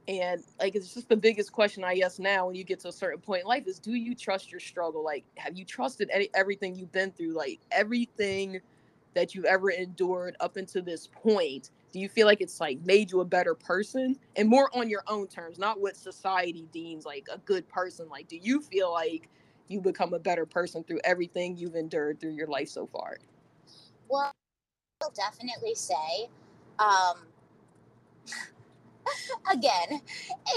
And 0.07 0.43
like, 0.59 0.75
it's 0.75 0.93
just 0.93 1.07
the 1.07 1.15
biggest 1.15 1.51
question, 1.51 1.83
I 1.83 1.95
guess, 1.95 2.19
now 2.19 2.47
when 2.47 2.55
you 2.55 2.63
get 2.63 2.79
to 2.81 2.89
a 2.89 2.91
certain 2.91 3.21
point 3.21 3.41
in 3.41 3.47
life 3.47 3.67
is 3.67 3.79
do 3.79 3.93
you 3.93 4.15
trust 4.15 4.51
your 4.51 4.59
struggle? 4.59 5.03
Like, 5.03 5.23
have 5.37 5.57
you 5.57 5.65
trusted 5.65 6.09
any, 6.11 6.29
everything 6.33 6.75
you've 6.75 6.91
been 6.91 7.11
through? 7.11 7.33
Like, 7.33 7.59
everything 7.71 8.59
that 9.13 9.35
you've 9.35 9.45
ever 9.45 9.69
endured 9.69 10.35
up 10.39 10.57
until 10.57 10.81
this 10.81 11.07
point 11.07 11.69
do 11.93 11.99
you 11.99 12.09
feel 12.09 12.27
like 12.27 12.41
it's 12.41 12.59
like 12.59 12.79
made 12.85 13.11
you 13.11 13.21
a 13.21 13.25
better 13.25 13.55
person 13.55 14.17
and 14.35 14.49
more 14.49 14.69
on 14.75 14.89
your 14.89 15.03
own 15.07 15.27
terms 15.27 15.57
not 15.57 15.79
what 15.79 15.95
society 15.95 16.67
deems 16.73 17.05
like 17.05 17.27
a 17.31 17.37
good 17.39 17.67
person 17.69 18.09
like 18.09 18.27
do 18.27 18.37
you 18.37 18.59
feel 18.59 18.91
like 18.91 19.29
you 19.69 19.79
become 19.79 20.13
a 20.13 20.19
better 20.19 20.45
person 20.45 20.83
through 20.83 20.99
everything 21.05 21.55
you've 21.55 21.75
endured 21.75 22.19
through 22.19 22.33
your 22.33 22.47
life 22.47 22.67
so 22.67 22.85
far 22.85 23.17
Well, 24.09 24.31
I'll 25.01 25.11
definitely 25.11 25.75
say, 25.75 26.29
um, 26.79 27.25
again, 29.51 30.01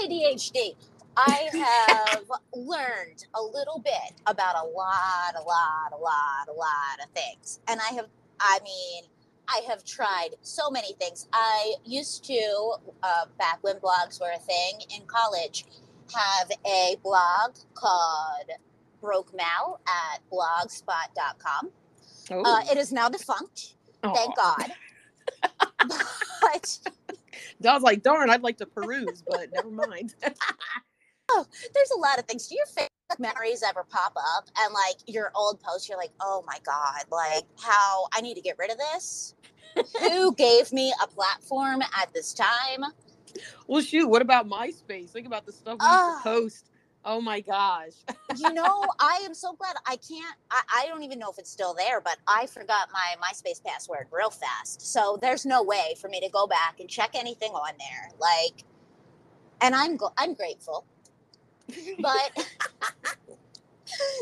ADHD. 0.01 0.75
I 1.19 1.49
have 1.53 2.31
learned 2.53 3.25
a 3.33 3.41
little 3.41 3.81
bit 3.83 4.21
about 4.27 4.55
a 4.55 4.67
lot, 4.67 5.33
a 5.35 5.41
lot, 5.41 5.91
a 5.91 5.97
lot, 5.97 6.47
a 6.47 6.53
lot 6.53 6.99
of 7.03 7.09
things. 7.15 7.59
And 7.67 7.79
I 7.81 7.95
have, 7.95 8.07
I 8.39 8.59
mean, 8.63 9.05
I 9.49 9.61
have 9.67 9.83
tried 9.83 10.29
so 10.41 10.69
many 10.69 10.93
things. 10.93 11.27
I 11.33 11.75
used 11.85 12.25
to, 12.25 12.75
uh, 13.03 13.25
back 13.37 13.59
when 13.61 13.75
blogs 13.77 14.19
were 14.19 14.31
a 14.35 14.39
thing 14.39 14.81
in 14.95 15.05
college, 15.07 15.65
have 16.13 16.49
a 16.65 16.95
blog 17.03 17.55
called 17.73 18.49
Broke 19.01 19.33
Mal 19.35 19.79
at 19.87 20.21
blogspot.com. 20.31 21.71
oh, 22.31 22.43
Uh, 22.45 22.61
it 22.71 22.77
is 22.77 22.91
now 22.91 23.09
defunct, 23.09 23.75
thank. 24.03 24.35
God. 24.35 24.71
but 26.41 26.79
i 27.65 27.73
was 27.73 27.83
like 27.83 28.01
darn 28.01 28.29
i'd 28.29 28.41
like 28.41 28.57
to 28.57 28.65
peruse 28.65 29.21
but 29.29 29.49
never 29.53 29.69
mind 29.69 30.15
oh, 31.29 31.45
there's 31.73 31.91
a 31.91 31.99
lot 31.99 32.19
of 32.19 32.25
things. 32.25 32.47
Do 32.47 32.55
your 32.55 32.65
Facebook 32.65 32.87
memories 33.19 33.63
ever 33.67 33.85
pop 33.89 34.15
up 34.37 34.49
and 34.59 34.73
like 34.73 34.97
your 35.07 35.31
old 35.35 35.59
posts, 35.61 35.89
you're 35.89 35.97
like, 35.97 36.11
oh 36.21 36.43
my 36.45 36.57
God, 36.65 37.03
like 37.11 37.45
how 37.59 38.07
I 38.13 38.21
need 38.21 38.35
to 38.35 38.41
get 38.41 38.57
rid 38.57 38.71
of 38.71 38.77
this? 38.77 39.35
Who 39.99 40.33
gave 40.35 40.73
me 40.73 40.93
a 41.03 41.07
platform 41.07 41.81
at 41.81 42.13
this 42.13 42.33
time? 42.33 42.85
well 43.67 43.83
shoot 43.83 44.07
what 44.07 44.21
about 44.21 44.47
myspace 44.49 45.11
think 45.11 45.27
about 45.27 45.45
the 45.45 45.51
stuff 45.51 45.77
we 45.79 45.85
used 45.85 46.17
to 46.17 46.23
post 46.23 46.71
oh 47.05 47.21
my 47.21 47.39
gosh 47.41 47.93
You 48.35 48.53
know, 48.53 48.83
I 48.99 49.21
am 49.25 49.33
so 49.33 49.53
glad 49.53 49.75
I 49.85 49.97
can't, 49.97 50.35
I, 50.51 50.61
I 50.75 50.85
don't 50.87 51.03
even 51.03 51.19
know 51.19 51.29
if 51.31 51.37
it's 51.37 51.51
still 51.51 51.73
there, 51.73 52.01
but 52.01 52.17
I 52.27 52.47
forgot 52.47 52.89
my 52.91 53.15
MySpace 53.25 53.63
password 53.63 54.07
real 54.11 54.29
fast. 54.29 54.81
So 54.81 55.17
there's 55.21 55.45
no 55.45 55.63
way 55.63 55.95
for 55.99 56.09
me 56.09 56.19
to 56.21 56.29
go 56.29 56.47
back 56.47 56.79
and 56.79 56.89
check 56.89 57.11
anything 57.15 57.51
on 57.51 57.73
there. 57.79 58.09
Like, 58.19 58.63
and 59.61 59.75
I'm, 59.75 59.97
I'm 60.17 60.33
grateful. 60.33 60.85
But 61.99 62.47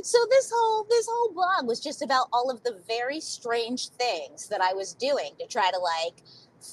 so 0.03 0.17
this 0.29 0.51
whole 0.53 0.85
this 0.89 1.07
whole 1.09 1.33
blog 1.33 1.67
was 1.67 1.79
just 1.79 2.01
about 2.01 2.27
all 2.33 2.49
of 2.49 2.63
the 2.63 2.79
very 2.87 3.19
strange 3.19 3.89
things 3.89 4.47
that 4.49 4.61
I 4.61 4.73
was 4.73 4.93
doing 4.93 5.31
to 5.39 5.47
try 5.47 5.69
to 5.71 5.79
like 5.79 6.21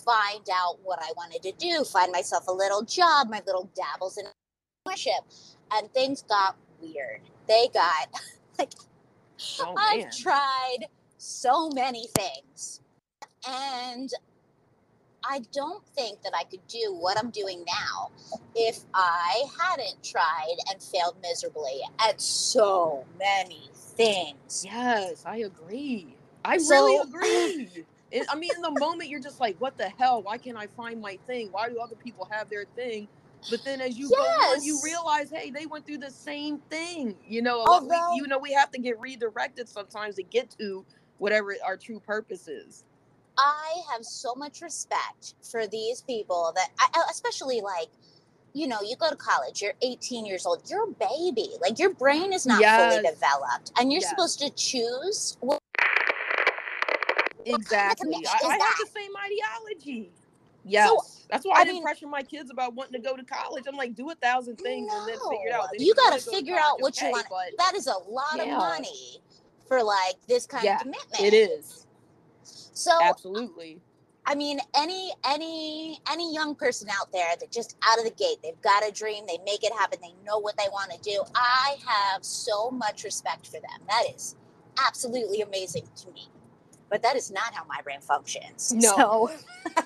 find 0.04 0.46
out 0.52 0.78
what 0.82 0.98
I 1.02 1.12
wanted 1.16 1.42
to 1.42 1.52
do, 1.52 1.84
find 1.84 2.10
myself 2.12 2.46
a 2.48 2.52
little 2.52 2.82
job, 2.82 3.28
my 3.28 3.42
little 3.46 3.70
dabbles 3.74 4.18
in 4.18 4.24
entrepreneurship, 4.86 5.52
and 5.72 5.92
things 5.92 6.22
got 6.22 6.56
weird. 6.80 7.20
They 7.48 7.68
got 7.72 8.08
like 8.58 8.72
oh 9.60 9.74
I've 9.76 10.16
tried 10.16 10.86
so 11.18 11.70
many 11.70 12.08
things, 12.16 12.80
and 13.48 14.10
I 15.24 15.40
don't 15.52 15.84
think 15.94 16.22
that 16.22 16.32
I 16.36 16.44
could 16.44 16.66
do 16.68 16.96
what 16.98 17.18
I'm 17.18 17.30
doing 17.30 17.64
now 17.66 18.10
if 18.54 18.80
I 18.94 19.44
hadn't 19.60 20.02
tried 20.02 20.56
and 20.70 20.82
failed 20.82 21.16
miserably 21.22 21.80
at 22.00 22.20
so 22.20 23.04
many 23.18 23.68
things. 23.74 24.64
Yes, 24.64 25.24
I 25.26 25.38
agree. 25.38 26.16
I 26.44 26.58
So- 26.58 26.74
really 26.74 26.96
agree. 26.98 27.84
It, 28.10 28.26
I 28.28 28.34
mean, 28.34 28.50
in 28.54 28.60
the 28.62 28.70
moment, 28.78 29.08
you're 29.08 29.20
just 29.20 29.40
like, 29.40 29.56
"What 29.58 29.78
the 29.78 29.88
hell? 29.88 30.22
Why 30.22 30.36
can't 30.36 30.58
I 30.58 30.66
find 30.66 31.00
my 31.00 31.16
thing? 31.26 31.48
Why 31.50 31.68
do 31.70 31.78
other 31.80 31.96
people 31.96 32.26
have 32.30 32.50
their 32.50 32.66
thing?" 32.76 33.08
But 33.50 33.64
then, 33.64 33.80
as 33.80 33.96
you 33.98 34.08
go 34.10 34.16
on, 34.16 34.62
you 34.62 34.78
realize, 34.84 35.30
hey, 35.30 35.50
they 35.50 35.64
went 35.66 35.86
through 35.86 35.98
the 35.98 36.10
same 36.10 36.58
thing. 36.70 37.16
You 37.26 37.42
know, 37.42 37.64
Although- 37.64 38.10
we, 38.12 38.16
you 38.18 38.26
know, 38.26 38.38
we 38.38 38.52
have 38.52 38.70
to 38.72 38.78
get 38.78 39.00
redirected 39.00 39.68
sometimes 39.68 40.16
to 40.16 40.22
get 40.22 40.50
to 40.58 40.84
whatever 41.18 41.56
our 41.64 41.76
true 41.76 42.00
purpose 42.00 42.48
is. 42.48 42.84
I 43.38 43.82
have 43.90 44.04
so 44.04 44.34
much 44.34 44.60
respect 44.60 45.34
for 45.50 45.66
these 45.66 46.02
people 46.02 46.52
that, 46.54 46.68
I, 46.78 46.88
I- 46.94 47.10
especially 47.10 47.60
like, 47.60 47.88
you 48.54 48.68
know, 48.68 48.78
you 48.82 48.96
go 48.96 49.08
to 49.08 49.16
college, 49.16 49.62
you're 49.62 49.72
18 49.80 50.26
years 50.26 50.44
old, 50.44 50.62
you're 50.68 50.84
a 50.84 50.92
baby. 50.92 51.50
Like, 51.60 51.78
your 51.78 51.94
brain 51.94 52.32
is 52.34 52.44
not 52.46 52.62
fully 52.62 53.02
developed, 53.02 53.72
and 53.78 53.90
you're 53.90 54.02
Yes. 54.02 54.10
supposed 54.10 54.38
to 54.40 54.50
choose 54.50 55.36
what 55.40 55.58
Exactly. 57.44 58.04
commitment 58.06 58.28
I, 58.34 58.36
is 58.38 58.44
I 58.44 58.50
have 58.52 58.58
that? 58.60 58.76
the 58.84 58.90
same 59.00 59.10
ideology. 59.16 60.12
Yes, 60.64 61.24
that's 61.28 61.44
why 61.44 61.56
I 61.56 61.60
I, 61.60 61.64
didn't 61.64 61.76
mean- 61.76 61.82
pressure 61.82 62.06
my 62.06 62.22
kids 62.22 62.50
about 62.52 62.74
wanting 62.74 62.92
to 62.92 63.00
go 63.00 63.16
to 63.16 63.24
college. 63.24 63.64
I'm 63.66 63.74
like, 63.74 63.96
do 63.96 64.10
a 64.10 64.14
thousand 64.14 64.56
things 64.56 64.92
and 64.92 65.08
then 65.08 65.18
figure 65.28 65.48
it 65.48 65.52
out. 65.52 65.66
Then 65.76 65.84
You 65.84 65.92
if 65.92 65.96
gotta 65.96 66.20
figure 66.30 66.56
out 66.56 66.80
what 66.80 67.00
you 67.00 67.10
want. 67.10 67.26
but 67.28 67.46
that 67.58 67.74
is 67.74 67.88
a 67.88 67.96
lot 68.08 68.38
of 68.38 68.46
money 68.46 69.18
for 69.66 69.82
like 69.82 70.14
this 70.28 70.46
kind 70.46 70.62
Yeah, 70.64 70.76
of 70.76 70.82
commitment. 70.82 71.20
It 71.20 71.34
is 71.34 71.81
So 72.72 72.92
um, 72.92 73.02
absolutely. 73.02 73.80
I 74.24 74.34
mean, 74.34 74.60
any 74.74 75.12
any 75.24 75.98
any 76.10 76.32
young 76.32 76.54
person 76.54 76.88
out 76.90 77.10
there 77.12 77.34
that 77.40 77.50
just 77.50 77.76
out 77.86 77.98
of 77.98 78.04
the 78.04 78.10
gate, 78.10 78.36
they've 78.42 78.60
got 78.62 78.86
a 78.86 78.92
dream, 78.92 79.24
they 79.26 79.38
make 79.44 79.64
it 79.64 79.72
happen, 79.72 79.98
they 80.00 80.14
know 80.24 80.38
what 80.38 80.56
they 80.56 80.68
want 80.70 80.92
to 80.92 80.98
do. 81.00 81.22
I 81.34 81.76
have 81.86 82.24
so 82.24 82.70
much 82.70 83.04
respect 83.04 83.46
for 83.46 83.54
them. 83.54 83.80
That 83.88 84.04
is 84.14 84.36
absolutely 84.86 85.40
amazing 85.42 85.88
to 85.96 86.10
me. 86.12 86.28
But 86.88 87.02
that 87.02 87.16
is 87.16 87.30
not 87.30 87.54
how 87.54 87.64
my 87.64 87.80
brain 87.82 88.00
functions. 88.00 88.72
No. 88.72 88.94
So 88.96 89.30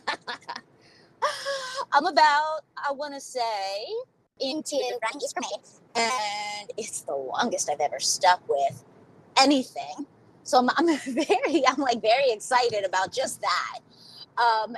I'm 1.92 2.06
about, 2.06 2.60
I 2.76 2.92
want 2.92 3.14
to 3.14 3.20
say, 3.20 3.86
into 4.40 4.76
East 4.76 5.38
and 5.94 6.70
it's 6.76 7.00
the 7.02 7.14
longest 7.14 7.70
I've 7.70 7.80
ever 7.80 7.98
stuck 8.00 8.46
with 8.48 8.84
anything. 9.38 10.06
So 10.46 10.58
I'm, 10.58 10.70
I'm 10.76 10.86
very, 10.98 11.66
I'm 11.66 11.78
like 11.78 12.00
very 12.00 12.30
excited 12.30 12.84
about 12.84 13.12
just 13.12 13.42
that. 13.42 13.78
Um, 14.38 14.76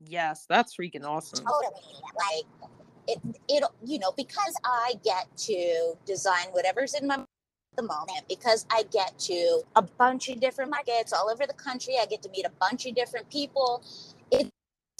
Yes, 0.00 0.46
that's 0.48 0.76
freaking 0.76 1.04
awesome. 1.04 1.44
totally 1.44 1.82
like 2.16 2.70
it 3.08 3.18
it 3.48 3.64
you 3.84 3.98
know 3.98 4.12
because 4.16 4.54
i 4.64 4.94
get 5.02 5.26
to 5.36 5.94
design 6.06 6.46
whatever's 6.52 6.94
in 6.94 7.06
my 7.06 7.14
at 7.14 7.26
the 7.76 7.82
moment 7.82 8.22
because 8.28 8.66
i 8.70 8.84
get 8.92 9.18
to 9.18 9.62
a 9.76 9.82
bunch 9.82 10.28
of 10.28 10.40
different 10.40 10.70
markets 10.70 11.12
all 11.12 11.28
over 11.30 11.46
the 11.46 11.54
country 11.54 11.94
i 12.00 12.06
get 12.06 12.22
to 12.22 12.28
meet 12.30 12.44
a 12.44 12.50
bunch 12.60 12.86
of 12.86 12.94
different 12.94 13.28
people 13.30 13.82
it's 14.30 14.50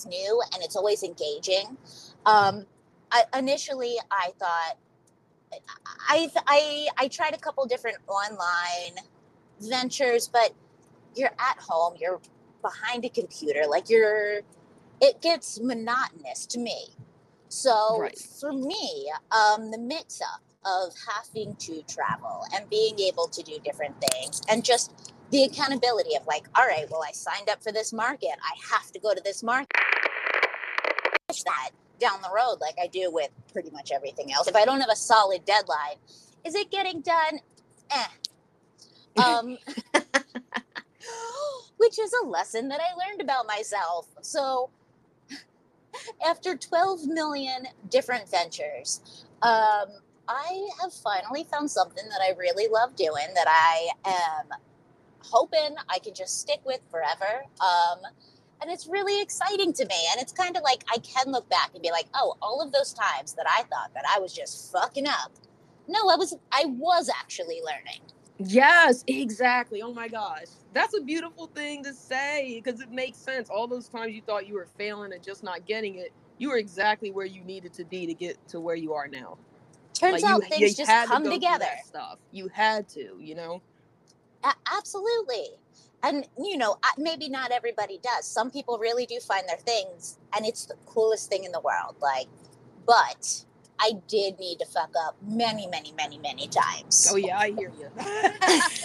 new 0.06 0.42
and 0.54 0.62
it's 0.62 0.74
always 0.74 1.02
engaging 1.02 1.76
um 2.24 2.64
I, 3.12 3.24
initially 3.36 3.96
i 4.10 4.30
thought 4.38 4.74
I, 6.08 6.30
I 6.46 6.88
i 6.98 7.08
tried 7.08 7.34
a 7.34 7.38
couple 7.38 7.64
different 7.66 7.98
online 8.06 9.04
ventures 9.60 10.28
but 10.28 10.52
you're 11.14 11.34
at 11.38 11.58
home 11.58 11.94
you're 11.98 12.20
behind 12.62 13.04
a 13.04 13.08
computer 13.08 13.62
like 13.68 13.88
you're 13.88 14.40
it 15.00 15.20
gets 15.22 15.60
monotonous 15.60 16.46
to 16.46 16.58
me. 16.58 16.88
So 17.48 17.98
Right. 18.00 18.18
for 18.18 18.52
me, 18.52 19.10
um, 19.30 19.70
the 19.70 19.78
mix 19.78 20.20
up 20.20 20.42
of 20.64 20.94
having 21.06 21.54
to 21.56 21.82
travel 21.82 22.44
and 22.54 22.68
being 22.68 22.98
able 23.00 23.28
to 23.28 23.42
do 23.42 23.58
different 23.60 23.94
things 24.00 24.42
and 24.48 24.64
just 24.64 25.12
the 25.30 25.44
accountability 25.44 26.14
of 26.16 26.26
like, 26.26 26.46
all 26.54 26.66
right, 26.66 26.90
well, 26.90 27.02
I 27.02 27.12
signed 27.12 27.48
up 27.48 27.62
for 27.62 27.72
this 27.72 27.92
market. 27.92 28.32
I 28.42 28.74
have 28.74 28.90
to 28.92 28.98
go 28.98 29.14
to 29.14 29.20
this 29.22 29.42
market. 29.42 29.76
That 31.44 31.70
down 32.00 32.20
the 32.22 32.30
road 32.34 32.58
like 32.60 32.76
I 32.82 32.86
do 32.86 33.10
with 33.10 33.30
pretty 33.52 33.70
much 33.70 33.92
everything 33.92 34.32
else. 34.32 34.48
If 34.48 34.56
I 34.56 34.64
don't 34.64 34.80
have 34.80 34.90
a 34.90 34.96
solid 34.96 35.44
deadline, 35.44 35.96
is 36.44 36.54
it 36.54 36.70
getting 36.70 37.00
done? 37.02 37.40
Eh. 37.90 38.06
Um, 39.18 39.58
which 41.78 41.98
is 41.98 42.12
a 42.22 42.26
lesson 42.26 42.68
that 42.68 42.80
I 42.80 42.94
learned 43.08 43.20
about 43.20 43.46
myself. 43.46 44.06
So 44.22 44.70
after 46.26 46.56
12 46.56 47.06
million 47.06 47.68
different 47.88 48.28
ventures, 48.30 49.24
um, 49.42 49.86
I 50.28 50.68
have 50.82 50.92
finally 50.92 51.44
found 51.44 51.70
something 51.70 52.04
that 52.10 52.20
I 52.22 52.36
really 52.38 52.68
love 52.68 52.96
doing 52.96 53.26
that 53.34 53.46
I 53.48 53.88
am 54.04 54.58
hoping 55.22 55.76
I 55.88 55.98
can 55.98 56.14
just 56.14 56.40
stick 56.40 56.60
with 56.64 56.80
forever. 56.90 57.44
Um, 57.60 58.00
and 58.60 58.70
it's 58.70 58.86
really 58.86 59.22
exciting 59.22 59.72
to 59.74 59.86
me. 59.86 60.08
And 60.12 60.20
it's 60.20 60.32
kind 60.32 60.56
of 60.56 60.62
like 60.62 60.84
I 60.92 60.98
can 60.98 61.32
look 61.32 61.48
back 61.48 61.70
and 61.74 61.82
be 61.82 61.90
like, 61.90 62.06
oh, 62.14 62.36
all 62.42 62.60
of 62.60 62.72
those 62.72 62.92
times 62.92 63.34
that 63.34 63.46
I 63.48 63.62
thought 63.64 63.94
that 63.94 64.04
I 64.14 64.18
was 64.18 64.34
just 64.34 64.72
fucking 64.72 65.06
up. 65.06 65.32
No, 65.86 66.08
I 66.10 66.16
was 66.16 66.36
I 66.52 66.64
was 66.66 67.08
actually 67.08 67.60
learning. 67.64 68.02
Yes, 68.38 69.02
exactly. 69.06 69.82
Oh 69.82 69.92
my 69.92 70.08
gosh. 70.08 70.46
That's 70.72 70.96
a 70.96 71.00
beautiful 71.00 71.48
thing 71.48 71.82
to 71.84 71.92
say 71.92 72.60
because 72.62 72.80
it 72.80 72.90
makes 72.90 73.18
sense. 73.18 73.50
All 73.50 73.66
those 73.66 73.88
times 73.88 74.14
you 74.14 74.22
thought 74.22 74.46
you 74.46 74.54
were 74.54 74.68
failing 74.78 75.12
and 75.12 75.22
just 75.22 75.42
not 75.42 75.66
getting 75.66 75.96
it, 75.96 76.12
you 76.38 76.50
were 76.50 76.58
exactly 76.58 77.10
where 77.10 77.26
you 77.26 77.42
needed 77.44 77.72
to 77.74 77.84
be 77.84 78.06
to 78.06 78.14
get 78.14 78.36
to 78.48 78.60
where 78.60 78.76
you 78.76 78.92
are 78.92 79.08
now. 79.08 79.38
Turns 79.94 80.22
Like, 80.22 80.24
out 80.24 80.42
you, 80.42 80.48
things 80.48 80.70
you 80.78 80.84
just 80.84 80.90
to 80.90 81.06
come 81.06 81.24
go 81.24 81.30
together. 81.30 81.66
Stuff 81.84 82.18
you 82.30 82.48
had 82.48 82.88
to, 82.90 83.18
you 83.20 83.34
know. 83.34 83.60
Absolutely. 84.72 85.46
And, 86.04 86.28
you 86.38 86.56
know, 86.56 86.76
maybe 86.96 87.28
not 87.28 87.50
everybody 87.50 87.98
does. 88.02 88.24
Some 88.24 88.52
people 88.52 88.78
really 88.78 89.04
do 89.04 89.18
find 89.18 89.48
their 89.48 89.56
things, 89.56 90.18
and 90.36 90.46
it's 90.46 90.66
the 90.66 90.76
coolest 90.86 91.28
thing 91.28 91.42
in 91.42 91.50
the 91.50 91.60
world. 91.60 91.96
Like, 92.00 92.28
but 92.86 93.44
I 93.80 93.92
did 94.08 94.38
need 94.38 94.58
to 94.58 94.66
fuck 94.66 94.90
up 95.06 95.16
many, 95.26 95.66
many, 95.68 95.92
many, 95.96 96.18
many 96.18 96.48
times. 96.48 97.08
Oh 97.10 97.16
yeah, 97.16 97.38
I 97.38 97.50
hear 97.52 97.70
you. 97.78 97.90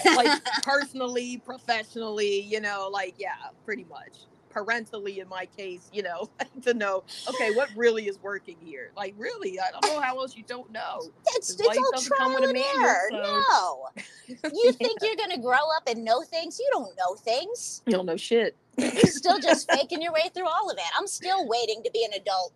like 0.15 0.43
personally, 0.63 1.37
professionally, 1.45 2.41
you 2.41 2.61
know, 2.61 2.89
like 2.91 3.15
yeah, 3.17 3.35
pretty 3.65 3.85
much. 3.89 4.13
Parentally, 4.51 5.17
in 5.19 5.27
my 5.27 5.47
case, 5.57 5.89
you 5.91 6.03
know, 6.03 6.29
to 6.61 6.75
know 6.75 7.03
okay, 7.27 7.55
what 7.55 7.69
really 7.75 8.07
is 8.07 8.19
working 8.21 8.55
here. 8.63 8.91
Like 8.95 9.15
really, 9.17 9.59
I 9.59 9.71
don't 9.71 9.83
know 9.85 9.99
how 9.99 10.19
else 10.19 10.37
you 10.37 10.43
don't 10.47 10.71
know. 10.71 10.99
it's, 11.35 11.49
it's 11.59 11.77
all 11.77 12.01
trial 12.01 12.37
and 12.43 12.55
error. 12.55 13.07
so- 13.09 13.17
No. 13.17 13.87
You 14.53 14.71
think 14.73 14.99
you're 15.01 15.15
going 15.15 15.31
to 15.31 15.39
grow 15.39 15.57
up 15.75 15.87
and 15.87 16.05
know 16.05 16.21
things? 16.21 16.59
You 16.59 16.69
don't 16.71 16.95
know 16.97 17.15
things. 17.15 17.81
You 17.85 17.93
don't 17.93 18.05
know 18.05 18.15
shit. 18.15 18.55
You're 18.77 18.91
still 19.05 19.39
just 19.39 19.69
faking 19.71 20.01
your 20.01 20.13
way 20.13 20.29
through 20.33 20.47
all 20.47 20.69
of 20.69 20.77
it. 20.77 20.83
I'm 20.97 21.07
still 21.07 21.47
waiting 21.47 21.81
to 21.83 21.91
be 21.91 22.05
an 22.05 22.13
adult. 22.13 22.53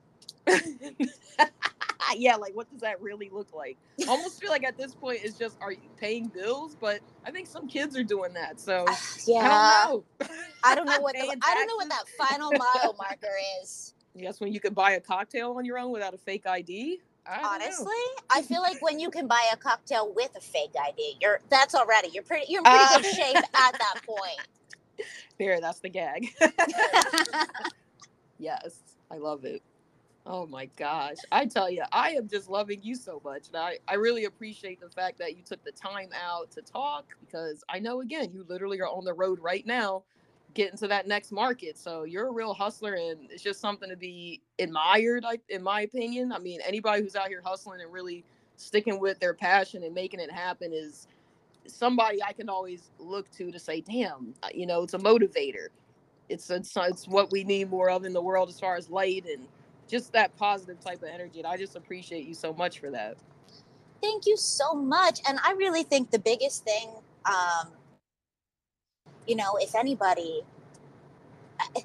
yeah, 2.17 2.35
like 2.35 2.55
what 2.55 2.69
does 2.71 2.81
that 2.81 3.01
really 3.01 3.29
look 3.31 3.53
like? 3.53 3.77
I 4.01 4.09
almost 4.09 4.39
feel 4.39 4.49
like 4.49 4.63
at 4.63 4.77
this 4.77 4.93
point 4.95 5.19
it's 5.23 5.37
just 5.37 5.57
are 5.61 5.71
you 5.71 5.79
paying 5.97 6.27
bills? 6.27 6.75
But 6.79 6.99
I 7.25 7.31
think 7.31 7.47
some 7.47 7.67
kids 7.67 7.95
are 7.97 8.03
doing 8.03 8.33
that. 8.33 8.59
So 8.59 8.85
Yeah. 9.25 9.47
I 9.49 9.85
don't 9.85 10.05
know. 10.19 10.27
I 10.63 10.75
don't 10.75 10.85
know 10.85 10.99
what 11.01 11.13
the, 11.15 11.37
I 11.43 11.53
don't 11.53 11.67
know 11.67 11.75
what 11.75 11.89
that 11.89 12.05
final 12.17 12.51
mile 12.51 12.95
marker 12.97 13.33
is. 13.63 13.93
Yes, 14.19 14.39
when 14.39 14.51
you 14.51 14.59
could 14.59 14.73
buy 14.73 14.93
a 14.93 14.99
cocktail 14.99 15.51
on 15.59 15.63
your 15.65 15.77
own 15.77 15.91
without 15.91 16.15
a 16.15 16.17
fake 16.17 16.47
ID. 16.47 16.99
I. 17.27 17.39
Honestly, 17.43 17.93
I 18.31 18.41
feel 18.41 18.61
like 18.63 18.81
when 18.81 18.99
you 18.99 19.11
can 19.11 19.27
buy 19.27 19.47
a 19.53 19.57
cocktail 19.57 20.11
with 20.15 20.31
a 20.35 20.41
fake 20.41 20.71
ID, 20.87 21.17
you're 21.21 21.39
that's 21.49 21.75
already 21.75 22.09
you're 22.11 22.23
pretty 22.23 22.51
you're 22.51 22.61
in 22.61 22.65
pretty 22.65 22.79
Uh. 22.79 22.97
good 22.99 23.13
shape 23.15 23.35
at 23.35 23.51
that 23.53 23.95
point. 24.07 24.47
There, 25.37 25.61
that's 25.61 25.81
the 25.81 25.89
gag. 25.89 26.33
yes, 28.39 28.79
I 29.11 29.17
love 29.17 29.45
it. 29.45 29.61
Oh 30.27 30.47
my 30.47 30.67
gosh. 30.77 31.17
I 31.31 31.47
tell 31.47 31.71
you, 31.71 31.83
I 31.93 32.11
am 32.11 32.29
just 32.29 32.49
loving 32.49 32.81
you 32.83 32.95
so 32.95 33.21
much. 33.25 33.49
And 33.49 33.57
I, 33.57 33.79
I 33.89 33.95
really 33.95 34.25
appreciate 34.25 34.81
the 34.81 34.89
fact 34.89 35.19
that 35.19 35.37
you 35.37 35.43
took 35.43 35.63
the 35.65 35.73
time 35.73 36.09
out 36.25 36.51
to 36.53 36.63
talk 36.63 37.05
because 37.25 37.65
I 37.69 37.79
know, 37.79 38.01
again, 38.01 38.31
you 38.33 38.45
literally 38.49 38.81
are 38.81 38.89
on 38.89 39.05
the 39.05 39.13
road 39.13 39.39
right 39.41 39.67
now 39.67 40.03
getting 40.55 40.77
to 40.79 40.89
that 40.89 41.07
next 41.09 41.33
market. 41.33 41.77
So 41.79 42.05
you're 42.05 42.29
a 42.29 42.33
real 42.33 42.55
hustler 42.55 42.95
and 42.95 43.31
it's 43.31 43.43
just 43.43 43.61
something 43.61 43.89
to 43.89 43.97
be 43.97 44.41
admired, 44.59 45.23
like 45.25 45.41
in 45.49 45.63
my 45.63 45.83
opinion. 45.83 46.33
I 46.33 46.39
mean, 46.39 46.61
anybody 46.65 47.03
who's 47.03 47.17
out 47.17 47.29
here 47.29 47.43
hustling 47.45 47.81
and 47.81 47.93
really 47.93 48.25
sticking 48.57 49.01
with 49.01 49.19
their 49.19 49.35
passion 49.35 49.83
and 49.83 49.95
making 49.95 50.21
it 50.21 50.31
happen 50.31 50.73
is 50.73 51.07
somebody 51.67 52.23
I 52.23 52.33
can 52.33 52.49
always 52.49 52.91
look 52.99 53.31
to 53.33 53.51
to 53.51 53.59
say, 53.59 53.81
damn, 53.81 54.35
uh, 54.43 54.49
you 54.55 54.67
know, 54.67 54.83
it's 54.83 54.95
a 54.95 54.99
motivator. 54.99 55.69
It's, 56.29 56.49
it's 56.49 56.75
it's 56.77 57.07
what 57.07 57.31
we 57.31 57.43
need 57.45 57.69
more 57.71 57.89
of 57.91 58.05
in 58.05 58.13
the 58.13 58.21
world 58.21 58.49
as 58.49 58.59
far 58.59 58.77
as 58.77 58.89
light 58.89 59.25
and 59.25 59.47
just 59.87 60.13
that 60.13 60.35
positive 60.37 60.79
type 60.79 61.03
of 61.03 61.09
energy. 61.09 61.39
And 61.39 61.47
I 61.47 61.57
just 61.57 61.75
appreciate 61.75 62.25
you 62.27 62.33
so 62.33 62.53
much 62.53 62.79
for 62.79 62.91
that. 62.91 63.17
Thank 64.01 64.25
you 64.25 64.37
so 64.37 64.73
much. 64.73 65.19
And 65.27 65.39
I 65.43 65.53
really 65.53 65.83
think 65.83 66.11
the 66.11 66.19
biggest 66.19 66.63
thing, 66.63 66.89
um, 67.25 67.69
you 69.27 69.35
know, 69.35 69.57
if 69.59 69.75
anybody, 69.75 70.41
I 71.59 71.83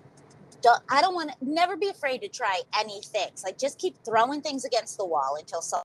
don't, 0.63 0.83
I 0.91 1.01
don't 1.01 1.15
want 1.15 1.31
to 1.31 1.37
never 1.43 1.77
be 1.77 1.89
afraid 1.89 2.21
to 2.23 2.29
try 2.29 2.61
any 2.79 3.01
things. 3.03 3.43
Like 3.45 3.59
just 3.59 3.79
keep 3.79 3.97
throwing 4.05 4.43
things 4.43 4.65
against 4.65 4.99
the 4.99 5.07
wall 5.07 5.37
until 5.39 5.63
something 5.63 5.83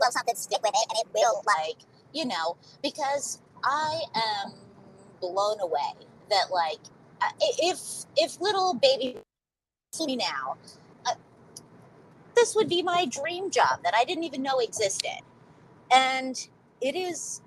love 0.00 0.12
something, 0.12 0.34
stick 0.34 0.62
with 0.62 0.72
it, 0.74 0.86
and 0.90 0.98
it 1.00 1.08
will 1.14 1.42
like 1.46 1.78
you 2.12 2.26
know. 2.26 2.56
Because 2.82 3.40
I 3.64 4.00
am 4.14 4.52
blown 5.20 5.60
away 5.60 5.92
that 6.30 6.50
like 6.52 6.80
if 7.60 7.78
if 8.16 8.40
little 8.40 8.74
baby 8.74 9.16
now 10.00 10.56
uh, 11.06 11.12
this 12.34 12.54
would 12.54 12.68
be 12.68 12.82
my 12.82 13.06
dream 13.06 13.50
job 13.50 13.80
that 13.84 13.94
I 13.94 14.04
didn't 14.04 14.24
even 14.24 14.42
know 14.42 14.58
existed. 14.58 15.20
And 15.92 16.36
it 16.80 16.96
is, 16.96 17.42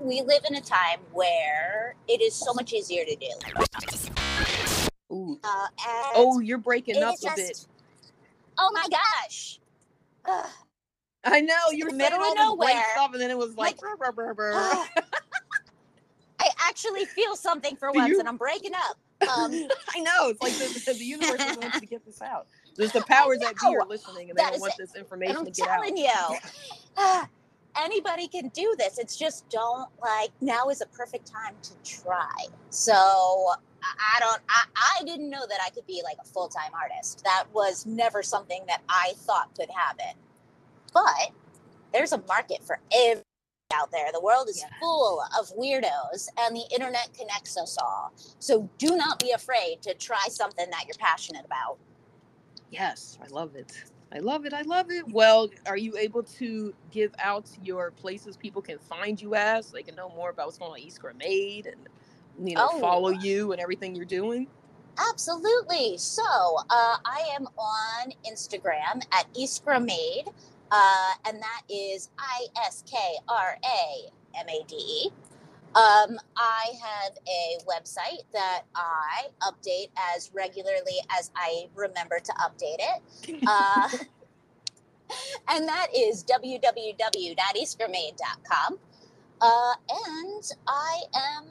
we 0.00 0.22
live 0.22 0.42
in 0.48 0.56
a 0.56 0.60
time 0.60 1.00
where 1.12 1.94
it 2.08 2.22
is 2.22 2.34
so 2.34 2.52
much 2.54 2.72
easier 2.72 3.04
to 3.04 3.16
do. 3.16 3.28
Ooh. 5.12 5.38
Uh, 5.44 5.66
Oh, 6.14 6.40
you're 6.40 6.58
breaking 6.58 7.02
up 7.02 7.14
is 7.14 7.24
a 7.24 7.32
bit. 7.36 7.66
Oh 8.58 8.70
my 8.72 8.86
gosh. 8.90 9.60
Ugh. 10.24 10.46
I 11.24 11.40
know 11.40 11.54
you 11.72 11.86
were 11.86 11.92
middle 11.92 12.18
of 12.20 12.24
all 12.38 12.56
this 12.56 12.66
great 12.66 12.74
nowhere. 12.74 12.84
stuff, 12.94 13.12
and 13.12 13.20
then 13.22 13.30
it 13.30 13.38
was 13.38 13.54
like, 13.56 13.80
Like- 13.82 13.98
brr, 13.98 14.12
brr, 14.12 14.12
brr, 14.12 14.34
brr. 14.34 14.52
I 16.40 16.48
actually 16.58 17.04
feel 17.04 17.36
something 17.36 17.76
for 17.76 17.92
once 17.92 18.08
you? 18.08 18.18
and 18.18 18.28
I'm 18.28 18.36
breaking 18.38 18.72
up. 18.74 18.96
Um, 19.36 19.68
I 19.94 20.00
know 20.00 20.28
it's 20.28 20.42
like 20.42 20.52
the, 20.54 20.92
the 20.98 21.04
universe 21.04 21.40
wants 21.56 21.80
to 21.80 21.86
get 21.86 22.04
this 22.04 22.22
out. 22.22 22.46
There's 22.76 22.92
the 22.92 23.02
powers 23.02 23.38
that 23.40 23.56
be 23.58 23.76
are 23.76 23.86
listening, 23.86 24.30
and 24.30 24.38
they 24.38 24.42
That 24.42 24.52
don't 24.52 24.60
want 24.60 24.74
it. 24.74 24.78
this 24.78 24.94
information 24.96 25.36
I'm 25.36 25.44
to 25.46 25.50
get 25.50 25.68
out. 25.68 25.80
I'm 25.84 25.94
telling 25.94 25.96
you, 25.96 27.22
anybody 27.80 28.28
can 28.28 28.48
do 28.48 28.74
this. 28.78 28.98
It's 28.98 29.16
just 29.16 29.48
don't 29.50 29.88
like 30.02 30.30
now 30.40 30.68
is 30.68 30.80
a 30.80 30.86
perfect 30.86 31.26
time 31.26 31.54
to 31.62 31.72
try. 31.84 32.46
So 32.70 32.92
I 32.94 34.20
don't. 34.20 34.40
I, 34.48 34.64
I 35.00 35.04
didn't 35.04 35.30
know 35.30 35.46
that 35.48 35.58
I 35.64 35.70
could 35.70 35.86
be 35.86 36.02
like 36.04 36.16
a 36.22 36.26
full 36.26 36.48
time 36.48 36.72
artist. 36.74 37.22
That 37.24 37.44
was 37.52 37.86
never 37.86 38.22
something 38.22 38.62
that 38.68 38.82
I 38.88 39.12
thought 39.18 39.54
could 39.56 39.70
happen. 39.70 40.14
But 40.94 41.30
there's 41.92 42.12
a 42.12 42.22
market 42.28 42.62
for 42.64 42.80
everything 42.94 43.24
out 43.72 43.90
there. 43.90 44.12
The 44.12 44.20
world 44.20 44.48
is 44.48 44.58
Yeah. 44.60 44.68
full 44.80 45.22
of 45.38 45.48
weirdos, 45.56 46.28
and 46.38 46.54
the 46.56 46.64
internet 46.72 47.12
connects 47.14 47.56
us 47.56 47.76
all. 47.78 48.12
So 48.38 48.68
do 48.78 48.96
not 48.96 49.18
be 49.18 49.32
afraid 49.32 49.82
to 49.82 49.94
try 49.94 50.24
something 50.28 50.68
that 50.70 50.84
you're 50.86 50.96
passionate 50.98 51.44
about. 51.44 51.78
Yes, 52.70 53.18
I 53.22 53.26
love 53.28 53.54
it. 53.56 53.72
I 54.14 54.18
love 54.18 54.44
it. 54.44 54.52
I 54.52 54.62
love 54.62 54.90
it. 54.90 55.06
Well, 55.10 55.48
are 55.66 55.76
you 55.76 55.96
able 55.96 56.22
to 56.24 56.74
give 56.90 57.14
out 57.18 57.48
your 57.62 57.90
places 57.92 58.36
people 58.36 58.60
can 58.60 58.78
find 58.78 59.20
you 59.20 59.34
as 59.34 59.66
so 59.66 59.72
they 59.74 59.82
can 59.82 59.94
know 59.94 60.10
more 60.10 60.30
about 60.30 60.46
what's 60.46 60.58
going 60.58 60.70
on 60.72 60.78
at 60.78 60.84
Iskra 60.84 61.16
Made 61.16 61.66
and 61.66 62.48
you 62.48 62.54
know 62.54 62.68
Oh. 62.72 62.80
follow 62.80 63.08
you 63.10 63.52
and 63.52 63.60
everything 63.60 63.94
you're 63.94 64.04
doing? 64.04 64.48
Absolutely. 65.10 65.96
So 65.96 66.22
uh, 66.22 66.96
I 67.04 67.26
am 67.34 67.46
on 67.56 68.12
Instagram 68.30 69.02
at 69.12 69.32
Iskra 69.34 69.82
Made, 69.82 70.26
uh, 70.72 71.12
and 71.28 71.40
that 71.40 71.62
is 71.68 72.10
I 72.18 72.46
S 72.66 72.82
K 72.90 72.96
R 73.28 73.58
A 73.64 74.10
M 74.40 74.48
A 74.48 74.64
D 74.66 74.74
E. 74.76 75.10
Um, 75.74 76.18
I 76.36 76.72
have 76.82 77.12
a 77.26 77.56
website 77.64 78.24
that 78.32 78.64
I 78.74 79.28
update 79.40 79.88
as 80.14 80.30
regularly 80.34 81.00
as 81.18 81.30
I 81.34 81.68
remember 81.74 82.18
to 82.18 82.32
update 82.32 82.80
it. 82.80 83.00
Uh, 83.46 83.88
and 85.48 85.66
that 85.68 85.88
is 85.94 86.24
www.iskramade.com. 86.24 88.78
Uh, 89.40 89.74
and 90.06 90.52
I 90.66 91.02
am 91.14 91.44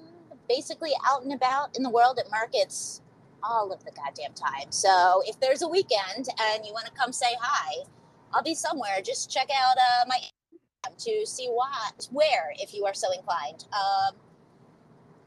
basically 0.48 0.92
out 1.08 1.24
and 1.24 1.34
about 1.34 1.78
in 1.78 1.84
the 1.84 1.90
world 1.90 2.18
at 2.18 2.32
markets 2.32 3.02
all 3.44 3.72
of 3.72 3.86
the 3.86 3.92
goddamn 3.92 4.34
time. 4.34 4.72
So 4.72 5.22
if 5.26 5.40
there's 5.40 5.62
a 5.62 5.68
weekend 5.68 6.28
and 6.40 6.66
you 6.66 6.74
want 6.74 6.88
to 6.88 6.92
come 6.94 7.12
say 7.12 7.36
hi, 7.40 7.84
I'll 8.34 8.44
be 8.44 8.56
somewhere. 8.56 9.02
Just 9.04 9.32
check 9.32 9.50
out 9.56 9.76
uh, 9.78 10.06
my 10.08 10.18
Instagram 10.18 11.04
to 11.06 11.26
see 11.26 11.48
what, 11.48 12.08
where, 12.12 12.54
if 12.58 12.74
you 12.74 12.86
are 12.86 12.94
so 12.94 13.12
inclined. 13.12 13.66
Um, 13.74 14.16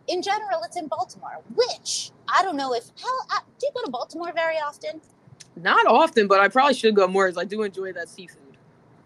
in 0.08 0.22
general, 0.22 0.62
it's 0.64 0.76
in 0.76 0.86
Baltimore, 0.88 1.40
which 1.54 2.10
I 2.28 2.42
don't 2.42 2.56
know 2.56 2.74
if 2.74 2.84
hell. 3.00 3.26
Uh, 3.30 3.40
do 3.58 3.66
you 3.66 3.72
go 3.74 3.84
to 3.84 3.90
Baltimore 3.90 4.32
very 4.34 4.56
often? 4.56 5.00
Not 5.56 5.86
often, 5.86 6.26
but 6.26 6.40
I 6.40 6.48
probably 6.48 6.74
should 6.74 6.94
go 6.94 7.06
more 7.06 7.26
as 7.26 7.38
I 7.38 7.44
do 7.44 7.62
enjoy 7.62 7.92
that 7.92 8.08
seafood. 8.08 8.40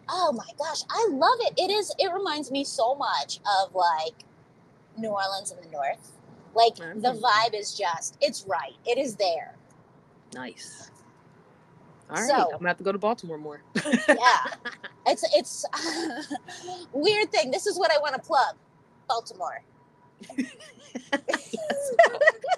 Oh 0.08 0.32
my 0.32 0.46
gosh, 0.58 0.82
I 0.90 1.08
love 1.10 1.38
it. 1.40 1.54
It 1.58 1.70
is. 1.70 1.94
It 1.98 2.12
reminds 2.12 2.50
me 2.50 2.64
so 2.64 2.94
much 2.94 3.40
of 3.60 3.74
like 3.74 4.14
New 4.96 5.10
Orleans 5.10 5.52
in 5.52 5.58
the 5.62 5.70
north. 5.70 6.12
Like 6.54 6.76
the 6.76 7.12
Mhm. 7.12 7.20
vibe 7.20 7.54
is 7.54 7.74
just. 7.74 8.16
It's 8.20 8.44
right. 8.46 8.74
It 8.86 8.98
is 8.98 9.16
there. 9.16 9.54
Nice. 10.32 10.90
All 12.10 12.16
right, 12.16 12.28
So- 12.28 12.34
I'm 12.44 12.50
gonna 12.58 12.68
have 12.68 12.78
to 12.78 12.84
go 12.84 12.92
to 12.92 12.98
Baltimore 12.98 13.38
more. 13.38 13.62
Yeah. 14.08 14.16
It's 15.10 15.24
it's 15.34 15.64
weird 16.92 17.32
thing. 17.32 17.50
This 17.50 17.66
is 17.66 17.78
what 17.78 17.90
I 17.90 17.96
want 17.98 18.14
to 18.14 18.20
plug. 18.20 18.56
Baltimore. 19.08 19.62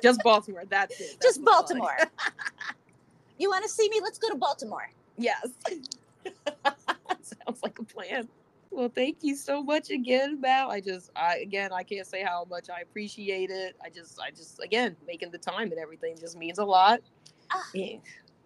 Just 0.03 0.21
Baltimore. 0.25 0.65
That's 0.69 0.99
it. 1.01 1.17
That's 1.21 1.37
Just. 1.37 1.45
Baltimore. 1.45 1.97
you 3.39 3.49
want 3.49 3.63
to 3.63 3.71
see 3.71 3.89
me? 3.89 4.01
Let's 4.03 4.19
go 4.19 4.29
to 4.31 4.35
Baltimore. 4.37 4.91
Yes. 5.17 5.47
Sounds 7.23 7.63
like 7.63 7.79
a 7.79 7.85
plan. 7.85 8.29
Well, 8.73 8.89
thank 8.93 9.19
you 9.23 9.37
so 9.37 9.63
much 9.63 9.91
again, 9.91 10.41
Mal. 10.41 10.71
I 10.71 10.81
just, 10.81 11.11
I 11.15 11.37
again, 11.39 11.73
I 11.73 11.83
can't 11.85 12.07
say 12.07 12.23
how 12.25 12.47
much 12.51 12.69
I 12.71 12.81
appreciate 12.81 13.51
it. 13.51 13.77
I 13.85 13.91
just, 13.91 14.21
I 14.21 14.31
just, 14.31 14.61
again, 14.61 14.97
making 15.07 15.31
the 15.31 15.39
time 15.39 15.71
and 15.71 15.79
everything 15.81 16.17
just 16.19 16.37
means 16.37 16.59
a 16.59 16.65
lot. 16.65 17.01
Ah. 17.53 17.63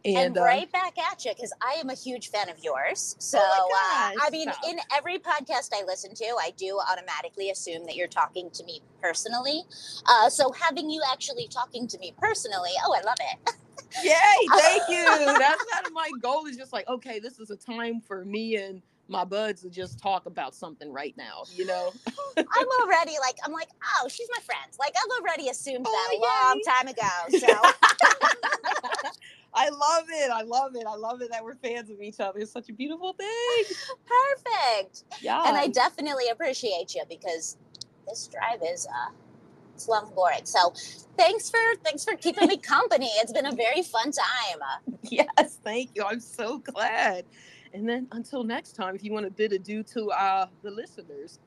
And, 0.06 0.16
and, 0.18 0.38
uh, 0.38 0.42
right 0.42 0.70
back 0.70 0.98
at 0.98 1.24
you 1.24 1.32
because 1.34 1.52
I 1.62 1.74
am 1.74 1.88
a 1.88 1.94
huge 1.94 2.28
fan 2.30 2.50
of 2.50 2.62
yours. 2.62 3.16
So, 3.18 3.38
Oh 3.40 3.68
uh, 3.72 4.12
I 4.22 4.28
mean, 4.30 4.52
stop. 4.52 4.64
in 4.68 4.78
every 4.94 5.18
podcast 5.18 5.70
I 5.72 5.82
listen 5.86 6.14
to, 6.16 6.24
I 6.40 6.52
do 6.58 6.78
automatically 6.90 7.50
assume 7.50 7.86
that 7.86 7.96
you're 7.96 8.06
talking 8.08 8.50
to 8.50 8.64
me 8.64 8.82
personally. 9.00 9.62
Uh, 10.06 10.28
so, 10.28 10.52
having 10.52 10.90
you 10.90 11.02
actually 11.10 11.48
talking 11.48 11.86
to 11.88 11.98
me 11.98 12.12
personally, 12.18 12.72
oh, 12.84 12.94
I 12.94 13.00
love 13.00 13.16
it. 13.20 13.54
yay, 14.04 14.58
thank 14.60 14.82
you. 14.90 15.04
That's 15.38 15.64
kind 15.72 15.86
of 15.86 15.92
my 15.92 16.10
goal. 16.20 16.44
Is 16.46 16.56
just 16.56 16.72
like, 16.74 16.86
okay, 16.88 17.18
this 17.18 17.38
is 17.38 17.48
a 17.50 17.56
time 17.56 18.00
for 18.00 18.24
me 18.26 18.56
and 18.56 18.82
my 19.08 19.22
buds 19.24 19.60
to 19.62 19.68
just 19.70 19.98
talk 19.98 20.26
about 20.26 20.54
something 20.54 20.92
right 20.92 21.14
now. 21.16 21.44
You 21.54 21.66
know. 21.66 21.92
I'm 22.36 22.66
already 22.82 23.12
like, 23.20 23.36
I'm 23.44 23.52
like, 23.52 23.68
oh, 24.02 24.08
she's 24.08 24.28
my 24.34 24.42
friend. 24.42 24.70
Like, 24.78 24.94
I've 24.96 25.20
already 25.22 25.48
assumed 25.50 25.84
that 25.86 26.08
a 26.12 26.16
Oh, 26.16 26.50
long 26.50 26.60
time 26.66 26.88
ago. 26.88 27.38
So, 27.38 28.28
it. 30.24 30.30
I 30.30 30.42
love 30.42 30.74
it. 30.74 30.84
I 30.88 30.96
love 30.96 31.22
it 31.22 31.30
that 31.30 31.44
we're 31.44 31.54
fans 31.54 31.90
of 31.90 32.00
each 32.00 32.20
other. 32.20 32.38
It's 32.38 32.52
such 32.52 32.68
a 32.68 32.72
beautiful 32.72 33.12
thing. 33.12 33.64
perfect. 34.06 35.04
Yeah. 35.20 35.42
And 35.46 35.56
I 35.56 35.68
definitely 35.68 36.28
appreciate 36.30 36.94
you 36.94 37.02
because 37.08 37.56
this 38.06 38.28
drive 38.28 38.60
is 38.62 38.86
uh 38.86 39.12
it's 39.74 39.86
boring. 40.14 40.44
So 40.44 40.72
thanks 41.16 41.50
for 41.50 41.58
thanks 41.82 42.04
for 42.04 42.16
keeping 42.16 42.48
me 42.48 42.56
company. 42.74 43.10
It's 43.16 43.32
been 43.32 43.46
a 43.46 43.54
very 43.54 43.82
fun 43.82 44.12
time. 44.12 44.60
Yes, 45.02 45.58
thank 45.62 45.90
you. 45.94 46.04
I'm 46.04 46.20
so 46.20 46.58
glad. 46.58 47.24
And 47.72 47.88
then 47.88 48.06
until 48.12 48.44
next 48.44 48.72
time, 48.72 48.94
if 48.94 49.02
you 49.02 49.12
want 49.12 49.26
to 49.26 49.30
bid 49.30 49.52
adieu 49.52 49.82
to 49.94 50.10
uh, 50.10 50.46
the 50.62 50.70
listeners. 50.70 51.40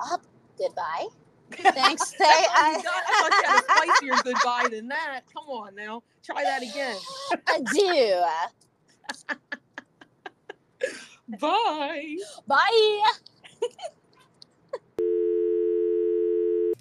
up, 0.00 0.22
goodbye. 0.58 1.06
Thanks. 1.56 2.10
That's 2.18 2.18
Say 2.18 2.24
you 2.24 2.48
I, 2.54 2.82
got? 2.82 3.02
I 3.06 3.60
thought 3.60 4.02
you 4.02 4.12
had 4.12 4.18
a 4.18 4.18
spicier 4.22 4.32
goodbye 4.32 4.68
than 4.70 4.88
that. 4.88 5.22
Come 5.32 5.48
on 5.48 5.74
now. 5.74 6.02
Try 6.24 6.42
that 6.42 6.62
again. 6.62 6.96
adieu. 7.56 8.22
Bye. 11.40 12.16
Bye. 12.46 13.02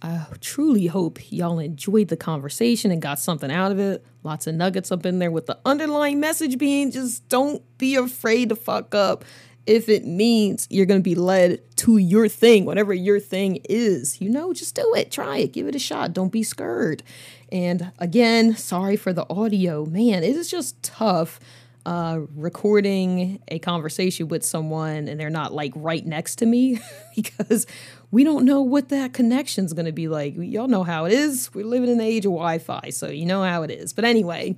I 0.04 0.26
truly 0.40 0.88
hope 0.88 1.32
y'all 1.32 1.60
enjoyed 1.60 2.08
the 2.08 2.18
conversation 2.18 2.90
and 2.90 3.02
got 3.02 3.20
something 3.20 3.52
out 3.52 3.72
of 3.72 3.80
it. 3.80 4.04
Lots 4.24 4.48
of 4.48 4.56
nuggets 4.56 4.92
up 4.92 5.06
in 5.06 5.20
there 5.20 5.30
with 5.30 5.46
the 5.46 5.60
underlying 5.64 6.20
message 6.20 6.58
being 6.58 6.90
just 6.90 7.30
don't 7.30 7.62
be 7.78 7.96
afraid 7.96 8.50
to 8.50 8.56
fuck 8.56 8.96
up 8.96 9.24
if 9.66 9.90
it 9.90 10.06
means 10.06 10.68
you're 10.70 10.86
going 10.86 11.00
to 11.00 11.04
be 11.04 11.16
led 11.16 11.62
to 11.78 11.98
your 11.98 12.28
thing, 12.28 12.66
whatever 12.66 12.94
your 12.94 13.20
thing 13.20 13.60
is. 13.70 14.20
You 14.20 14.30
know, 14.30 14.54
just 14.54 14.76
do 14.76 14.94
it. 14.96 15.12
Try 15.12 15.38
it. 15.38 15.54
Give 15.54 15.68
it 15.68 15.76
a 15.76 15.80
shot. 15.80 16.14
Don't 16.14 16.32
be 16.32 16.44
scared. 16.44 17.04
And 17.52 17.92
again, 18.00 18.56
sorry 18.56 18.96
for 18.96 19.14
the 19.14 19.26
audio. 19.30 19.86
Man, 19.86 20.24
it 20.24 20.36
is 20.36 20.50
just 20.50 20.82
tough 20.84 21.40
uh, 21.86 22.20
recording 22.36 23.42
a 23.48 23.60
conversation 23.60 24.28
with 24.28 24.46
someone 24.46 25.08
and 25.08 25.20
they're 25.20 25.32
not 25.32 25.52
like 25.54 25.74
right 25.76 26.06
next 26.06 26.36
to 26.36 26.46
me 26.46 26.80
because 27.16 27.66
we 28.12 28.24
don't 28.24 28.46
know 28.46 28.62
what 28.62 28.90
that 28.90 29.14
connection's 29.14 29.74
going 29.74 29.86
to 29.86 29.92
be 29.92 30.08
like. 30.08 30.36
Y'all 30.38 30.68
know 30.68 30.84
how 30.84 31.06
it 31.06 31.14
is. 31.14 31.52
We're 31.54 31.66
living 31.66 31.90
in 31.90 31.98
the 31.98 32.04
age 32.04 32.26
of 32.26 32.32
Wi 32.32 32.60
Fi, 32.60 32.90
so 32.92 33.08
you 33.08 33.26
know 33.26 33.42
how 33.44 33.64
it 33.64 33.72
is. 33.72 33.94
But 33.94 34.06
anyway, 34.06 34.56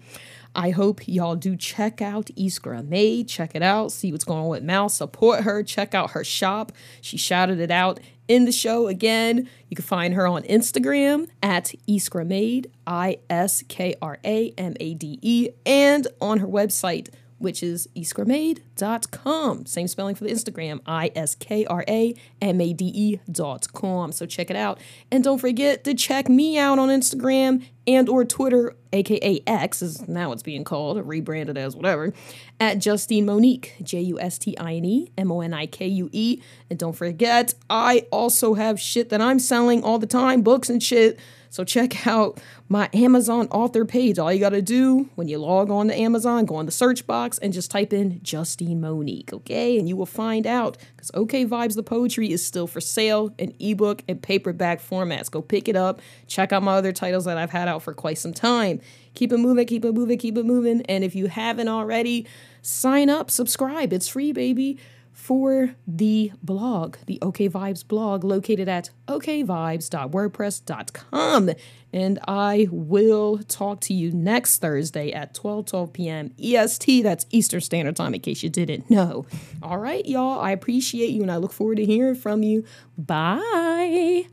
I 0.56 0.70
hope 0.70 1.08
y'all 1.08 1.36
do 1.36 1.56
check 1.56 2.02
out 2.02 2.28
Iskra 2.38 2.88
Made. 2.88 3.28
Check 3.28 3.56
it 3.56 3.64
out. 3.64 3.92
See 3.92 4.12
what's 4.12 4.24
going 4.24 4.40
on 4.44 4.50
with 4.50 4.64
Mal. 4.64 4.88
Support 4.90 5.42
her. 5.44 5.64
Check 5.64 5.96
out 5.96 6.12
her 6.12 6.24
shop. 6.24 6.72
She 7.02 7.18
shouted 7.18 7.60
it 7.60 7.72
out 7.72 8.00
in 8.28 8.46
the 8.46 8.52
show 8.52 8.88
again. 8.88 9.50
You 9.70 9.76
can 9.76 9.86
find 9.86 10.14
her 10.14 10.28
on 10.28 10.44
Instagram 10.44 11.28
at 11.42 11.74
Iskra 11.88 12.26
Made, 12.26 12.72
I 12.86 13.18
S 13.30 13.64
K 13.68 13.96
R 14.02 14.20
A 14.24 14.52
M 14.58 14.76
A 14.80 14.94
D 14.94 15.20
E, 15.22 15.50
and 15.66 16.08
on 16.22 16.40
her 16.40 16.48
website, 16.48 17.10
which 17.44 17.62
is 17.62 17.88
iskramade.com. 17.96 19.66
Same 19.66 19.88
spelling 19.88 20.16
for 20.16 20.24
the 20.24 20.32
Instagram, 20.32 20.80
I 20.86 21.12
S 21.14 21.36
K 21.36 21.66
R 21.66 21.84
A 21.88 22.16
M 22.42 22.62
A 22.62 22.74
D 22.74 22.86
E 22.86 23.20
dot 23.32 23.72
com. 23.74 24.12
So 24.14 24.26
check 24.26 24.50
it 24.50 24.56
out. 24.56 24.80
And 25.12 25.24
don't 25.24 25.40
forget 25.40 25.84
to 25.84 25.94
check 25.94 26.30
me 26.30 26.58
out 26.58 26.80
on 26.80 26.88
Instagram 26.88 27.66
and 27.86 28.08
or 28.08 28.24
Twitter, 28.24 28.76
aka 28.94 29.42
X, 29.46 29.82
is 29.82 30.08
now 30.08 30.32
it's 30.32 30.42
being 30.42 30.64
called, 30.64 31.06
rebranded 31.06 31.58
as 31.58 31.76
whatever, 31.76 32.14
at 32.60 32.80
Justine 32.80 33.26
Monique, 33.26 33.76
J 33.84 34.00
U 34.02 34.20
S 34.20 34.38
T 34.38 34.58
I 34.58 34.76
N 34.76 34.86
E 34.86 35.12
M 35.18 35.32
O 35.32 35.42
N 35.42 35.54
I 35.54 35.66
K 35.66 35.86
U 35.86 36.10
E. 36.14 36.42
And 36.70 36.80
don't 36.80 36.96
forget, 36.96 37.54
I 37.70 38.08
also 38.10 38.54
have 38.54 38.80
shit 38.80 39.10
that 39.10 39.20
I'm 39.20 39.40
selling 39.40 39.84
all 39.84 40.00
the 40.00 40.08
time, 40.08 40.42
books 40.42 40.70
and 40.70 40.82
shit. 40.82 41.20
So 41.54 41.64
check 41.64 42.08
out 42.08 42.42
my 42.68 42.90
Amazon 42.94 43.48
author 43.52 43.86
page. 43.86 44.18
All 44.18 44.34
you 44.34 44.40
got 44.40 44.50
to 44.50 44.62
do 44.62 45.12
when 45.14 45.28
you 45.28 45.38
log 45.38 45.70
on 45.70 45.88
to 45.90 45.96
Amazon, 45.96 46.46
go 46.46 46.56
on 46.56 46.66
the 46.66 46.72
search 46.72 47.06
box 47.06 47.38
and 47.38 47.54
just 47.54 47.70
type 47.70 47.94
in 47.94 48.20
Justine 48.24 48.82
Monique, 48.82 49.32
okay? 49.32 49.78
And 49.78 49.88
you 49.88 49.96
will 49.96 50.08
find 50.08 50.48
out 50.48 50.80
because 50.96 51.12
OK 51.14 51.46
Vibes 51.46 51.76
the 51.76 51.84
Poetry 51.84 52.32
is 52.32 52.44
still 52.44 52.66
for 52.66 52.82
sale 52.82 53.36
in 53.38 53.54
ebook 53.60 54.02
and 54.08 54.20
paperback 54.20 54.82
formats. 54.82 55.30
Go 55.30 55.44
pick 55.44 55.68
it 55.68 55.76
up. 55.76 56.02
Check 56.26 56.52
out 56.52 56.64
my 56.64 56.74
other 56.74 56.92
titles 56.92 57.26
that 57.26 57.38
I've 57.38 57.52
had 57.52 57.68
out 57.68 57.84
for 57.84 57.94
quite 57.94 58.18
some 58.18 58.34
time. 58.34 58.82
Keep 59.14 59.32
it 59.32 59.38
moving, 59.38 59.68
keep 59.68 59.86
it 59.86 59.94
moving, 59.94 60.18
keep 60.18 60.36
it 60.40 60.46
moving. 60.48 60.82
And 60.88 61.04
if 61.04 61.14
you 61.14 61.28
haven't 61.28 61.68
already, 61.68 62.26
sign 62.64 63.12
up, 63.12 63.30
subscribe. 63.30 63.94
It's 63.94 64.08
free, 64.08 64.32
baby 64.32 64.80
for 65.14 65.76
the 65.88 66.32
blog, 66.42 66.98
the 67.06 67.20
OK 67.22 67.48
Vibes 67.48 67.88
blog, 67.88 68.24
located 68.24 68.68
at 68.68 68.90
okvibes.wordpress.com. 69.08 71.52
And 71.94 72.20
I 72.28 72.68
will 72.72 73.38
talk 73.48 73.80
to 73.82 73.94
you 73.94 74.12
next 74.12 74.58
Thursday 74.58 75.14
at 75.14 75.36
12 75.36 75.68
12 75.68 75.94
p.m. 75.94 76.34
EST. 76.42 77.04
That's 77.04 77.28
Eastern 77.30 77.62
Standard 77.62 77.96
Time, 77.96 78.16
in 78.16 78.22
case 78.22 78.42
you 78.44 78.50
didn't 78.50 78.90
know. 78.90 79.26
All 79.62 79.78
right, 79.78 80.04
y'all. 80.06 80.40
I 80.40 80.52
appreciate 80.52 81.12
you 81.12 81.22
and 81.22 81.32
I 81.32 81.38
look 81.38 81.54
forward 81.54 81.78
to 81.78 81.86
hearing 81.86 82.16
from 82.16 82.42
you. 82.44 82.66
Bye. 82.98 84.26